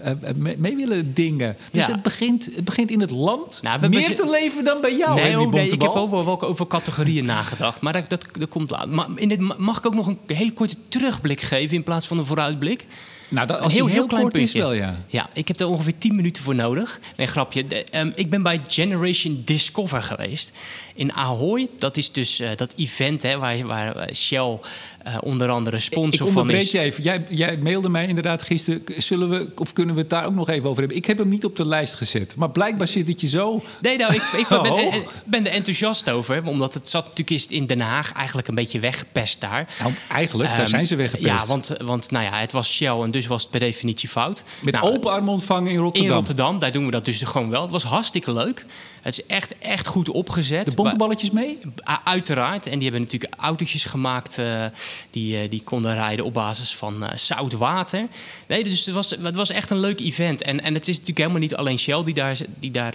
mee, 0.59 0.77
willen 0.77 1.15
dingen. 1.15 1.57
Dus 1.71 1.87
Ja. 1.87 1.93
het, 1.93 2.03
begint, 2.03 2.45
het 2.55 2.65
begint 2.65 2.91
in 2.91 3.01
het 3.01 3.11
land 3.11 3.61
Nou, 3.63 3.81
we 3.81 3.89
meer 3.89 4.15
te 4.17 4.31
leven 4.31 4.65
dan 4.65 4.81
bij 4.81 4.97
jou. 4.97 5.15
nee, 5.21 5.41
oh, 5.41 5.53
nee, 5.53 5.71
ik 5.71 5.83
heb 5.83 5.91
over, 5.91 6.25
welke, 6.25 6.47
over 6.47 6.67
categorieën 6.67 7.25
nagedacht. 7.25 7.81
Maar 7.81 7.93
dat, 7.93 8.09
dat, 8.09 8.27
dat 8.39 8.49
komt 8.49 8.71
later. 8.71 8.89
Maar 8.89 9.07
in 9.15 9.29
dit, 9.29 9.59
mag 9.59 9.79
ik 9.79 9.87
ook 9.87 9.95
nog 9.95 10.07
een 10.07 10.16
hele 10.27 10.53
korte 10.53 10.77
terugblik 10.89 11.41
geven 11.41 11.77
in 11.77 11.83
plaats 11.83 12.07
van 12.07 12.19
een 12.19 12.27
vooruitblik? 12.27 12.87
Nou, 13.29 13.47
dat, 13.47 13.57
Een 13.57 13.63
als 13.63 13.73
heel, 13.73 13.85
die 13.85 13.95
heel 13.95 14.07
klein 14.07 14.23
kort 14.23 14.39
is 14.39 14.53
wel, 14.53 14.73
ja. 14.73 15.05
Ja, 15.07 15.29
ik 15.33 15.49
heb 15.49 15.61
er 15.61 15.67
ongeveer 15.67 15.99
10 15.99 16.17
minuten 16.17 16.43
voor 16.43 16.55
nodig. 16.55 17.01
Nee, 17.17 17.27
grapje. 17.27 17.67
De, 17.67 17.85
ehm, 17.85 18.11
ik 18.15 18.31
ben 18.31 18.43
bij 18.43 18.61
Generation 18.67 19.43
Discover 19.45 20.03
geweest 20.03 20.51
in 20.95 21.13
Ahoy. 21.13 21.69
Dat 21.79 21.97
is 21.97 22.13
dus 22.13 22.41
eh, 22.41 22.49
dat 22.57 22.73
event 22.77 23.23
hè, 23.23 23.39
waar, 23.39 23.67
waar 23.67 23.97
eh, 23.97 24.15
Shell 24.15 24.59
eh, 25.03 25.15
onder 25.21 25.49
andere 25.49 25.81
sponsor 25.81 26.27
Ik 26.27 26.33
van 26.33 26.51
is. 26.51 26.71
je 26.71 26.79
even. 26.79 27.03
Jij, 27.03 27.25
jij 27.29 27.57
mailde 27.57 27.89
mij 27.89 28.07
inderdaad 28.07 28.43
gisteren. 28.43 28.83
Zullen 28.87 29.29
we, 29.29 29.51
of 29.57 29.73
kunnen 29.73 29.95
we 29.95 30.01
het 30.01 30.11
daar 30.11 30.25
ook 30.27 30.35
nog 30.35 30.49
even 30.49 30.69
over 30.69 30.79
hebben? 30.81 30.97
Ik 30.97 31.07
heb 31.07 31.19
hem 31.19 31.29
niet 31.29 31.45
op 31.45 31.57
de 31.57 31.67
lijst 31.67 31.95
gezet. 31.95 32.37
Maar 32.37 32.51
blijkbaar 32.51 32.89
zit 32.89 33.09
het 33.09 33.21
je 33.21 33.29
zo. 33.29 33.63
Nee, 33.81 33.97
nou, 33.97 34.15
ik, 34.15 34.23
ik 34.23 34.49
ben, 34.49 35.05
ben 35.25 35.47
er 35.47 35.53
enthousiast 35.53 36.11
over. 36.11 36.47
Omdat 36.47 36.75
het 36.75 36.89
zat 36.89 37.07
natuurlijk 37.07 37.51
in 37.51 37.67
Den 37.67 37.81
Haag 37.81 38.13
eigenlijk 38.13 38.49
een 38.49 38.55
beetje 38.55 38.81
weggepest 38.81 39.41
daar. 39.41 39.75
Nou, 39.81 39.93
eigenlijk, 40.09 40.49
daar 40.49 40.59
Ehm, 40.59 40.69
zijn 40.69 40.87
ze 40.87 40.97
weggepest. 40.97 41.29
Ja, 41.29 41.47
want, 41.47 41.73
want 41.85 42.11
nou 42.11 42.25
ja, 42.25 42.39
het 42.39 42.53
was 42.53 42.73
Shell 42.73 43.01
en 43.01 43.11
dus 43.17 43.27
was 43.27 43.43
het 43.43 43.51
per 43.51 43.61
definitie 43.61 44.09
fout. 44.09 44.45
Met 44.63 44.75
Nou, 44.75 44.95
open 44.95 45.11
armen 45.11 45.33
ontvangen 45.33 45.71
in 45.71 45.79
Rotterdam. 45.79 46.11
In 46.11 46.17
Rotterdam, 46.17 46.59
daar 46.59 46.73
doen 46.73 46.85
we 46.85 46.91
dat 46.91 47.05
dus 47.05 47.23
gewoon 47.23 47.51
wel. 47.51 47.63
Het 47.63 47.71
was 47.71 47.85
hartstikke 47.85 48.33
leuk. 48.33 48.65
Het 49.03 49.19
is 49.19 49.27
echt, 49.27 49.59
echt 49.59 49.87
goed 49.87 50.09
opgezet. 50.09 50.67
De 50.67 50.75
bonteballetjes 50.75 51.31
mee? 51.31 51.59
Uiteraard. 52.05 52.67
En 52.67 52.73
die 52.73 52.83
hebben 52.83 53.01
natuurlijk 53.01 53.35
autootjes 53.37 53.85
gemaakt 53.85 54.39
eh, 54.39 54.65
die, 55.11 55.39
eh, 55.39 55.51
die 55.51 55.63
konden 55.63 55.95
rijden 55.95 56.25
op 56.25 56.35
basis 56.35 56.75
van 56.75 57.05
eh, 57.05 57.17
zout 57.17 57.53
water. 57.53 58.07
Nee, 58.49 58.65
dus 58.65 58.87
het 58.87 58.95
was, 58.95 59.11
het 59.11 59.37
was 59.37 59.51
echt 59.51 59.71
een 59.71 59.81
leuk 59.81 60.01
event. 60.01 60.43
En, 60.43 60.63
en 60.63 60.75
het 60.75 60.83
is 60.83 60.93
natuurlijk 60.93 61.19
helemaal 61.19 61.41
niet 61.41 61.57
alleen 61.57 61.79
Shell 61.79 62.05
die 62.05 62.15
daar, 62.15 62.39
die 62.59 62.71
daar 62.71 62.95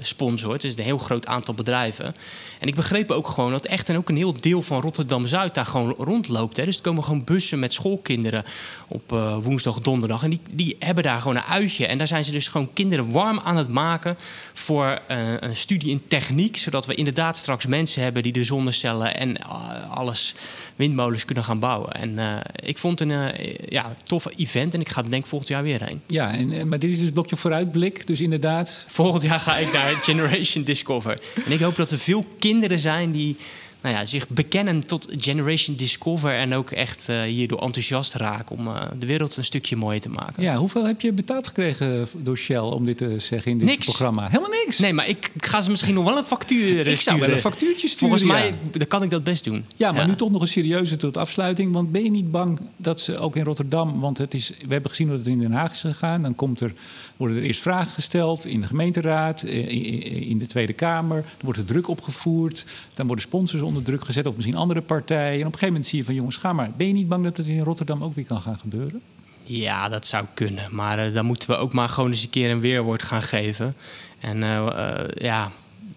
sponsort. 0.00 0.62
Het 0.62 0.64
is 0.64 0.78
een 0.78 0.84
heel 0.84 0.98
groot 0.98 1.26
aantal 1.26 1.54
bedrijven. 1.54 2.14
En 2.58 2.68
ik 2.68 2.74
begreep 2.74 3.10
ook 3.10 3.28
gewoon 3.28 3.50
dat 3.50 3.66
echt 3.66 3.88
en 3.88 3.96
ook 3.96 4.08
een 4.08 4.16
heel 4.16 4.32
deel 4.32 4.62
van 4.62 4.80
Rotterdam-Zuid 4.80 5.54
daar 5.54 5.66
gewoon 5.66 5.94
rondloopt. 5.98 6.56
Hè. 6.56 6.64
Dus 6.64 6.76
er 6.76 6.82
komen 6.82 7.04
gewoon 7.04 7.24
bussen 7.24 7.58
met 7.58 7.72
schoolkinderen 7.72 8.44
op 8.88 9.12
eh, 9.12 9.36
woensdag, 9.48 9.80
donderdag. 9.80 10.22
En 10.22 10.30
die, 10.30 10.40
die 10.54 10.76
hebben 10.78 11.04
daar 11.04 11.20
gewoon 11.20 11.36
een 11.36 11.42
uitje. 11.42 11.86
En 11.86 11.98
daar 11.98 12.06
zijn 12.06 12.24
ze 12.24 12.32
dus 12.32 12.48
gewoon 12.48 12.72
kinderen 12.72 13.10
warm 13.10 13.40
aan 13.40 13.56
het 13.56 13.68
maken 13.68 14.16
voor 14.52 15.00
eh, 15.06 15.18
een 15.40 15.56
studie 15.56 15.90
in 15.90 16.02
techniek. 16.08 16.56
Zodat 16.56 16.86
we 16.86 16.94
inderdaad 16.94 17.36
straks 17.36 17.66
mensen 17.66 18.02
hebben 18.02 18.22
die 18.22 18.32
de 18.32 18.44
zonnecellen 18.44 19.16
en 19.16 19.36
eh, 19.36 19.90
alles, 19.90 20.34
windmolens 20.76 21.24
kunnen 21.24 21.44
gaan 21.44 21.58
bouwen. 21.58 21.92
En 21.92 22.18
eh, 22.18 22.40
ik 22.54 22.78
vond 22.78 22.98
het 22.98 23.08
een 23.08 23.32
ja, 23.68 23.94
tof 24.02 24.26
event 24.36 24.74
en 24.74 24.80
ik 24.80 24.88
ga 24.88 25.02
er 25.02 25.10
denk 25.10 25.22
ik 25.22 25.28
volgend 25.28 25.50
jaar 25.50 25.62
weer 25.62 25.84
heen. 25.84 26.00
Ja, 26.06 26.34
en, 26.34 26.68
maar 26.68 26.78
dit 26.78 26.90
is 26.90 27.00
dus 27.00 27.10
blokje 27.10 27.36
vooruitblik. 27.36 28.06
Dus 28.06 28.20
inderdaad. 28.20 28.84
Volgend 28.86 29.22
jaar 29.22 29.40
ga 29.40 29.56
ik 29.56 29.72
naar 29.72 29.90
Generation 30.02 30.64
Discover. 30.64 31.20
En 31.44 31.52
ik 31.52 31.60
hoop 31.60 31.76
dat 31.76 31.90
er 31.90 31.98
veel 31.98 32.26
kinderen 32.38 32.78
zijn 32.78 33.10
die 33.10 33.36
nou 33.80 33.94
ja, 33.94 34.04
zich 34.04 34.28
bekennen 34.28 34.86
tot 34.86 35.08
Generation 35.16 35.76
Discover. 35.76 36.34
En 36.34 36.54
ook 36.54 36.70
echt 36.70 37.08
eh, 37.08 37.20
hierdoor 37.20 37.58
enthousiast 37.58 38.14
raken 38.14 38.56
om 38.56 38.66
eh, 38.66 38.82
de 38.98 39.06
wereld 39.06 39.36
een 39.36 39.44
stukje 39.44 39.76
mooier 39.76 40.00
te 40.00 40.08
maken. 40.08 40.42
Ja, 40.42 40.56
hoeveel 40.56 40.84
heb 40.86 41.00
je 41.00 41.12
betaald 41.12 41.46
gekregen 41.46 42.08
door 42.16 42.36
Shell 42.38 42.58
om 42.58 42.84
dit 42.84 42.98
te 42.98 43.14
zeggen 43.18 43.50
in 43.50 43.58
dit 43.58 43.66
Niks. 43.66 43.84
programma? 43.86 44.26
Helemaal 44.28 44.50
niks. 44.64 44.78
Nee, 44.78 44.92
maar 44.92 45.08
ik 45.08 45.30
ga 45.36 45.60
ze 45.60 45.70
misschien 45.70 45.94
nog 45.94 46.04
wel 46.04 46.16
een 46.16 46.24
factuur 46.24 46.86
eh, 46.86 46.92
ik 46.92 47.00
zou 47.00 47.18
wel 47.18 47.28
sturen. 47.28 47.30
een 47.34 47.38
factuurtje 47.50 47.88
sturen. 47.88 48.18
Volgens 48.18 48.22
mij 48.40 48.46
ja. 48.72 48.78
dan 48.78 48.86
kan 48.86 49.02
ik 49.02 49.10
dat 49.10 49.24
best 49.24 49.44
doen. 49.44 49.64
Ja, 49.76 49.92
maar 49.92 50.06
nu 50.06 50.14
toch 50.14 50.30
nog 50.30 50.40
een 50.42 50.48
serieuze 50.48 50.96
tot 50.96 51.16
afsluiting. 51.16 51.72
Want 51.72 51.92
ben 51.92 52.02
je 52.04 52.10
niet 52.10 52.30
bang 52.30 52.58
dat 52.76 53.00
ze 53.00 53.18
ook 53.18 53.36
in 53.36 53.44
Rotterdam... 53.44 54.00
want 54.00 54.18
het 54.18 54.34
is, 54.34 54.48
we 54.66 54.72
hebben 54.72 54.90
gezien 54.90 55.08
dat 55.08 55.18
het 55.18 55.26
in 55.26 55.38
Den 55.40 55.52
Haag 55.52 55.72
is 55.72 55.80
gegaan. 55.80 56.22
Dan 56.22 56.34
komt 56.34 56.60
er, 56.60 56.72
worden 57.16 57.36
er 57.36 57.42
eerst 57.42 57.60
vragen 57.60 57.90
gesteld 57.90 58.44
in 58.44 58.60
de 58.60 58.66
gemeenteraad, 58.66 59.42
eh, 59.42 59.56
in, 59.56 59.68
in- 59.84 60.02
in 60.28 60.38
de 60.38 60.46
Tweede 60.46 60.72
Kamer. 60.72 61.22
Dan 61.22 61.32
wordt 61.40 61.58
er 61.58 61.64
druk 61.64 61.88
opgevoerd. 61.88 62.64
Dan 62.94 63.06
worden 63.06 63.24
sponsors 63.24 63.62
onder 63.68 63.82
druk 63.82 64.04
gezet 64.04 64.26
of 64.26 64.34
misschien 64.34 64.56
andere 64.56 64.82
partijen. 64.82 65.40
En 65.40 65.46
op 65.46 65.52
een 65.52 65.58
gegeven 65.58 65.66
moment 65.66 65.86
zie 65.86 65.98
je 65.98 66.04
van 66.04 66.14
jongens, 66.14 66.36
ga 66.36 66.52
maar. 66.52 66.70
Ben 66.76 66.86
je 66.86 66.92
niet 66.92 67.08
bang 67.08 67.24
dat 67.24 67.36
het 67.36 67.46
in 67.46 67.60
Rotterdam 67.60 68.04
ook 68.04 68.14
weer 68.14 68.24
kan 68.24 68.40
gaan 68.40 68.58
gebeuren? 68.58 69.00
Ja, 69.42 69.88
dat 69.88 70.06
zou 70.06 70.24
kunnen. 70.34 70.74
Maar 70.74 70.98
eh, 70.98 71.14
dan 71.14 71.24
moeten 71.24 71.50
we 71.50 71.56
ook 71.56 71.72
maar 71.72 71.88
gewoon 71.88 72.10
eens 72.10 72.22
een 72.22 72.30
keer 72.30 72.50
een 72.50 72.60
weerwoord 72.60 73.02
gaan 73.02 73.22
geven. 73.22 73.76
En 74.18 74.42
eh, 74.42 74.66
eh, 74.66 75.08
ja, 75.14 75.52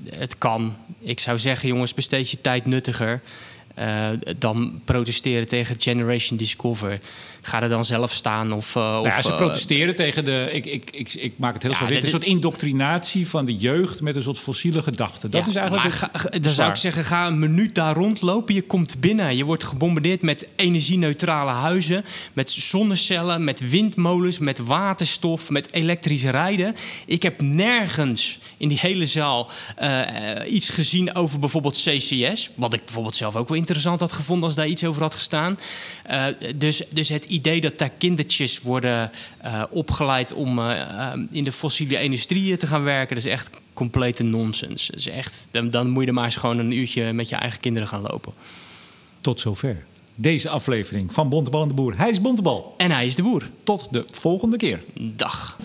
het 0.10 0.38
kan. 0.38 0.76
Ik 1.00 1.20
zou 1.20 1.40
zeggen, 1.40 1.68
jongens, 1.68 1.94
besteed 1.94 2.30
je 2.30 2.42
tijd 2.42 2.66
nuttiger. 2.66 3.22
Eh, 3.82 4.08
dan 4.38 4.82
protesteren 4.86 5.48
tegen 5.48 5.76
Generation 5.80 6.38
Discover. 6.38 7.00
Ga 7.42 7.62
er 7.62 7.70
dan 7.70 7.86
zelf 7.86 8.12
staan 8.14 8.52
of... 8.52 8.76
eh, 8.76 8.82
Nou 8.82 9.06
ja, 9.08 9.18
of, 9.18 9.24
ze 9.24 9.32
eh, 9.32 9.38
protesteren 9.38 9.96
tegen 9.96 10.26
de. 10.26 10.50
Ik, 10.52 10.66
ik, 10.66 10.90
ik, 10.92 11.14
ik 11.14 11.34
maak 11.38 11.54
het 11.54 11.62
heel 11.64 11.72
Ja. 11.72 11.78
Dit 11.80 11.88
dit 11.88 11.98
is 11.98 12.04
een 12.04 12.10
soort 12.10 12.24
indoctrinatie 12.24 13.28
van 13.28 13.46
de 13.46 13.56
jeugd 13.56 14.02
met 14.02 14.16
een 14.16 14.22
soort 14.22 14.38
fossiele 14.38 14.82
gedachten. 14.82 15.32
Dat 15.32 15.42
Ja, 15.42 15.48
is 15.50 15.56
eigenlijk. 15.56 15.84
maar 16.00 16.10
ga- 16.14 16.40
dan 16.40 16.52
zou 16.52 16.70
ik 16.70 16.76
zeggen, 16.76 17.06
ga 17.06 17.28
een 17.28 17.40
minuut 17.40 17.76
daar 17.76 17.96
rondlopen. 17.96 18.54
Je 18.56 18.62
komt 18.62 19.00
binnen. 19.00 19.36
Je 19.38 19.46
wordt 19.46 19.64
gebombardeerd 19.64 20.22
met 20.22 20.48
energie-neutrale 20.56 21.52
huizen. 21.52 22.06
Met 22.34 22.52
zonnecellen, 22.52 23.44
met 23.44 23.70
windmolens, 23.70 24.40
met 24.40 24.60
waterstof, 24.60 25.50
met 25.50 25.74
elektrisch 25.74 26.24
rijden. 26.24 26.76
Ik 27.06 27.24
heb 27.24 27.42
nergens 27.42 28.40
in 28.58 28.68
die 28.70 28.80
hele 28.80 29.06
zaal 29.06 29.50
iets 30.50 30.70
gezien 30.70 31.16
over 31.16 31.40
bijvoorbeeld 31.40 31.82
CCS. 31.86 32.50
Wat 32.56 32.74
ik 32.74 32.86
bijvoorbeeld 32.86 33.16
zelf 33.16 33.36
ook 33.36 33.48
wel 33.48 33.58
interessant 33.58 33.70
had 33.76 34.12
gevonden 34.12 34.46
als 34.46 34.56
daar 34.56 34.68
iets 34.68 34.84
over 34.84 35.02
had 35.02 35.14
gestaan. 35.14 35.60
Eh, 36.04 36.26
dus, 36.56 36.84
dus 36.90 37.10
het 37.10 37.26
idee 37.26 37.62
dat 37.62 37.78
daar 37.78 37.92
kindertjes 37.98 38.62
worden 38.62 39.12
eh, 39.38 39.64
opgeleid 39.70 40.34
om 40.34 40.60
eh, 40.60 41.14
in 41.32 41.44
de 41.44 41.52
fossiele 41.52 42.02
industrie 42.02 42.58
te 42.58 42.68
gaan 42.68 42.84
werken, 42.84 43.16
dat 43.16 43.26
is 43.26 43.32
echt 43.32 43.50
complete 43.74 44.24
nonsens. 44.24 44.88
Dat 44.88 45.00
is 45.00 45.10
echt, 45.10 45.48
dan, 45.52 45.70
dan 45.70 45.90
moet 45.90 46.02
je 46.02 46.08
er 46.08 46.14
maar 46.14 46.26
eens 46.26 46.36
gewoon 46.36 46.58
een 46.58 46.72
uurtje 46.72 47.14
met 47.14 47.30
je 47.30 47.36
eigen 47.36 47.60
kinderen 47.60 47.88
gaan 47.88 48.02
lopen. 48.02 48.34
Tot 49.22 49.40
zover. 49.40 49.86
Deze 50.16 50.50
aflevering 50.50 51.14
van 51.14 51.30
Bontebal 51.30 51.62
en 51.62 51.68
de 51.68 51.74
Boer. 51.74 51.98
Hij 51.98 52.10
is 52.10 52.22
Bontebal. 52.22 52.74
En 52.78 52.92
hij 52.92 53.06
is 53.06 53.16
de 53.16 53.24
boer. 53.24 53.50
Tot 53.64 53.88
de 53.92 54.06
volgende 54.12 54.58
keer. 54.58 54.84
Dag. 55.16 55.58